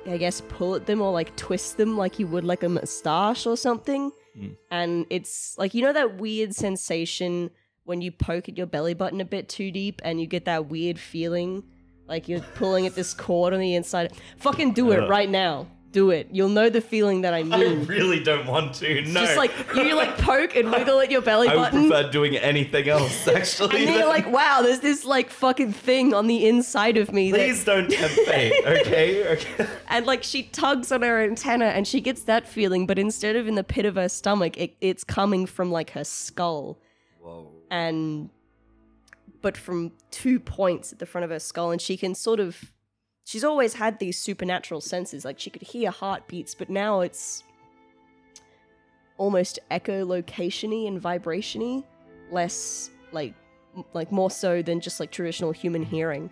I 0.08 0.18
guess 0.18 0.42
pull 0.42 0.76
at 0.76 0.86
them 0.86 1.02
or 1.02 1.12
like 1.12 1.36
twist 1.36 1.78
them 1.78 1.98
like 1.98 2.20
you 2.20 2.28
would 2.28 2.44
like 2.44 2.64
a 2.64 2.70
moustache 2.70 3.46
or 3.46 3.56
something. 3.56 4.12
Mm. 4.38 4.58
And 4.70 5.06
it's 5.10 5.58
like, 5.58 5.74
you 5.74 5.82
know, 5.82 5.94
that 5.94 6.18
weird 6.18 6.56
sensation 6.56 7.52
when 7.84 8.02
you 8.02 8.12
poke 8.12 8.50
at 8.50 8.58
your 8.58 8.68
belly 8.68 8.94
button 8.94 9.22
a 9.22 9.26
bit 9.26 9.50
too 9.50 9.72
deep 9.72 10.02
and 10.04 10.20
you 10.20 10.28
get 10.28 10.46
that 10.46 10.68
weird 10.68 11.00
feeling 11.00 11.64
like 12.08 12.28
you're 12.28 12.42
pulling 12.56 12.86
at 12.86 12.96
this 12.96 13.14
cord 13.14 13.54
on 13.54 13.60
the 13.60 13.76
inside? 13.76 14.14
Fucking 14.38 14.74
do 14.74 14.92
it 14.92 15.00
Ugh. 15.04 15.10
right 15.10 15.30
now. 15.30 15.68
Do 15.92 16.10
it. 16.12 16.30
You'll 16.32 16.50
know 16.50 16.70
the 16.70 16.80
feeling 16.80 17.22
that 17.22 17.34
I 17.34 17.42
need. 17.42 17.54
I 17.54 17.74
really 17.84 18.24
don't 18.24 18.48
want 18.48 18.76
to. 18.76 19.02
No. 19.02 19.20
Just 19.26 19.36
like 19.36 19.52
you 19.76 19.94
like 19.94 20.18
poke 20.18 20.56
and 20.56 20.72
wiggle 20.72 21.00
at 21.02 21.12
your 21.12 21.22
belly 21.22 21.48
button. 21.50 21.60
I 21.60 21.64
would 21.64 21.72
button. 21.72 21.90
prefer 21.90 22.12
doing 22.12 22.38
anything 22.38 22.88
else, 22.88 23.28
actually. 23.28 23.80
and 23.80 23.88
then 23.90 24.00
you're 24.00 24.08
like, 24.08 24.32
wow, 24.32 24.62
there's 24.62 24.80
this 24.80 25.04
like 25.04 25.30
fucking 25.30 25.74
thing 25.74 26.14
on 26.14 26.28
the 26.28 26.48
inside 26.48 26.96
of 26.96 27.12
me. 27.12 27.32
That, 27.32 27.38
Please 27.40 27.66
don't 27.66 27.90
tempt 27.92 28.16
fate, 28.22 28.54
okay? 28.66 29.22
Okay. 29.32 29.68
and 29.90 30.06
like 30.06 30.24
she 30.24 30.44
tugs 30.44 30.92
on 30.92 31.02
her 31.02 31.22
antenna 31.22 31.66
and 31.66 31.86
she 31.88 32.00
gets 32.00 32.24
that 32.24 32.48
feeling, 32.48 32.86
but 32.88 32.98
instead 32.98 33.36
of 33.36 33.48
in 33.48 33.56
the 33.56 33.64
pit 33.64 33.86
of 33.86 33.96
her 33.96 34.08
stomach, 34.10 34.58
it, 34.58 34.76
it's 34.82 35.04
coming 35.04 35.46
from 35.46 35.72
like 35.72 35.92
her 35.92 36.04
skull. 36.04 36.80
Whoa. 37.20 37.50
And 37.70 38.30
but 39.42 39.58
from 39.58 39.92
two 40.12 40.40
points 40.40 40.94
at 40.94 41.00
the 41.00 41.06
front 41.06 41.26
of 41.26 41.32
her 41.32 41.40
skull, 41.40 41.72
and 41.72 41.82
she 41.82 41.98
can 41.98 42.16
sort 42.16 42.40
of 42.40 42.72
she's 43.32 43.46
always 43.46 43.74
had 43.76 43.98
these 43.98 44.18
supernatural 44.18 44.82
senses. 44.82 45.24
Like 45.24 45.40
she 45.40 45.50
could 45.50 45.62
hear 45.62 45.90
heartbeats, 45.90 46.54
but 46.54 46.70
now 46.70 47.00
it's 47.00 47.46
almost 49.18 49.58
echolocationy 49.72 50.86
and 50.86 51.02
vibrationy, 51.02 51.86
less 52.30 52.90
like 53.14 53.34
like 53.94 54.12
more 54.12 54.30
so 54.30 54.62
than 54.62 54.82
just 54.82 55.00
like 55.00 55.12
traditional 55.12 55.54
human 55.54 55.82
hearing. 55.82 56.30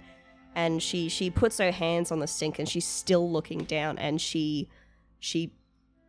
And 0.55 0.83
she 0.83 1.07
she 1.07 1.29
puts 1.29 1.57
her 1.59 1.71
hands 1.71 2.11
on 2.11 2.19
the 2.19 2.27
sink 2.27 2.59
and 2.59 2.67
she's 2.67 2.85
still 2.85 3.31
looking 3.31 3.59
down 3.59 3.97
and 3.97 4.19
she 4.19 4.67
she 5.19 5.53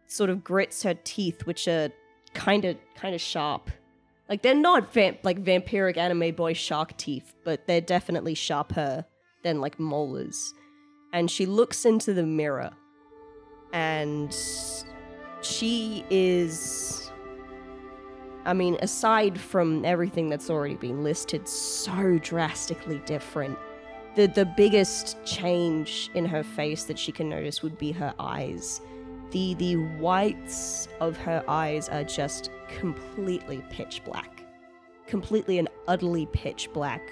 sort 0.08 0.28
of 0.28 0.42
grits 0.42 0.82
her 0.82 0.94
teeth, 1.04 1.46
which 1.46 1.68
are 1.68 1.90
kind 2.34 2.64
of 2.64 2.76
kind 2.96 3.14
of 3.14 3.20
sharp. 3.20 3.70
Like 4.28 4.42
they're 4.42 4.56
not 4.56 4.92
vamp- 4.92 5.20
like 5.22 5.44
vampiric 5.44 5.96
anime 5.96 6.34
boy 6.34 6.54
shark 6.54 6.96
teeth, 6.96 7.32
but 7.44 7.68
they're 7.68 7.80
definitely 7.80 8.34
sharper 8.34 9.04
than 9.44 9.60
like 9.60 9.78
molars. 9.78 10.52
And 11.12 11.30
she 11.30 11.46
looks 11.46 11.84
into 11.84 12.14
the 12.14 12.22
mirror, 12.22 12.70
and 13.72 14.34
she 15.42 16.04
is. 16.10 17.10
I 18.44 18.52
mean, 18.54 18.78
aside 18.80 19.38
from 19.38 19.84
everything 19.84 20.28
that's 20.28 20.48
already 20.48 20.76
been 20.76 21.04
listed, 21.04 21.46
so 21.46 22.18
drastically 22.22 22.98
different. 23.06 23.58
The 24.16 24.26
the 24.26 24.44
biggest 24.44 25.16
change 25.24 26.10
in 26.14 26.24
her 26.26 26.42
face 26.42 26.84
that 26.84 26.98
she 26.98 27.12
can 27.12 27.28
notice 27.28 27.62
would 27.62 27.78
be 27.78 27.92
her 27.92 28.14
eyes. 28.18 28.80
The 29.30 29.54
the 29.54 29.76
whites 29.76 30.88
of 31.00 31.16
her 31.18 31.44
eyes 31.48 31.88
are 31.88 32.04
just 32.04 32.50
completely 32.68 33.62
pitch 33.70 34.02
black. 34.04 34.44
Completely 35.06 35.58
and 35.58 35.68
utterly 35.86 36.26
pitch 36.26 36.68
black. 36.72 37.02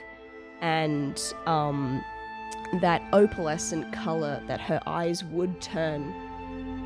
And 0.61 1.21
um 1.47 2.03
that 2.81 3.03
opalescent 3.13 3.93
color 3.93 4.43
that 4.47 4.61
her 4.61 4.81
eyes 4.87 5.25
would 5.25 5.61
turn 5.61 6.15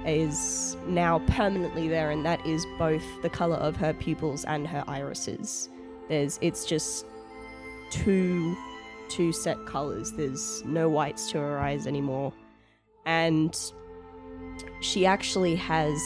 is 0.06 0.76
now 0.86 1.20
permanently 1.28 1.88
there 1.88 2.10
and 2.10 2.24
that 2.24 2.44
is 2.46 2.66
both 2.78 3.04
the 3.22 3.30
color 3.30 3.56
of 3.56 3.76
her 3.76 3.92
pupils 3.92 4.44
and 4.44 4.66
her 4.66 4.84
irises. 4.86 5.68
There's 6.08 6.38
it's 6.42 6.64
just 6.64 7.06
two 7.90 8.56
two 9.08 9.32
set 9.32 9.64
colors. 9.66 10.12
There's 10.12 10.64
no 10.64 10.88
whites 10.88 11.30
to 11.32 11.38
her 11.38 11.58
eyes 11.58 11.86
anymore. 11.86 12.32
And 13.04 13.54
she 14.80 15.06
actually 15.06 15.54
has 15.56 15.98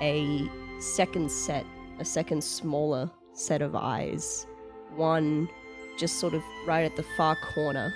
a 0.00 0.48
second 0.78 1.30
set, 1.30 1.64
a 1.98 2.04
second 2.04 2.44
smaller 2.44 3.10
set 3.32 3.62
of 3.62 3.74
eyes. 3.74 4.46
One 4.96 5.48
just 5.98 6.18
sort 6.18 6.34
of 6.34 6.42
right 6.66 6.84
at 6.84 6.96
the 6.96 7.04
far 7.16 7.36
corner, 7.54 7.92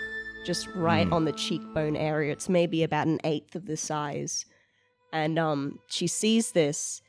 just 0.46 0.68
right 0.74 1.06
Hmm. 1.06 1.12
on 1.12 1.24
the 1.24 1.32
cheekbone 1.32 1.96
area. 1.96 2.32
It's 2.32 2.48
maybe 2.48 2.82
about 2.82 3.06
an 3.08 3.20
eighth 3.24 3.54
of 3.56 3.66
the 3.66 3.76
size. 3.76 4.46
And 5.12 5.38
um 5.38 5.80
she 5.88 6.06
sees 6.06 6.52
this 6.52 7.02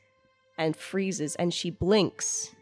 and 0.58 0.76
freezes 0.76 1.36
and 1.36 1.54
she 1.54 1.70
blinks. 1.70 2.54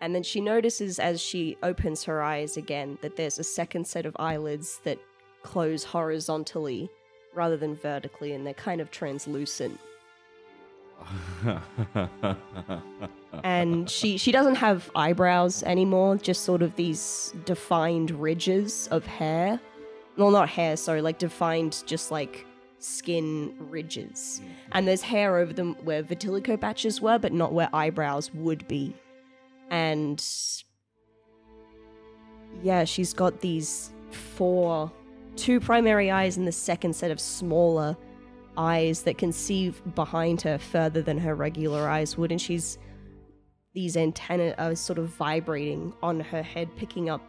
And 0.00 0.14
then 0.14 0.22
she 0.22 0.40
notices 0.40 0.98
as 0.98 1.20
she 1.20 1.56
opens 1.62 2.04
her 2.04 2.22
eyes 2.22 2.56
again 2.56 2.98
that 3.02 3.16
there's 3.16 3.38
a 3.38 3.44
second 3.44 3.86
set 3.86 4.06
of 4.06 4.16
eyelids 4.18 4.80
that 4.84 4.98
close 5.42 5.84
horizontally 5.84 6.88
rather 7.34 7.56
than 7.56 7.74
vertically 7.76 8.32
and 8.32 8.46
they're 8.46 8.54
kind 8.54 8.80
of 8.80 8.90
translucent. 8.90 9.78
and 13.42 13.88
she 13.90 14.16
she 14.18 14.30
doesn't 14.32 14.54
have 14.56 14.90
eyebrows 14.94 15.62
anymore 15.64 16.16
just 16.16 16.42
sort 16.44 16.62
of 16.62 16.74
these 16.76 17.34
defined 17.44 18.10
ridges 18.12 18.88
of 18.90 19.04
hair 19.06 19.58
well 20.16 20.30
not 20.30 20.48
hair 20.48 20.76
sorry 20.76 21.02
like 21.02 21.18
defined 21.18 21.82
just 21.86 22.10
like 22.10 22.46
skin 22.78 23.54
ridges. 23.58 24.40
Mm-hmm. 24.42 24.52
And 24.72 24.88
there's 24.88 25.02
hair 25.02 25.36
over 25.36 25.52
them 25.52 25.76
where 25.84 26.02
vitiligo 26.02 26.60
patches 26.60 27.00
were 27.00 27.18
but 27.18 27.32
not 27.32 27.52
where 27.52 27.68
eyebrows 27.72 28.32
would 28.34 28.66
be. 28.68 28.94
And 29.70 30.22
yeah 32.62 32.84
she's 32.84 33.12
got 33.12 33.40
these 33.40 33.92
four 34.10 34.92
two 35.36 35.60
primary 35.60 36.10
eyes 36.10 36.36
and 36.36 36.46
the 36.46 36.52
second 36.52 36.94
set 36.94 37.10
of 37.10 37.18
smaller 37.18 37.96
eyes 38.58 39.02
that 39.02 39.16
can 39.16 39.32
see 39.32 39.70
behind 39.94 40.42
her 40.42 40.58
further 40.58 41.00
than 41.00 41.16
her 41.16 41.34
regular 41.34 41.88
eyes 41.88 42.18
would 42.18 42.30
and 42.30 42.40
she's 42.40 42.76
these 43.72 43.96
antennae 43.96 44.52
are 44.58 44.72
uh, 44.72 44.74
sort 44.74 44.98
of 44.98 45.06
vibrating 45.08 45.94
on 46.02 46.20
her 46.20 46.42
head 46.42 46.68
picking 46.76 47.08
up 47.08 47.22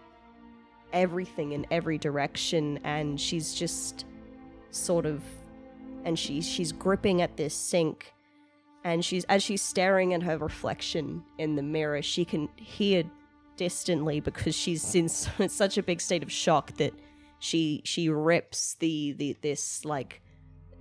everything 0.93 1.51
in 1.51 1.65
every 1.71 1.97
direction 1.97 2.79
and 2.83 3.19
she's 3.19 3.53
just 3.53 4.05
sort 4.71 5.05
of 5.05 5.21
and 6.05 6.17
she's 6.17 6.47
she's 6.47 6.71
gripping 6.71 7.21
at 7.21 7.35
this 7.37 7.53
sink 7.53 8.13
and 8.83 9.03
she's 9.03 9.23
as 9.25 9.41
she's 9.43 9.61
staring 9.61 10.13
at 10.13 10.23
her 10.23 10.37
reflection 10.37 11.23
in 11.37 11.55
the 11.55 11.63
mirror 11.63 12.01
she 12.01 12.23
can 12.23 12.47
hear 12.55 13.03
distantly 13.57 14.19
because 14.19 14.55
she's 14.55 14.95
in 14.95 15.05
s- 15.05 15.29
such 15.47 15.77
a 15.77 15.83
big 15.83 15.99
state 15.99 16.23
of 16.23 16.31
shock 16.31 16.75
that 16.77 16.93
she 17.39 17.81
she 17.83 18.09
rips 18.09 18.75
the 18.75 19.13
the 19.13 19.35
this 19.41 19.83
like 19.83 20.21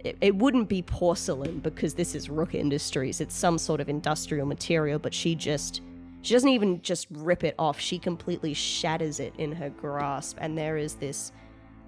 it, 0.05 0.17
it 0.21 0.37
wouldn't 0.37 0.69
be 0.69 0.83
porcelain 0.83 1.61
because 1.61 1.95
this 1.95 2.15
is 2.15 2.29
Rook 2.29 2.55
Industries. 2.55 3.21
It's 3.21 3.35
some 3.35 3.57
sort 3.57 3.81
of 3.81 3.89
industrial 3.89 4.47
material, 4.47 4.99
but 4.99 5.15
she 5.15 5.35
just 5.35 5.81
she 6.23 6.35
doesn't 6.35 6.49
even 6.49 6.81
just 6.83 7.07
rip 7.11 7.45
it 7.45 7.55
off. 7.59 7.79
She 7.79 7.99
completely 7.99 8.55
shatters 8.55 9.21
it 9.21 9.35
in 9.39 9.53
her 9.53 9.71
grasp, 9.71 10.39
and 10.41 10.57
there 10.57 10.77
is 10.77 10.95
this 10.95 11.33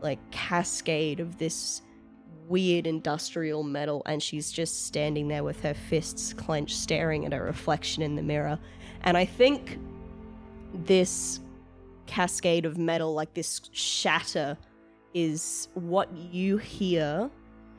like 0.01 0.19
cascade 0.31 1.21
of 1.21 1.39
this 1.39 1.83
weird 2.49 2.87
industrial 2.87 3.63
metal, 3.63 4.03
and 4.07 4.23
she's 4.23 4.53
just 4.53 4.87
standing 4.87 5.29
there 5.29 5.45
with 5.45 5.61
her 5.63 5.75
fists 5.75 6.33
clenched, 6.33 6.77
staring 6.77 7.25
at 7.25 7.33
her 7.33 7.43
reflection 7.43 8.03
in 8.03 8.17
the 8.17 8.23
mirror. 8.23 8.59
And 9.03 9.17
I 9.17 9.25
think 9.25 9.79
this 10.73 11.41
cascade 12.07 12.67
of 12.67 12.77
metal, 12.77 13.15
like 13.15 13.33
this 13.35 13.63
shatter, 13.73 14.59
is 15.15 15.69
what 15.75 16.15
you 16.17 16.59
hear 16.59 17.31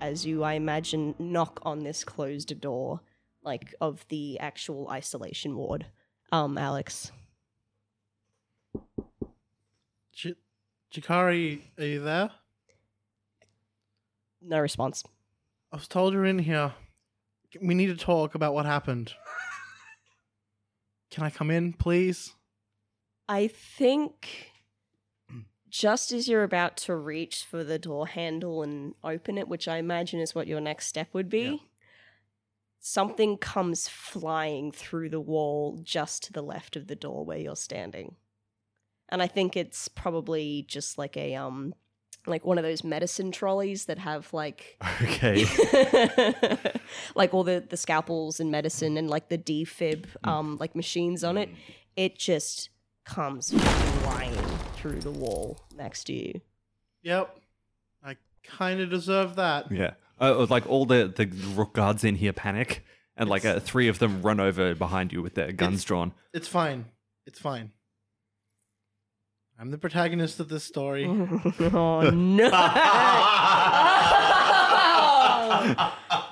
as 0.02 0.26
you, 0.26 0.44
I 0.44 0.54
imagine, 0.54 1.16
knock 1.20 1.60
on 1.64 1.84
this 1.84 2.04
closed 2.04 2.60
door, 2.60 3.02
like 3.44 3.74
of 3.82 4.06
the 4.10 4.40
actual 4.40 4.90
isolation 4.90 5.56
ward. 5.56 5.86
Um, 6.32 6.58
Alex. 6.58 7.12
Ch- 10.14 10.34
Shikari, 10.92 11.72
are 11.78 11.86
you 11.86 12.02
there? 12.02 12.32
No 14.42 14.60
response. 14.60 15.04
I 15.72 15.78
was 15.78 15.88
told 15.88 16.14
you're 16.14 16.26
in 16.26 16.40
here. 16.40 16.74
We 17.62 17.74
need 17.74 17.88
to 17.88 17.96
talk 17.96 18.36
about 18.36 18.54
what 18.54 18.66
happened. 18.66 19.14
Can 21.12 21.24
I 21.24 21.30
come 21.30 21.50
in, 21.52 21.74
please? 21.74 22.34
I 23.28 23.48
think 23.48 24.52
just 25.70 26.12
as 26.12 26.28
you're 26.28 26.44
about 26.44 26.78
to 26.78 26.96
reach 26.96 27.44
for 27.44 27.64
the 27.64 27.80
door 27.80 28.08
handle 28.08 28.64
and 28.64 28.94
open 29.04 29.38
it, 29.38 29.48
which 29.48 29.68
I 29.68 29.78
imagine 29.78 30.20
is 30.20 30.36
what 30.36 30.48
your 30.48 30.62
next 30.62 30.88
step 30.88 31.10
would 31.14 31.30
be. 31.30 31.64
Something 32.88 33.36
comes 33.36 33.88
flying 33.88 34.72
through 34.72 35.10
the 35.10 35.20
wall 35.20 35.80
just 35.82 36.22
to 36.22 36.32
the 36.32 36.44
left 36.44 36.76
of 36.76 36.86
the 36.86 36.96
door 36.96 37.26
where 37.26 37.40
you're 37.40 37.56
standing. 37.56 38.14
And 39.10 39.24
I 39.24 39.28
think 39.28 39.58
it's 39.58 39.88
probably 39.88 40.66
just 40.68 40.96
like 41.00 41.18
a 41.18 41.34
um 41.34 41.74
like 42.28 42.46
one 42.46 42.60
of 42.60 42.64
those 42.64 42.84
medicine 42.84 43.32
trolleys 43.32 43.86
that 43.86 43.98
have 43.98 44.32
like 44.34 44.78
Okay. 45.02 45.46
like 47.16 47.34
all 47.34 47.44
the 47.44 47.66
the 47.68 47.76
scalpels 47.76 48.40
and 48.40 48.52
medicine 48.52 48.98
and 48.98 49.10
like 49.10 49.30
the 49.30 49.38
defib 49.38 50.06
um 50.24 50.58
like 50.60 50.76
machines 50.76 51.24
on 51.24 51.38
it 51.40 51.50
it 51.96 52.20
just 52.20 52.70
comes 53.04 53.52
flying 54.04 54.34
through 54.76 55.00
the 55.00 55.12
wall 55.12 55.60
next 55.76 56.04
to 56.06 56.14
you 56.14 56.40
Yep. 57.02 57.40
I 58.04 58.18
kind 58.44 58.80
of 58.80 58.90
deserve 58.90 59.36
that. 59.36 59.72
Yeah. 59.72 59.92
Uh, 60.20 60.46
like 60.50 60.68
all 60.70 60.86
the 60.86 61.12
the 61.14 61.26
rook 61.56 61.74
guards 61.74 62.04
in 62.04 62.16
here 62.16 62.34
panic, 62.34 62.86
And 63.18 63.30
like 63.30 63.44
uh, 63.46 63.60
three 63.60 63.88
of 63.88 64.00
them 64.00 64.22
run 64.22 64.40
over 64.40 64.74
behind 64.76 65.12
you 65.14 65.22
with 65.22 65.36
their 65.36 65.52
guns 65.52 65.74
It's- 65.76 65.84
drawn. 65.84 66.14
It's 66.34 66.48
fine. 66.48 66.86
It's 67.26 67.40
fine. 67.40 67.72
I'm 69.58 69.72
the 69.72 69.78
protagonist 69.78 70.40
of 70.42 70.50
this 70.50 70.64
story. 70.66 71.06
oh 71.60 72.10
no! 72.10 72.50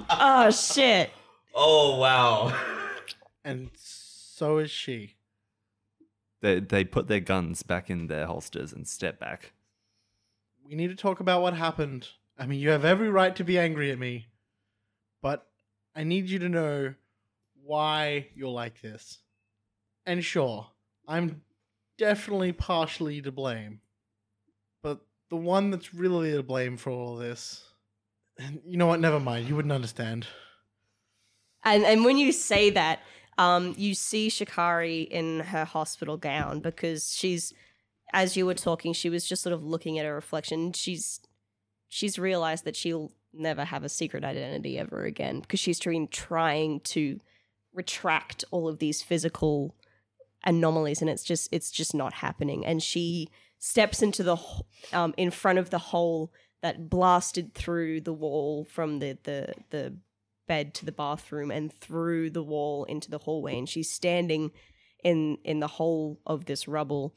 oh 0.09 0.49
shit! 0.51 1.09
Oh 1.55 1.97
wow. 1.99 2.53
and 3.45 3.69
so 3.75 4.57
is 4.57 4.71
she. 4.71 5.15
They 6.41 6.59
they 6.59 6.83
put 6.83 7.07
their 7.07 7.19
guns 7.21 7.63
back 7.63 7.89
in 7.89 8.07
their 8.07 8.25
holsters 8.27 8.73
and 8.73 8.87
step 8.87 9.19
back. 9.19 9.53
We 10.67 10.75
need 10.75 10.87
to 10.89 10.95
talk 10.95 11.19
about 11.19 11.41
what 11.41 11.53
happened. 11.53 12.09
I 12.37 12.45
mean, 12.45 12.59
you 12.59 12.69
have 12.69 12.85
every 12.85 13.09
right 13.09 13.35
to 13.35 13.43
be 13.43 13.59
angry 13.59 13.91
at 13.91 13.99
me, 13.99 14.27
but 15.21 15.47
I 15.95 16.03
need 16.03 16.29
you 16.29 16.39
to 16.39 16.49
know 16.49 16.93
why 17.63 18.27
you're 18.35 18.49
like 18.49 18.81
this. 18.81 19.19
And 20.05 20.23
sure, 20.23 20.67
I'm 21.07 21.41
definitely 21.97 22.51
partially 22.51 23.21
to 23.21 23.31
blame. 23.31 23.79
But 24.81 24.99
the 25.29 25.35
one 25.35 25.71
that's 25.71 25.93
really 25.93 26.31
to 26.31 26.43
blame 26.43 26.77
for 26.77 26.89
all 26.89 27.15
this. 27.15 27.63
You 28.65 28.77
know 28.77 28.87
what? 28.87 28.99
Never 28.99 29.19
mind. 29.19 29.47
You 29.47 29.55
wouldn't 29.55 29.71
understand. 29.71 30.27
And 31.63 31.83
and 31.85 32.03
when 32.03 32.17
you 32.17 32.31
say 32.31 32.71
that, 32.71 32.99
um, 33.37 33.73
you 33.77 33.93
see 33.93 34.29
Shikari 34.29 35.01
in 35.01 35.39
her 35.39 35.65
hospital 35.65 36.17
gown 36.17 36.59
because 36.59 37.13
she's, 37.13 37.53
as 38.11 38.35
you 38.35 38.45
were 38.45 38.53
talking, 38.53 38.93
she 38.93 39.09
was 39.09 39.27
just 39.27 39.43
sort 39.43 39.53
of 39.53 39.63
looking 39.63 39.97
at 39.99 40.05
her 40.05 40.13
reflection. 40.13 40.73
She's 40.73 41.19
she's 41.93 42.17
realized 42.17 42.65
that 42.65 42.75
she'll 42.75 43.11
never 43.33 43.65
have 43.65 43.83
a 43.83 43.89
secret 43.89 44.23
identity 44.23 44.79
ever 44.79 45.05
again 45.05 45.39
because 45.39 45.59
she's 45.59 45.79
been 45.79 46.07
trying 46.07 46.79
to 46.79 47.19
retract 47.73 48.43
all 48.51 48.67
of 48.67 48.79
these 48.79 49.01
physical 49.01 49.75
anomalies 50.43 51.01
and 51.01 51.09
it's 51.09 51.23
just 51.23 51.47
it's 51.51 51.71
just 51.71 51.93
not 51.93 52.13
happening. 52.13 52.65
And 52.65 52.81
she 52.81 53.29
steps 53.59 54.01
into 54.01 54.23
the 54.23 54.37
um 54.91 55.13
in 55.17 55.29
front 55.31 55.59
of 55.59 55.69
the 55.69 55.77
hole 55.77 56.33
that 56.61 56.89
blasted 56.89 57.53
through 57.53 58.01
the 58.01 58.13
wall 58.13 58.65
from 58.65 58.99
the 58.99 59.17
the 59.23 59.53
the 59.69 59.95
bed 60.47 60.73
to 60.73 60.85
the 60.85 60.91
bathroom 60.91 61.51
and 61.51 61.71
through 61.71 62.29
the 62.29 62.43
wall 62.43 62.83
into 62.85 63.09
the 63.09 63.19
hallway 63.19 63.57
and 63.57 63.69
she's 63.69 63.89
standing 63.89 64.51
in 65.03 65.37
in 65.45 65.61
the 65.61 65.67
hole 65.67 66.19
of 66.25 66.45
this 66.45 66.67
rubble 66.67 67.15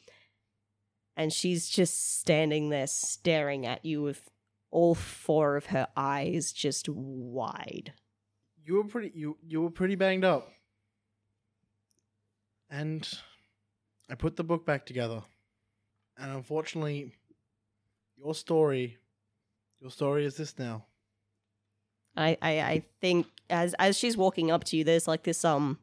and 1.17 1.33
she's 1.33 1.69
just 1.69 2.19
standing 2.21 2.69
there 2.69 2.87
staring 2.87 3.67
at 3.67 3.85
you 3.85 4.01
with 4.01 4.31
all 4.71 4.95
four 4.95 5.57
of 5.57 5.67
her 5.67 5.87
eyes 5.97 6.53
just 6.53 6.89
wide 6.89 7.93
you 8.65 8.75
were 8.75 8.85
pretty 8.85 9.13
you 9.15 9.37
you 9.47 9.63
were 9.63 9.71
pretty 9.71 9.95
banged 9.95 10.25
up 10.25 10.51
and 12.71 13.09
i 14.11 14.15
put 14.15 14.37
the 14.37 14.45
book 14.45 14.67
back 14.67 14.85
together 14.85 15.23
and 16.19 16.33
unfortunately 16.33 17.13
your 18.17 18.35
story 18.35 18.99
your 19.81 19.91
story 19.91 20.25
is 20.25 20.37
this 20.37 20.59
now 20.59 20.85
I, 22.17 22.39
I 22.41 22.61
I 22.61 22.83
think 23.01 23.27
as 23.51 23.75
as 23.79 23.97
she's 23.97 24.17
walking 24.17 24.51
up 24.51 24.65
to 24.65 24.77
you, 24.77 24.85
there's 24.85 25.07
like 25.07 25.23
this 25.25 25.45
um 25.45 25.79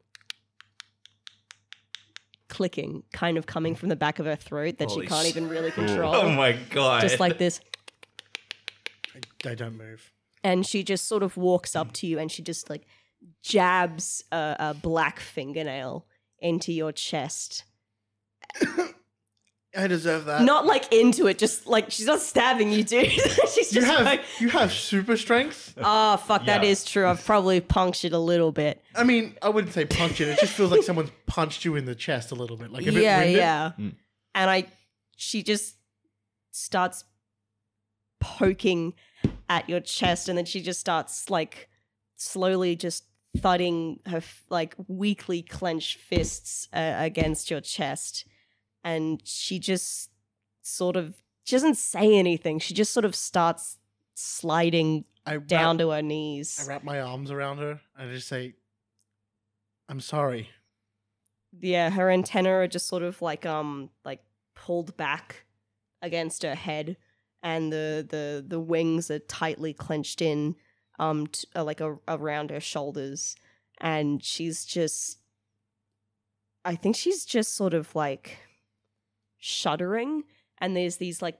clicking 2.48 3.02
kind 3.12 3.36
of 3.38 3.46
coming 3.46 3.74
from 3.74 3.88
the 3.88 3.96
back 3.96 4.18
of 4.18 4.26
her 4.26 4.36
throat 4.36 4.78
that 4.78 4.88
Holy 4.88 5.06
she 5.06 5.08
can't 5.08 5.26
shit. 5.26 5.36
even 5.36 5.48
really 5.48 5.70
control. 5.70 6.14
Oh 6.14 6.28
my 6.28 6.52
god. 6.70 7.02
just 7.02 7.20
like 7.20 7.38
this. 7.38 7.60
I, 9.46 9.50
I 9.50 9.54
don't 9.54 9.76
move 9.76 10.12
And 10.42 10.66
she 10.66 10.82
just 10.82 11.06
sort 11.06 11.22
of 11.22 11.36
walks 11.36 11.74
up 11.76 11.92
to 11.94 12.06
you 12.06 12.18
and 12.18 12.30
she 12.30 12.42
just 12.42 12.68
like 12.70 12.82
jabs 13.42 14.22
a, 14.32 14.56
a 14.58 14.74
black 14.74 15.18
fingernail 15.20 16.06
into 16.40 16.72
your 16.72 16.92
chest. 16.92 17.64
i 19.76 19.88
deserve 19.88 20.26
that 20.26 20.42
Not 20.42 20.66
like 20.66 20.92
into 20.92 21.26
it, 21.26 21.36
just 21.38 21.66
like 21.66 21.90
she's 21.90 22.06
not 22.06 22.20
stabbing 22.20 22.70
you, 22.70 22.84
dude. 22.84 23.10
she's 23.10 23.70
just 23.70 23.72
you 23.74 23.82
have 23.84 24.04
like, 24.04 24.20
you 24.38 24.48
have 24.50 24.72
super 24.72 25.16
strength 25.16 25.74
oh 25.78 26.16
fuck, 26.28 26.44
that 26.46 26.62
Yeah. 26.62 26.68
is 26.70 26.84
true. 26.84 27.06
I've 27.08 27.24
probably 27.24 27.60
punctured 27.60 28.12
a 28.12 28.18
little 28.18 28.52
bit. 28.52 28.80
i 28.94 29.02
mean 29.02 29.34
i 29.42 29.48
wouldn't 29.48 29.72
say 29.72 29.84
punctured. 29.84 30.28
it 30.28 30.32
it 30.32 30.40
just 30.40 30.52
feels 30.52 30.70
like 30.70 30.82
someone's 30.84 31.10
punched 31.26 31.64
you 31.64 31.74
in 31.76 31.86
the 31.86 31.94
chest 31.96 32.30
a 32.30 32.34
little 32.36 32.56
bit 32.56 32.70
like 32.70 32.86
a 32.86 32.92
bit 32.92 33.02
yeah, 33.02 33.18
winded. 33.18 33.36
yeah. 33.36 33.72
Mm. 33.78 33.94
And 34.36 34.50
I, 34.50 34.66
she 35.16 35.42
just 35.42 35.74
starts 36.52 37.04
poking 38.20 38.94
at 39.48 39.68
your 39.68 39.80
chest, 39.80 40.28
and 40.28 40.36
then 40.38 40.44
she 40.44 40.60
just 40.60 40.80
starts 40.80 41.30
like 41.30 41.68
slowly 42.16 42.76
just 42.76 43.04
thudding 43.36 44.00
her 44.06 44.18
f- 44.18 44.44
like 44.48 44.74
weakly 44.86 45.42
clenched 45.42 45.98
fists 45.98 46.68
uh, 46.72 46.94
against 46.98 47.50
your 47.50 47.60
chest, 47.60 48.26
and 48.82 49.20
she 49.24 49.58
just 49.58 50.10
sort 50.62 50.96
of 50.96 51.14
she 51.44 51.56
doesn't 51.56 51.76
say 51.76 52.16
anything. 52.16 52.58
She 52.58 52.74
just 52.74 52.92
sort 52.92 53.04
of 53.04 53.14
starts 53.14 53.78
sliding 54.14 55.04
I 55.26 55.36
wrap, 55.36 55.46
down 55.46 55.78
to 55.78 55.90
her 55.90 56.02
knees. 56.02 56.60
i 56.62 56.68
wrap 56.68 56.84
my 56.84 57.00
arms 57.00 57.30
around 57.30 57.58
her 57.58 57.80
and 57.96 58.10
i 58.10 58.12
just 58.12 58.28
say 58.28 58.54
i'm 59.88 60.00
sorry 60.00 60.50
yeah, 61.60 61.90
her 61.90 62.10
antenna 62.10 62.50
are 62.50 62.66
just 62.66 62.88
sort 62.88 63.02
of 63.02 63.22
like 63.22 63.46
um 63.46 63.90
like 64.04 64.20
pulled 64.54 64.96
back 64.96 65.44
against 66.02 66.42
her 66.42 66.54
head, 66.54 66.96
and 67.44 67.70
the 67.70 68.04
the 68.08 68.44
the 68.44 68.58
wings 68.58 69.10
are 69.10 69.18
tightly 69.20 69.74
clenched 69.74 70.22
in, 70.22 70.56
um, 70.98 71.26
t- 71.26 71.46
uh, 71.54 71.62
like 71.62 71.80
a, 71.80 71.98
around 72.08 72.50
her 72.50 72.58
shoulders, 72.58 73.36
and 73.80 74.24
she's 74.24 74.64
just, 74.64 75.18
I 76.64 76.74
think 76.74 76.96
she's 76.96 77.26
just 77.26 77.54
sort 77.54 77.74
of 77.74 77.94
like 77.94 78.38
shuddering, 79.38 80.24
and 80.58 80.74
there's 80.74 80.96
these 80.96 81.20
like 81.20 81.38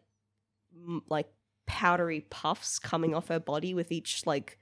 m- 0.77 1.03
like 1.09 1.29
powdery 1.67 2.21
puffs 2.21 2.79
coming 2.79 3.15
off 3.15 3.29
her 3.29 3.41
body 3.41 3.73
with 3.73 3.91
each 3.91 4.27
like 4.27 4.59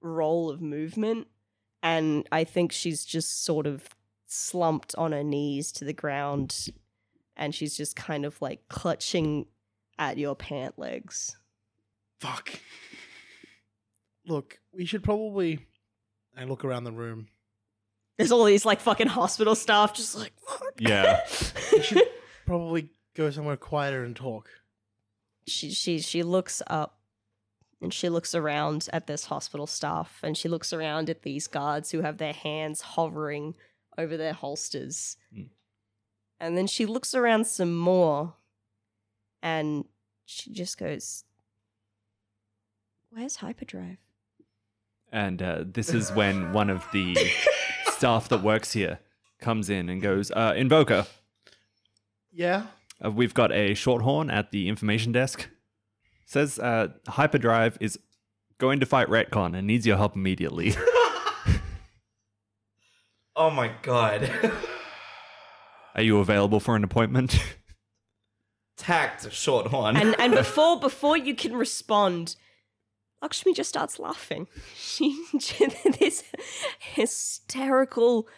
roll 0.00 0.48
of 0.48 0.62
movement, 0.62 1.26
and 1.82 2.26
I 2.30 2.44
think 2.44 2.70
she's 2.70 3.04
just 3.04 3.44
sort 3.44 3.66
of 3.66 3.88
slumped 4.26 4.94
on 4.96 5.10
her 5.10 5.24
knees 5.24 5.72
to 5.72 5.84
the 5.84 5.92
ground. 5.92 6.68
And 7.36 7.52
she's 7.52 7.76
just 7.76 7.96
kind 7.96 8.24
of 8.24 8.40
like 8.40 8.68
clutching 8.68 9.46
at 9.98 10.18
your 10.18 10.34
pant 10.34 10.78
legs. 10.78 11.36
fuck 12.20 12.60
look 14.26 14.58
we 14.72 14.84
should 14.84 15.02
probably 15.02 15.66
i 16.36 16.44
look 16.44 16.64
around 16.64 16.84
the 16.84 16.92
room 16.92 17.28
There's 18.16 18.32
all 18.32 18.44
these 18.44 18.64
like 18.64 18.80
fucking 18.80 19.08
hospital 19.08 19.54
staff 19.54 19.94
just 19.94 20.14
like 20.16 20.32
fuck. 20.48 20.74
Yeah. 20.78 21.20
we 21.72 21.82
should 21.82 22.02
probably 22.46 22.90
go 23.14 23.30
somewhere 23.30 23.56
quieter 23.56 24.04
and 24.04 24.16
talk 24.16 24.48
she 25.46 25.70
she 25.70 25.98
she 26.00 26.22
looks 26.22 26.62
up 26.68 26.98
and 27.82 27.92
she 27.92 28.08
looks 28.08 28.34
around 28.34 28.88
at 28.94 29.06
this 29.06 29.26
hospital 29.26 29.66
staff 29.66 30.20
and 30.22 30.38
she 30.38 30.48
looks 30.48 30.72
around 30.72 31.10
at 31.10 31.20
these 31.22 31.46
guards 31.46 31.90
who 31.90 32.00
have 32.00 32.16
their 32.16 32.32
hands 32.32 32.80
hovering 32.80 33.54
over 33.98 34.16
their 34.16 34.32
holsters. 34.32 35.18
Mm. 35.36 35.48
And 36.40 36.56
then 36.56 36.66
she 36.66 36.86
looks 36.86 37.14
around 37.14 37.46
some 37.46 37.76
more 37.76 38.36
and 39.44 39.84
she 40.24 40.50
just 40.50 40.78
goes 40.78 41.24
Where's 43.10 43.36
hyperdrive? 43.36 43.98
And 45.12 45.40
uh, 45.40 45.64
this 45.64 45.94
is 45.94 46.10
when 46.14 46.52
one 46.52 46.68
of 46.68 46.84
the 46.92 47.16
staff 47.86 48.28
that 48.30 48.42
works 48.42 48.72
here 48.72 48.98
comes 49.40 49.70
in 49.70 49.88
and 49.88 50.02
goes, 50.02 50.32
uh, 50.32 50.54
Invoker, 50.56 51.06
yeah 52.32 52.66
uh, 53.04 53.12
we've 53.12 53.34
got 53.34 53.52
a 53.52 53.74
shorthorn 53.74 54.32
at 54.32 54.50
the 54.50 54.68
information 54.68 55.12
desk. 55.12 55.48
Says 56.26 56.58
uh, 56.58 56.88
Hyperdrive 57.06 57.78
is 57.80 57.98
going 58.58 58.80
to 58.80 58.86
fight 58.86 59.08
Retcon 59.08 59.56
and 59.56 59.66
needs 59.66 59.86
your 59.86 59.96
help 59.96 60.16
immediately. 60.16 60.74
oh 63.36 63.50
my 63.50 63.70
god. 63.82 64.28
Are 65.94 66.02
you 66.02 66.18
available 66.18 66.58
for 66.58 66.74
an 66.74 66.82
appointment? 66.82 67.38
Tact 68.76 69.24
Shorthorn. 69.30 69.96
and 69.96 70.14
and 70.18 70.34
before 70.42 70.78
before 70.78 71.16
you 71.16 71.34
can 71.34 71.54
respond, 71.54 72.36
Lakshmi 73.22 73.54
just 73.54 73.68
starts 73.68 73.98
laughing. 73.98 74.48
She 74.76 75.26
this 75.98 76.24
hysterical 76.78 78.28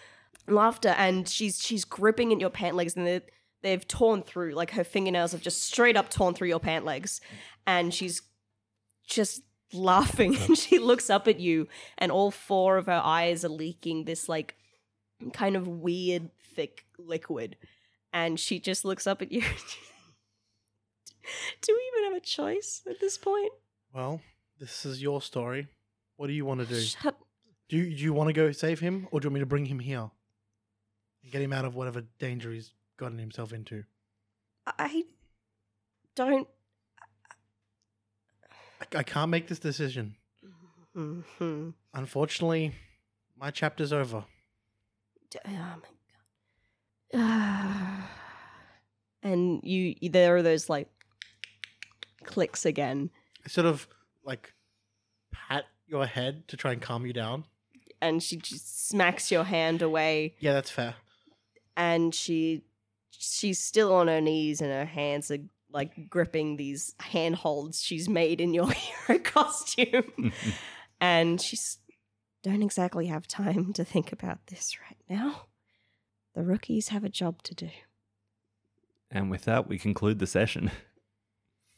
laughter, 0.47 0.91
and 0.91 1.29
she's 1.29 1.61
she's 1.61 1.85
gripping 1.85 2.33
at 2.33 2.41
your 2.41 2.51
pant 2.51 2.77
legs, 2.77 2.97
and 2.97 3.07
they 3.07 3.21
they've 3.63 3.87
torn 3.87 4.23
through. 4.23 4.53
Like 4.53 4.73
her 4.73 4.85
fingernails 4.85 5.33
have 5.33 5.41
just 5.41 5.63
straight 5.63 5.97
up 5.97 6.09
torn 6.11 6.35
through 6.35 6.49
your 6.49 6.61
pant 6.61 6.85
legs, 6.85 7.21
and 7.67 7.93
she's 7.93 8.23
just 9.07 9.43
laughing. 9.73 10.37
And 10.37 10.57
she 10.57 10.79
looks 10.79 11.11
up 11.11 11.27
at 11.27 11.41
you, 11.41 11.67
and 11.99 12.13
all 12.13 12.31
four 12.31 12.77
of 12.77 12.87
her 12.87 13.01
eyes 13.03 13.45
are 13.45 13.49
leaking 13.49 14.05
this 14.05 14.29
like 14.29 14.55
kind 15.33 15.57
of 15.57 15.67
weird 15.67 16.31
thick 16.55 16.85
liquid, 16.99 17.57
and 18.13 18.39
she 18.39 18.61
just 18.61 18.85
looks 18.85 19.07
up 19.07 19.21
at 19.23 19.33
you. 19.33 19.43
Do 21.63 21.75
we 21.75 21.99
even 21.99 22.13
have 22.13 22.23
a 22.23 22.25
choice 22.25 22.83
at 22.89 23.01
this 23.01 23.19
point? 23.19 23.53
well 23.95 24.21
this 24.59 24.85
is 24.87 25.01
your 25.03 25.21
story 25.23 25.69
what 26.17 26.27
do 26.27 26.33
you 26.33 26.45
want 26.45 26.61
to 26.61 26.67
do 26.67 26.81
Shut 26.81 27.17
Do 27.69 27.77
you, 27.77 27.95
do 27.97 28.03
you 28.03 28.13
want 28.13 28.29
to 28.29 28.33
go 28.33 28.53
save 28.53 28.81
him, 28.81 29.07
or 29.11 29.21
do 29.21 29.27
you 29.27 29.31
want 29.31 29.35
me 29.35 29.41
to 29.41 29.47
bring 29.47 29.67
him 29.67 29.79
here 29.81 30.11
and 31.23 31.33
get 31.33 31.43
him 31.43 31.53
out 31.53 31.65
of 31.65 31.75
whatever 31.75 32.03
danger 32.19 32.51
he's 32.53 32.73
gotten 32.99 33.19
himself 33.19 33.53
into? 33.53 33.85
I 34.67 35.05
don't. 36.15 36.49
I, 38.81 38.99
I 38.99 39.03
can't 39.03 39.31
make 39.31 39.49
this 39.49 39.59
decision. 39.59 40.17
Mhm. 40.97 41.75
Unfortunately, 41.95 42.73
my 43.39 43.51
chapter's 43.51 43.93
over. 43.93 44.25
D- 45.31 45.39
Oh 45.47 45.51
my 45.53 45.89
god. 47.13 48.05
and 49.23 49.61
you, 49.63 49.95
there 50.11 50.37
are 50.37 50.43
those 50.43 50.69
like 50.69 50.89
clicks 52.27 52.67
again, 52.67 53.11
I 53.45 53.49
sort 53.49 53.67
of 53.67 53.87
like 54.25 54.53
pat 55.33 55.65
your 55.87 56.05
head 56.07 56.49
to 56.49 56.57
try 56.57 56.73
and 56.73 56.83
calm 56.83 57.07
you 57.07 57.13
down. 57.13 57.45
and 58.03 58.23
she 58.23 58.37
just 58.37 58.89
smacks 58.89 59.31
your 59.31 59.45
hand 59.45 59.81
away, 59.83 60.35
Yeah, 60.41 60.53
that's 60.53 60.71
fair. 60.71 60.95
and 61.77 62.15
she, 62.15 62.63
she's 63.11 63.59
still 63.59 63.95
on 63.95 64.09
her 64.09 64.21
knees, 64.21 64.61
and 64.61 64.71
her 64.73 64.85
hands 64.85 65.31
are 65.31 65.39
like 65.71 66.09
gripping 66.11 66.57
these 66.57 66.95
handholds 67.01 67.83
she's 67.83 68.09
made 68.09 68.41
in 68.41 68.53
your 68.55 68.71
hero 69.07 69.19
costume, 69.21 70.33
and 71.01 71.41
she's 71.41 71.79
don't 72.43 72.63
exactly 72.63 73.07
have 73.07 73.27
time 73.27 73.73
to 73.73 73.85
think 73.85 74.13
about 74.13 74.47
this 74.49 74.77
right 74.81 74.99
now. 75.19 75.47
The 76.35 76.43
rookies 76.45 76.89
have 76.89 77.03
a 77.03 77.09
job 77.09 77.43
to 77.45 77.55
do. 77.55 77.71
And 79.11 79.31
with 79.31 79.45
that, 79.47 79.67
we 79.69 79.79
conclude 79.79 80.19
the 80.19 80.27
session. 80.27 80.71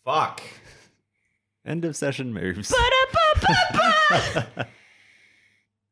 Fuck. 0.09 0.40
End 1.66 1.84
of 1.84 1.94
session 1.94 2.32
moves. 2.32 2.72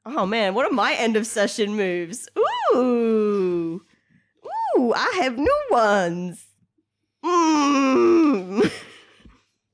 Oh 0.07 0.25
man, 0.25 0.55
what 0.55 0.65
are 0.65 0.73
my 0.73 0.95
end 0.95 1.17
of 1.17 1.27
session 1.27 1.77
moves? 1.77 2.27
Ooh. 2.75 3.83
Ooh, 4.79 4.93
I 4.95 5.19
have 5.21 5.37
new 5.37 5.63
ones. 5.71 6.47
Mm. 7.23 8.73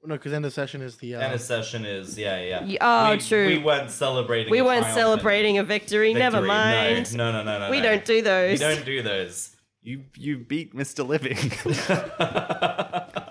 No, 0.05 0.17
because 0.17 0.33
end 0.33 0.45
of 0.45 0.53
session 0.53 0.83
is 0.83 0.97
the. 0.97 1.15
Uh, 1.15 1.21
And 1.21 1.35
a 1.35 1.39
session 1.39 1.85
is 1.87 2.19
yeah 2.19 2.41
yeah. 2.41 2.65
Y- 2.65 2.79
oh, 2.81 3.13
we, 3.13 3.19
true. 3.19 3.47
We 3.47 3.59
weren't 3.59 3.89
celebrating. 3.89 4.51
We 4.51 4.59
a 4.59 4.65
weren't 4.65 4.81
triumphant 4.81 5.01
celebrating 5.01 5.59
a 5.59 5.63
victory. 5.63 6.13
Never 6.13 6.43
mind. 6.43 7.15
No, 7.17 7.31
no, 7.31 7.45
no, 7.45 7.59
no. 7.59 7.67
no 7.67 7.71
we 7.71 7.77
no. 7.77 7.85
don't 7.85 8.05
do 8.05 8.21
those. 8.21 8.59
We 8.59 8.67
don't 8.67 8.85
do 8.85 9.03
those. 9.03 9.55
you 9.81 10.03
you 10.17 10.39
beat 10.39 10.75
Mr. 10.75 11.07
Living. 11.07 11.39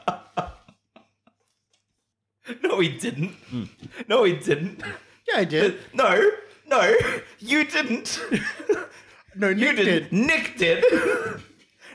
no, 2.64 2.80
he 2.80 2.90
didn't. 2.90 3.36
No, 4.08 4.24
he 4.24 4.34
didn't. 4.34 4.82
yeah, 5.28 5.38
I 5.38 5.44
did. 5.46 5.80
No, 5.94 6.30
no, 6.68 6.96
you 7.40 7.66
didn't. 7.66 8.20
No, 9.36 9.48
You 9.48 9.74
didn't. 9.74 9.86
did. 9.86 10.12
Nick 10.12 10.58
did. 10.58 10.84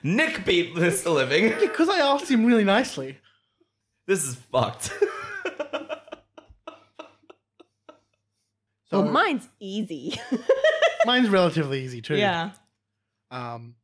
Nick 0.03 0.45
beat 0.47 0.75
Mr. 0.75 1.13
Living. 1.13 1.53
Because 1.61 1.87
I 1.89 1.99
asked 1.99 2.31
him 2.31 2.47
really 2.47 2.65
nicely. 2.65 3.19
This 4.07 4.25
is 4.25 4.37
fucked. 4.37 4.91
So 8.91 9.01
well, 9.03 9.11
mine's 9.11 9.49
easy. 9.61 10.15
mine's 11.05 11.29
relatively 11.29 11.83
easy 11.85 12.01
too. 12.01 12.17
yeah. 12.17 12.53
Um, 13.31 13.75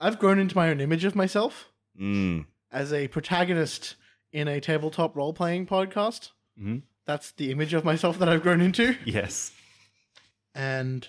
I've 0.00 0.18
grown 0.18 0.38
into 0.40 0.56
my 0.56 0.68
own 0.70 0.80
image 0.80 1.04
of 1.04 1.14
myself 1.14 1.68
Mm. 2.00 2.46
as 2.72 2.92
a 2.92 3.08
protagonist 3.08 3.96
in 4.32 4.48
a 4.48 4.60
tabletop 4.60 5.16
role 5.16 5.32
playing 5.32 5.66
podcast. 5.66 6.30
hmm 6.58 6.78
That's 7.06 7.32
the 7.32 7.50
image 7.50 7.74
of 7.74 7.84
myself 7.84 8.18
that 8.18 8.28
I've 8.28 8.42
grown 8.42 8.60
into. 8.60 8.96
Yes. 9.04 9.52
and 10.54 11.06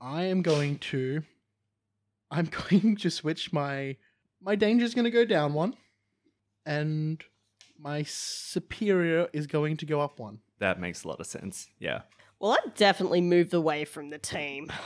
I 0.00 0.24
am 0.24 0.42
going 0.42 0.78
to 0.78 1.22
I'm 2.30 2.46
going 2.70 2.96
to 2.96 3.10
switch 3.10 3.52
my 3.52 3.96
my 4.40 4.54
danger's 4.54 4.94
going 4.94 5.04
to 5.06 5.10
go 5.10 5.24
down 5.24 5.54
one 5.54 5.74
and 6.66 7.22
my 7.78 8.02
superior 8.04 9.28
is 9.32 9.46
going 9.46 9.76
to 9.78 9.86
go 9.86 10.00
up 10.00 10.18
one. 10.20 10.40
That 10.58 10.80
makes 10.80 11.04
a 11.04 11.08
lot 11.08 11.20
of 11.20 11.26
sense. 11.26 11.68
Yeah. 11.78 12.02
Well, 12.40 12.52
I've 12.64 12.74
definitely 12.74 13.20
moved 13.20 13.54
away 13.54 13.84
from 13.84 14.10
the 14.10 14.18
team. 14.18 14.70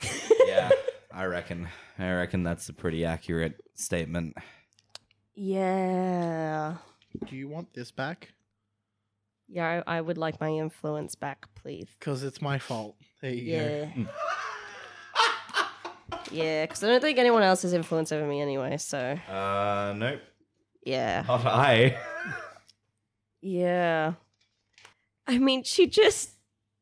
Yeah, 0.46 0.70
I 1.12 1.24
reckon. 1.24 1.68
I 1.98 2.12
reckon 2.12 2.42
that's 2.42 2.68
a 2.68 2.72
pretty 2.72 3.04
accurate 3.04 3.60
statement. 3.74 4.36
Yeah. 5.34 6.76
Do 7.26 7.36
you 7.36 7.48
want 7.48 7.72
this 7.74 7.90
back? 7.90 8.28
Yeah, 9.48 9.82
I, 9.86 9.98
I 9.98 10.00
would 10.00 10.18
like 10.18 10.40
my 10.40 10.50
influence 10.50 11.14
back, 11.14 11.46
please. 11.54 11.88
Cuz 12.00 12.22
it's 12.22 12.40
my 12.40 12.58
fault. 12.58 12.96
There 13.20 13.32
you 13.32 13.42
Yeah. 13.42 13.84
go. 13.94 14.06
yeah, 16.30 16.64
because 16.64 16.82
I 16.84 16.88
don't 16.88 17.00
think 17.00 17.18
anyone 17.18 17.42
else 17.42 17.62
has 17.62 17.72
influence 17.72 18.12
over 18.12 18.26
me 18.26 18.40
anyway, 18.40 18.76
so 18.78 19.18
Uh, 19.28 19.94
nope. 19.96 20.20
yeah. 20.84 21.24
Not 21.26 21.46
I. 21.46 21.98
Yeah. 23.44 24.12
I 25.26 25.38
mean, 25.38 25.64
she 25.64 25.88
just, 25.88 26.34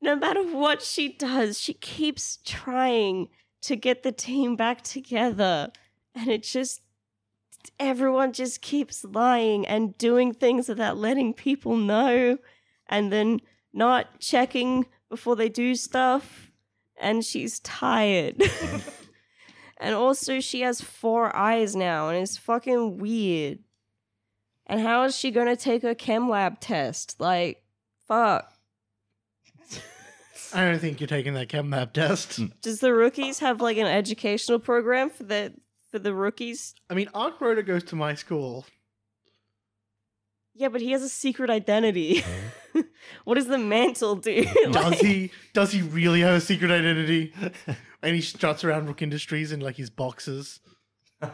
no 0.02 0.14
matter 0.14 0.42
what 0.42 0.82
she 0.82 1.08
does, 1.08 1.58
she 1.58 1.72
keeps 1.72 2.38
trying 2.44 3.28
to 3.62 3.76
get 3.76 4.02
the 4.02 4.12
team 4.12 4.56
back 4.56 4.82
together. 4.82 5.70
And 6.14 6.28
it 6.28 6.42
just, 6.42 6.82
everyone 7.78 8.32
just 8.32 8.60
keeps 8.60 9.04
lying 9.04 9.66
and 9.66 9.96
doing 9.98 10.32
things 10.32 10.68
without 10.68 10.96
letting 10.96 11.34
people 11.34 11.76
know. 11.76 12.38
And 12.88 13.12
then 13.12 13.40
not 13.72 14.20
checking 14.20 14.86
before 15.08 15.36
they 15.36 15.48
do 15.48 15.74
stuff. 15.74 16.50
And 16.98 17.24
she's 17.24 17.60
tired. 17.60 18.42
and 19.78 19.94
also, 19.94 20.40
she 20.40 20.60
has 20.60 20.80
four 20.80 21.34
eyes 21.34 21.74
now, 21.74 22.08
and 22.08 22.18
it's 22.18 22.36
fucking 22.36 22.98
weird. 22.98 23.60
And 24.66 24.80
how 24.80 25.04
is 25.04 25.16
she 25.16 25.30
gonna 25.30 25.56
take 25.56 25.82
her 25.82 25.94
chem 25.94 26.28
lab 26.28 26.60
test? 26.60 27.18
Like, 27.18 27.64
fuck. 28.06 28.52
I 30.52 30.64
don't 30.64 30.78
think 30.80 31.00
you're 31.00 31.06
taking 31.06 31.34
that 31.34 31.48
chem 31.48 31.70
lab 31.70 31.92
test. 31.92 32.40
Mm. 32.40 32.52
Does 32.60 32.80
the 32.80 32.92
rookies 32.92 33.38
have 33.38 33.60
like 33.60 33.78
an 33.78 33.86
educational 33.86 34.58
program 34.58 35.10
for 35.10 35.22
the 35.22 35.54
for 35.90 35.98
the 35.98 36.14
rookies? 36.14 36.74
I 36.88 36.94
mean, 36.94 37.08
Ark 37.14 37.40
Rhoda 37.40 37.62
goes 37.62 37.84
to 37.84 37.96
my 37.96 38.14
school. 38.14 38.66
Yeah, 40.54 40.68
but 40.68 40.80
he 40.80 40.92
has 40.92 41.02
a 41.02 41.08
secret 41.08 41.50
identity. 41.50 42.24
what 43.24 43.36
does 43.36 43.46
the 43.46 43.58
mantle 43.58 44.16
do? 44.16 44.44
Does 44.72 44.74
Like- 44.74 44.98
he 44.98 45.30
does 45.54 45.72
he 45.72 45.82
really 45.82 46.20
have 46.20 46.34
a 46.34 46.40
secret 46.40 46.70
identity? 46.70 47.32
And 48.02 48.14
he 48.14 48.22
struts 48.22 48.64
around 48.64 48.86
Rook 48.86 49.02
Industries 49.02 49.52
in 49.52 49.60
like 49.60 49.76
his 49.76 49.90
boxes. 49.90 50.60
mm, 51.22 51.28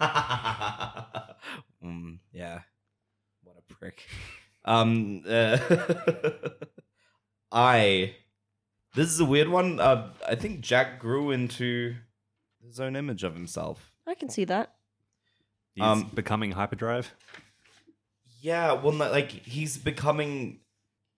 yeah. 2.33 2.63
What 3.45 3.55
a 3.57 3.63
prick. 3.73 4.03
Um. 4.65 5.23
Uh, 5.25 5.59
I. 7.53 8.17
This 8.97 9.13
is 9.13 9.21
a 9.21 9.25
weird 9.25 9.47
one. 9.49 9.79
Uh, 9.79 10.11
I 10.27 10.35
think 10.35 10.61
Jack 10.61 10.99
grew 10.99 11.31
into 11.31 11.95
his 12.67 12.81
own 12.81 12.97
image 12.97 13.23
of 13.23 13.35
himself. 13.35 13.93
I 14.07 14.15
can 14.15 14.29
see 14.29 14.45
that. 14.45 14.75
He's 15.75 15.85
Um, 15.85 16.11
becoming 16.15 16.53
hyperdrive. 16.53 17.15
Yeah, 18.41 18.73
well, 18.75 18.93
not, 18.93 19.11
like 19.11 19.31
he's 19.31 19.77
becoming, 19.77 20.61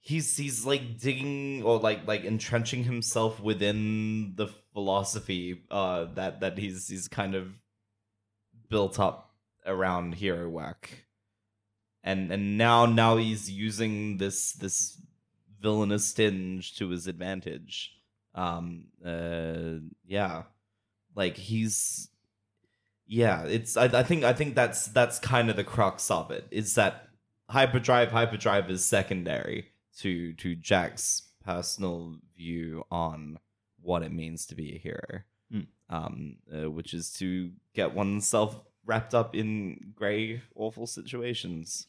he's 0.01 0.37
he's 0.37 0.65
like 0.65 0.99
digging 0.99 1.63
or 1.63 1.79
like 1.79 2.07
like 2.07 2.25
entrenching 2.25 2.85
himself 2.85 3.41
within 3.41 4.35
the 4.37 4.47
philosophy 4.73 5.65
uh 5.71 6.05
that 6.15 6.41
that 6.41 6.57
he's 6.57 6.89
he's 6.89 7.09
kind 7.09 7.35
of 7.35 7.53
built 8.71 8.99
up 8.99 9.35
around 9.67 10.15
hero 10.15 10.49
work, 10.49 11.07
and 12.03 12.33
and 12.33 12.57
now 12.57 12.87
now 12.87 13.17
he's 13.17 13.51
using 13.51 14.17
this 14.19 14.53
this 14.53 15.01
villainous 15.61 16.13
tinge 16.15 16.77
to 16.77 16.89
his 16.89 17.07
advantage. 17.07 17.93
Um, 18.35 18.87
uh, 19.05 19.81
yeah, 20.07 20.45
like 21.15 21.37
he's 21.37 22.09
yeah 23.11 23.43
it's 23.45 23.77
I, 23.77 23.85
I 23.87 24.03
think 24.03 24.23
i 24.23 24.33
think 24.35 24.55
that's 24.55 24.87
that's 24.89 25.19
kind 25.19 25.49
of 25.51 25.57
the 25.57 25.65
crux 25.65 26.11
of 26.11 26.31
it 26.31 26.47
is 26.51 26.75
that 26.75 27.09
hyperdrive 27.49 28.11
hyperdrive 28.13 28.71
is 28.71 28.85
secondary 28.85 29.73
to 30.01 30.35
to 30.35 30.55
jack's 30.55 31.23
personal 31.45 32.17
view 32.37 32.85
on 32.91 33.39
what 33.81 34.03
it 34.03 34.13
means 34.13 34.47
to 34.47 34.55
be 34.55 34.75
a 34.75 34.79
hero 34.79 35.23
Mm. 35.53 35.67
um 35.89 36.37
uh, 36.55 36.71
which 36.71 36.93
is 36.93 37.11
to 37.15 37.51
get 37.75 37.95
oneself 37.95 38.61
wrapped 38.85 39.15
up 39.15 39.35
in 39.35 39.95
gray 39.97 40.43
awful 40.55 40.87
situations 40.87 41.87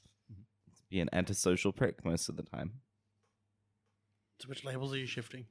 be 0.89 1.01
an 1.01 1.09
antisocial 1.11 1.74
prick 1.74 2.05
most 2.05 2.30
of 2.30 2.38
the 2.38 2.43
time 2.43 2.72
So 4.41 4.47
which 4.47 4.63
labels 4.63 4.93
are 4.93 4.97
you 4.97 5.05
shifting? 5.05 5.45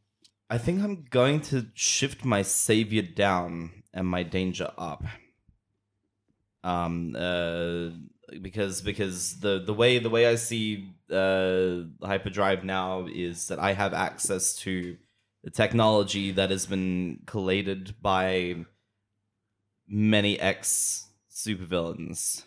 I 0.48 0.56
think 0.56 0.82
I'm 0.82 1.04
going 1.10 1.42
to 1.52 1.66
shift 1.74 2.24
my 2.24 2.40
savior 2.40 3.02
down 3.02 3.82
and 3.92 4.06
my 4.06 4.22
danger 4.22 4.72
up. 4.78 5.04
Um, 6.64 7.14
uh, 7.18 7.90
because 8.42 8.82
because 8.82 9.40
the 9.40 9.62
the 9.64 9.72
way 9.72 9.98
the 9.98 10.10
way 10.10 10.26
I 10.26 10.34
see 10.34 10.90
uh, 11.10 11.82
hyperdrive 12.02 12.64
now 12.64 13.06
is 13.06 13.48
that 13.48 13.58
I 13.58 13.72
have 13.72 13.94
access 13.94 14.54
to 14.56 14.96
the 15.44 15.50
technology 15.50 16.32
that 16.32 16.50
has 16.50 16.66
been 16.66 17.20
collated 17.26 17.94
by 18.02 18.56
many 19.86 20.38
ex 20.38 21.08
supervillains. 21.30 22.44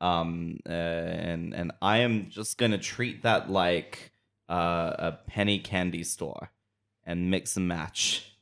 Um, 0.00 0.58
uh, 0.66 0.72
and 0.72 1.54
and 1.54 1.72
I 1.80 1.98
am 1.98 2.28
just 2.30 2.58
gonna 2.58 2.78
treat 2.78 3.22
that 3.22 3.50
like 3.50 4.12
uh, 4.48 4.94
a 4.98 5.18
penny 5.26 5.58
candy 5.58 6.02
store 6.02 6.50
and 7.04 7.30
mix 7.30 7.56
and 7.56 7.68
match. 7.68 8.33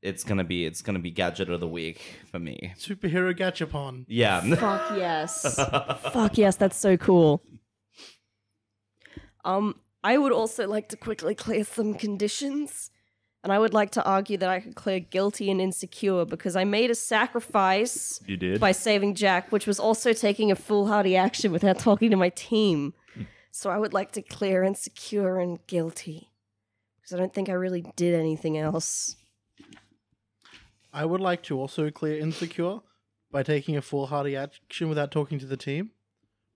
It's 0.00 0.22
gonna 0.24 0.44
be 0.44 0.64
it's 0.64 0.80
gonna 0.82 0.98
be 1.00 1.10
gadget 1.10 1.50
of 1.50 1.60
the 1.60 1.68
week 1.68 2.00
for 2.30 2.38
me. 2.38 2.72
Superhero 2.78 3.36
Gachapon. 3.36 4.04
Yeah. 4.08 4.40
Fuck 4.54 4.96
yes. 4.96 5.56
Fuck 6.12 6.38
yes, 6.38 6.56
that's 6.56 6.76
so 6.76 6.96
cool. 6.96 7.42
Um, 9.44 9.76
I 10.04 10.18
would 10.18 10.32
also 10.32 10.66
like 10.68 10.88
to 10.90 10.96
quickly 10.96 11.34
clear 11.34 11.64
some 11.64 11.94
conditions. 11.94 12.90
And 13.44 13.52
I 13.52 13.58
would 13.60 13.72
like 13.72 13.92
to 13.92 14.04
argue 14.04 14.36
that 14.38 14.48
I 14.50 14.58
could 14.60 14.74
clear 14.74 14.98
guilty 14.98 15.48
and 15.50 15.60
insecure 15.60 16.24
because 16.24 16.56
I 16.56 16.64
made 16.64 16.90
a 16.90 16.94
sacrifice 16.94 18.20
You 18.26 18.36
did. 18.36 18.60
by 18.60 18.72
saving 18.72 19.14
Jack, 19.14 19.52
which 19.52 19.64
was 19.66 19.78
also 19.78 20.12
taking 20.12 20.50
a 20.50 20.56
foolhardy 20.56 21.16
action 21.16 21.52
without 21.52 21.78
talking 21.78 22.10
to 22.10 22.16
my 22.16 22.30
team. 22.30 22.94
So 23.52 23.70
I 23.70 23.78
would 23.78 23.94
like 23.94 24.10
to 24.12 24.22
clear 24.22 24.64
insecure 24.64 25.38
and 25.38 25.64
guilty. 25.68 26.32
Because 27.00 27.14
I 27.14 27.18
don't 27.18 27.32
think 27.32 27.48
I 27.48 27.52
really 27.52 27.84
did 27.94 28.12
anything 28.14 28.58
else. 28.58 29.14
I 30.92 31.04
would 31.04 31.20
like 31.20 31.42
to 31.44 31.58
also 31.58 31.90
clear 31.90 32.18
Insecure 32.18 32.78
by 33.30 33.42
taking 33.42 33.76
a 33.76 33.82
foolhardy 33.82 34.36
action 34.36 34.88
without 34.88 35.10
talking 35.10 35.38
to 35.38 35.46
the 35.46 35.56
team, 35.56 35.90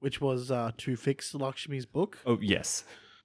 which 0.01 0.21
was 0.21 0.51
uh, 0.51 0.73
to 0.79 0.97
fix 0.97 1.35
Lakshmi's 1.35 1.87
book. 1.87 2.19
oh 2.27 2.39
yes. 2.41 2.85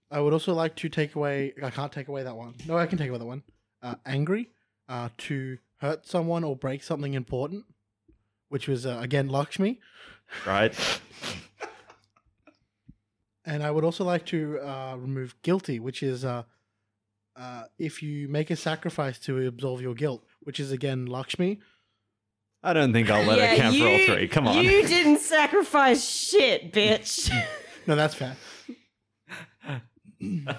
I 0.10 0.22
would 0.22 0.32
also 0.32 0.54
like 0.54 0.76
to 0.78 0.90
take 0.90 1.16
away. 1.16 1.54
I 1.62 1.70
can't 1.70 1.92
take 1.92 2.08
away 2.08 2.24
that 2.24 2.36
one. 2.38 2.56
No, 2.66 2.78
I 2.78 2.86
can 2.86 2.98
take 2.98 3.10
away 3.10 3.18
that 3.20 3.26
one. 3.26 3.44
Uh, 3.82 3.96
angry, 4.06 4.50
uh, 4.88 5.10
to 5.18 5.58
hurt 5.82 6.08
someone 6.08 6.46
or 6.46 6.56
break 6.56 6.82
something 6.82 7.14
important, 7.14 7.66
which 8.48 8.70
was 8.70 8.86
uh, 8.86 9.00
again 9.02 9.28
Lakshmi. 9.28 9.80
Right. 10.46 10.74
And 13.46 13.64
I 13.64 13.72
would 13.72 13.86
also 13.86 14.04
like 14.04 14.26
to 14.26 14.60
uh, 14.60 14.98
remove 14.98 15.42
guilty, 15.42 15.80
which 15.80 16.04
is 16.04 16.26
uh, 16.26 16.44
uh, 17.38 17.64
if 17.80 18.04
you 18.04 18.28
make 18.28 18.50
a 18.50 18.58
sacrifice 18.58 19.18
to 19.20 19.48
absolve 19.48 19.82
your 19.82 19.94
guilt, 19.94 20.26
which 20.48 20.62
is 20.62 20.72
again 20.72 21.06
Lakshmi. 21.06 21.60
I 22.64 22.72
don't 22.72 22.94
think 22.94 23.10
I'll 23.10 23.26
let 23.26 23.38
it 23.38 23.58
count 23.60 23.76
for 23.78 23.86
all 23.86 23.98
three. 24.06 24.30
Come 24.30 24.48
on. 24.48 24.64
You 24.64 24.88
didn't 24.88 25.20
sacrifice 25.20 26.08
shit, 26.10 26.72
bitch. 26.72 27.30
No, 27.86 27.96
that's 27.96 28.16
fair. 28.16 28.36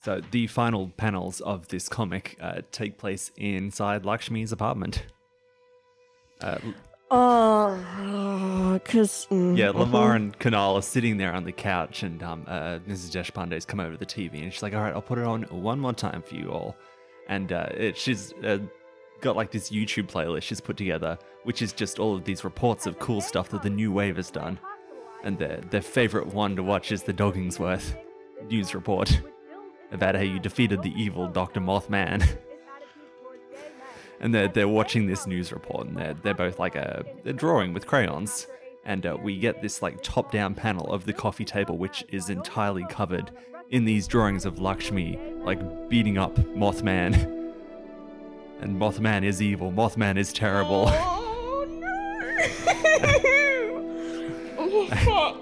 So 0.00 0.20
the 0.30 0.46
final 0.46 0.88
panels 0.96 1.40
of 1.40 1.68
this 1.68 1.88
comic 1.88 2.36
uh, 2.40 2.62
take 2.72 2.96
place 2.98 3.30
inside 3.36 4.06
Lakshmi's 4.06 4.52
apartment. 4.52 5.02
Uh, 6.40 6.58
Oh, 7.10 8.78
because. 8.82 9.26
yeah, 9.30 9.70
Lamar 9.70 10.14
and 10.14 10.38
Kanal 10.38 10.74
are 10.76 10.82
sitting 10.82 11.16
there 11.16 11.32
on 11.32 11.44
the 11.44 11.52
couch, 11.52 12.02
and 12.02 12.22
um, 12.22 12.44
uh, 12.46 12.78
Mrs. 12.86 13.10
Deshpande's 13.10 13.64
come 13.64 13.80
over 13.80 13.92
to 13.92 13.98
the 13.98 14.06
TV, 14.06 14.42
and 14.42 14.52
she's 14.52 14.62
like, 14.62 14.74
"All 14.74 14.80
right, 14.82 14.92
I'll 14.94 15.00
put 15.02 15.18
it 15.18 15.24
on 15.24 15.42
one 15.44 15.80
more 15.80 15.94
time 15.94 16.22
for 16.22 16.34
you 16.34 16.50
all." 16.50 16.76
And 17.28 17.52
uh, 17.52 17.68
it, 17.74 17.96
she's 17.96 18.32
uh, 18.44 18.58
got 19.20 19.36
like 19.36 19.50
this 19.50 19.70
YouTube 19.70 20.10
playlist 20.10 20.42
she's 20.42 20.60
put 20.60 20.76
together, 20.76 21.18
which 21.44 21.62
is 21.62 21.72
just 21.72 21.98
all 21.98 22.14
of 22.14 22.24
these 22.24 22.44
reports 22.44 22.86
of 22.86 22.98
cool 22.98 23.20
stuff 23.20 23.50
that 23.50 23.62
the 23.62 23.70
New 23.70 23.92
Wave 23.92 24.16
has 24.16 24.30
done. 24.30 24.58
And 25.24 25.38
their 25.38 25.60
their 25.70 25.82
favorite 25.82 26.28
one 26.28 26.56
to 26.56 26.62
watch 26.62 26.92
is 26.92 27.02
the 27.02 27.12
Doggingsworth 27.12 27.96
news 28.48 28.74
report 28.74 29.20
about 29.90 30.14
how 30.14 30.22
you 30.22 30.38
defeated 30.38 30.82
the 30.82 30.92
evil 31.00 31.28
Doctor 31.28 31.60
Mothman. 31.60 32.38
and 34.20 34.34
they're, 34.34 34.48
they're 34.48 34.68
watching 34.68 35.06
this 35.06 35.26
news 35.26 35.52
report 35.52 35.86
and 35.86 35.96
they're, 35.96 36.14
they're 36.14 36.34
both 36.34 36.58
like 36.58 36.74
a, 36.74 37.04
drawing 37.34 37.72
with 37.72 37.86
crayons 37.86 38.46
and 38.84 39.06
uh, 39.06 39.16
we 39.20 39.38
get 39.38 39.60
this 39.62 39.82
like 39.82 40.02
top 40.02 40.32
down 40.32 40.54
panel 40.54 40.92
of 40.92 41.04
the 41.04 41.12
coffee 41.12 41.44
table 41.44 41.76
which 41.76 42.04
is 42.08 42.30
entirely 42.30 42.84
covered 42.88 43.30
in 43.70 43.84
these 43.84 44.06
drawings 44.06 44.44
of 44.46 44.58
lakshmi 44.58 45.18
like 45.40 45.58
beating 45.88 46.16
up 46.18 46.34
mothman 46.56 47.14
and 48.60 48.80
mothman 48.80 49.22
is 49.24 49.40
evil 49.42 49.70
mothman 49.72 50.16
is 50.16 50.32
terrible 50.32 50.84
Oh, 50.90 51.66
no. 51.68 51.88
oh, 54.58 54.86
fuck. 55.04 55.36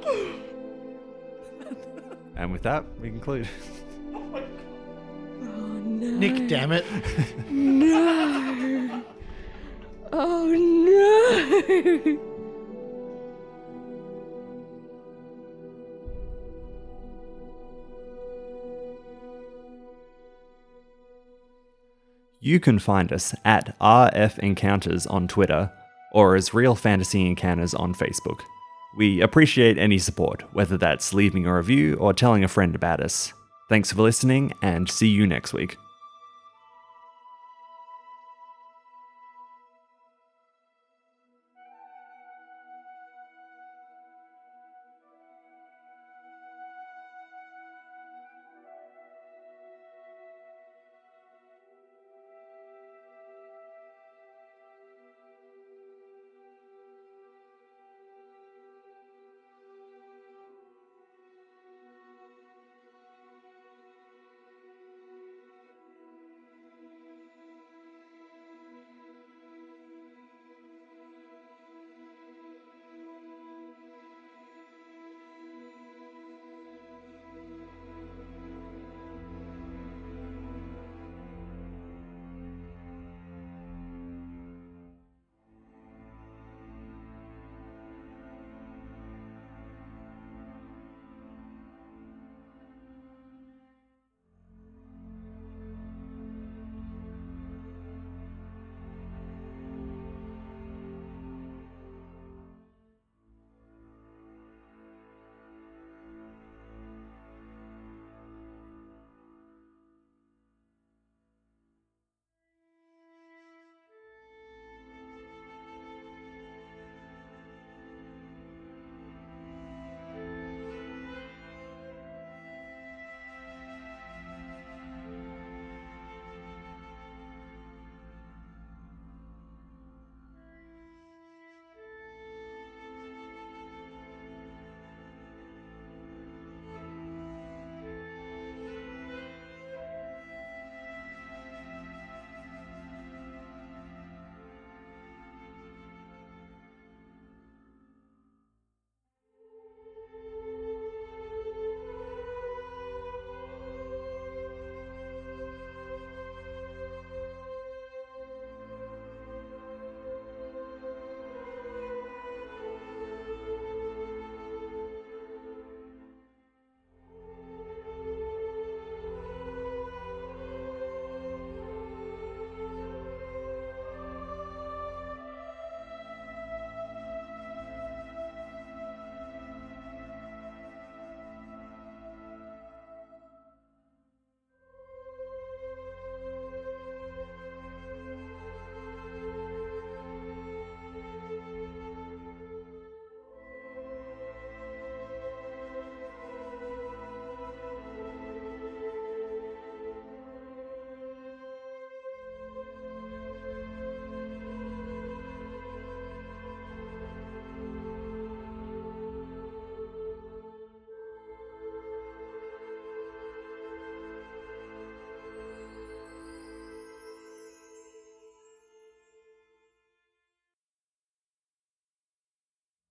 and 2.37 2.53
with 2.53 2.63
that 2.63 2.85
we 3.01 3.11
conclude 3.11 3.49
Oh, 4.13 4.41
oh 5.43 5.47
no. 5.47 6.11
Nick, 6.19 6.49
damn 6.49 6.73
it. 6.73 6.85
No. 7.51 9.03
Oh, 10.13 10.47
no. 12.17 12.19
You 22.47 22.61
can 22.61 22.79
find 22.79 23.13
us 23.13 23.35
at 23.45 23.77
RF 23.81 24.39
Encounters 24.39 25.05
on 25.09 25.27
Twitter 25.27 25.69
or 26.13 26.37
as 26.37 26.55
Real 26.55 26.77
Fantasy 26.77 27.27
Encounters 27.27 27.75
on 27.75 27.93
Facebook. 27.93 28.43
We 28.97 29.21
appreciate 29.21 29.79
any 29.79 29.99
support, 29.99 30.45
whether 30.53 30.79
that's 30.79 31.13
leaving 31.13 31.45
a 31.45 31.57
review 31.57 31.97
or 31.97 32.13
telling 32.13 32.45
a 32.45 32.49
friend 32.49 32.77
about 32.77 33.01
us. 33.01 33.33
Thanks 33.69 33.91
for 33.91 34.01
listening, 34.01 34.53
and 34.63 34.89
see 34.89 35.09
you 35.09 35.27
next 35.27 35.55
week. 35.55 35.77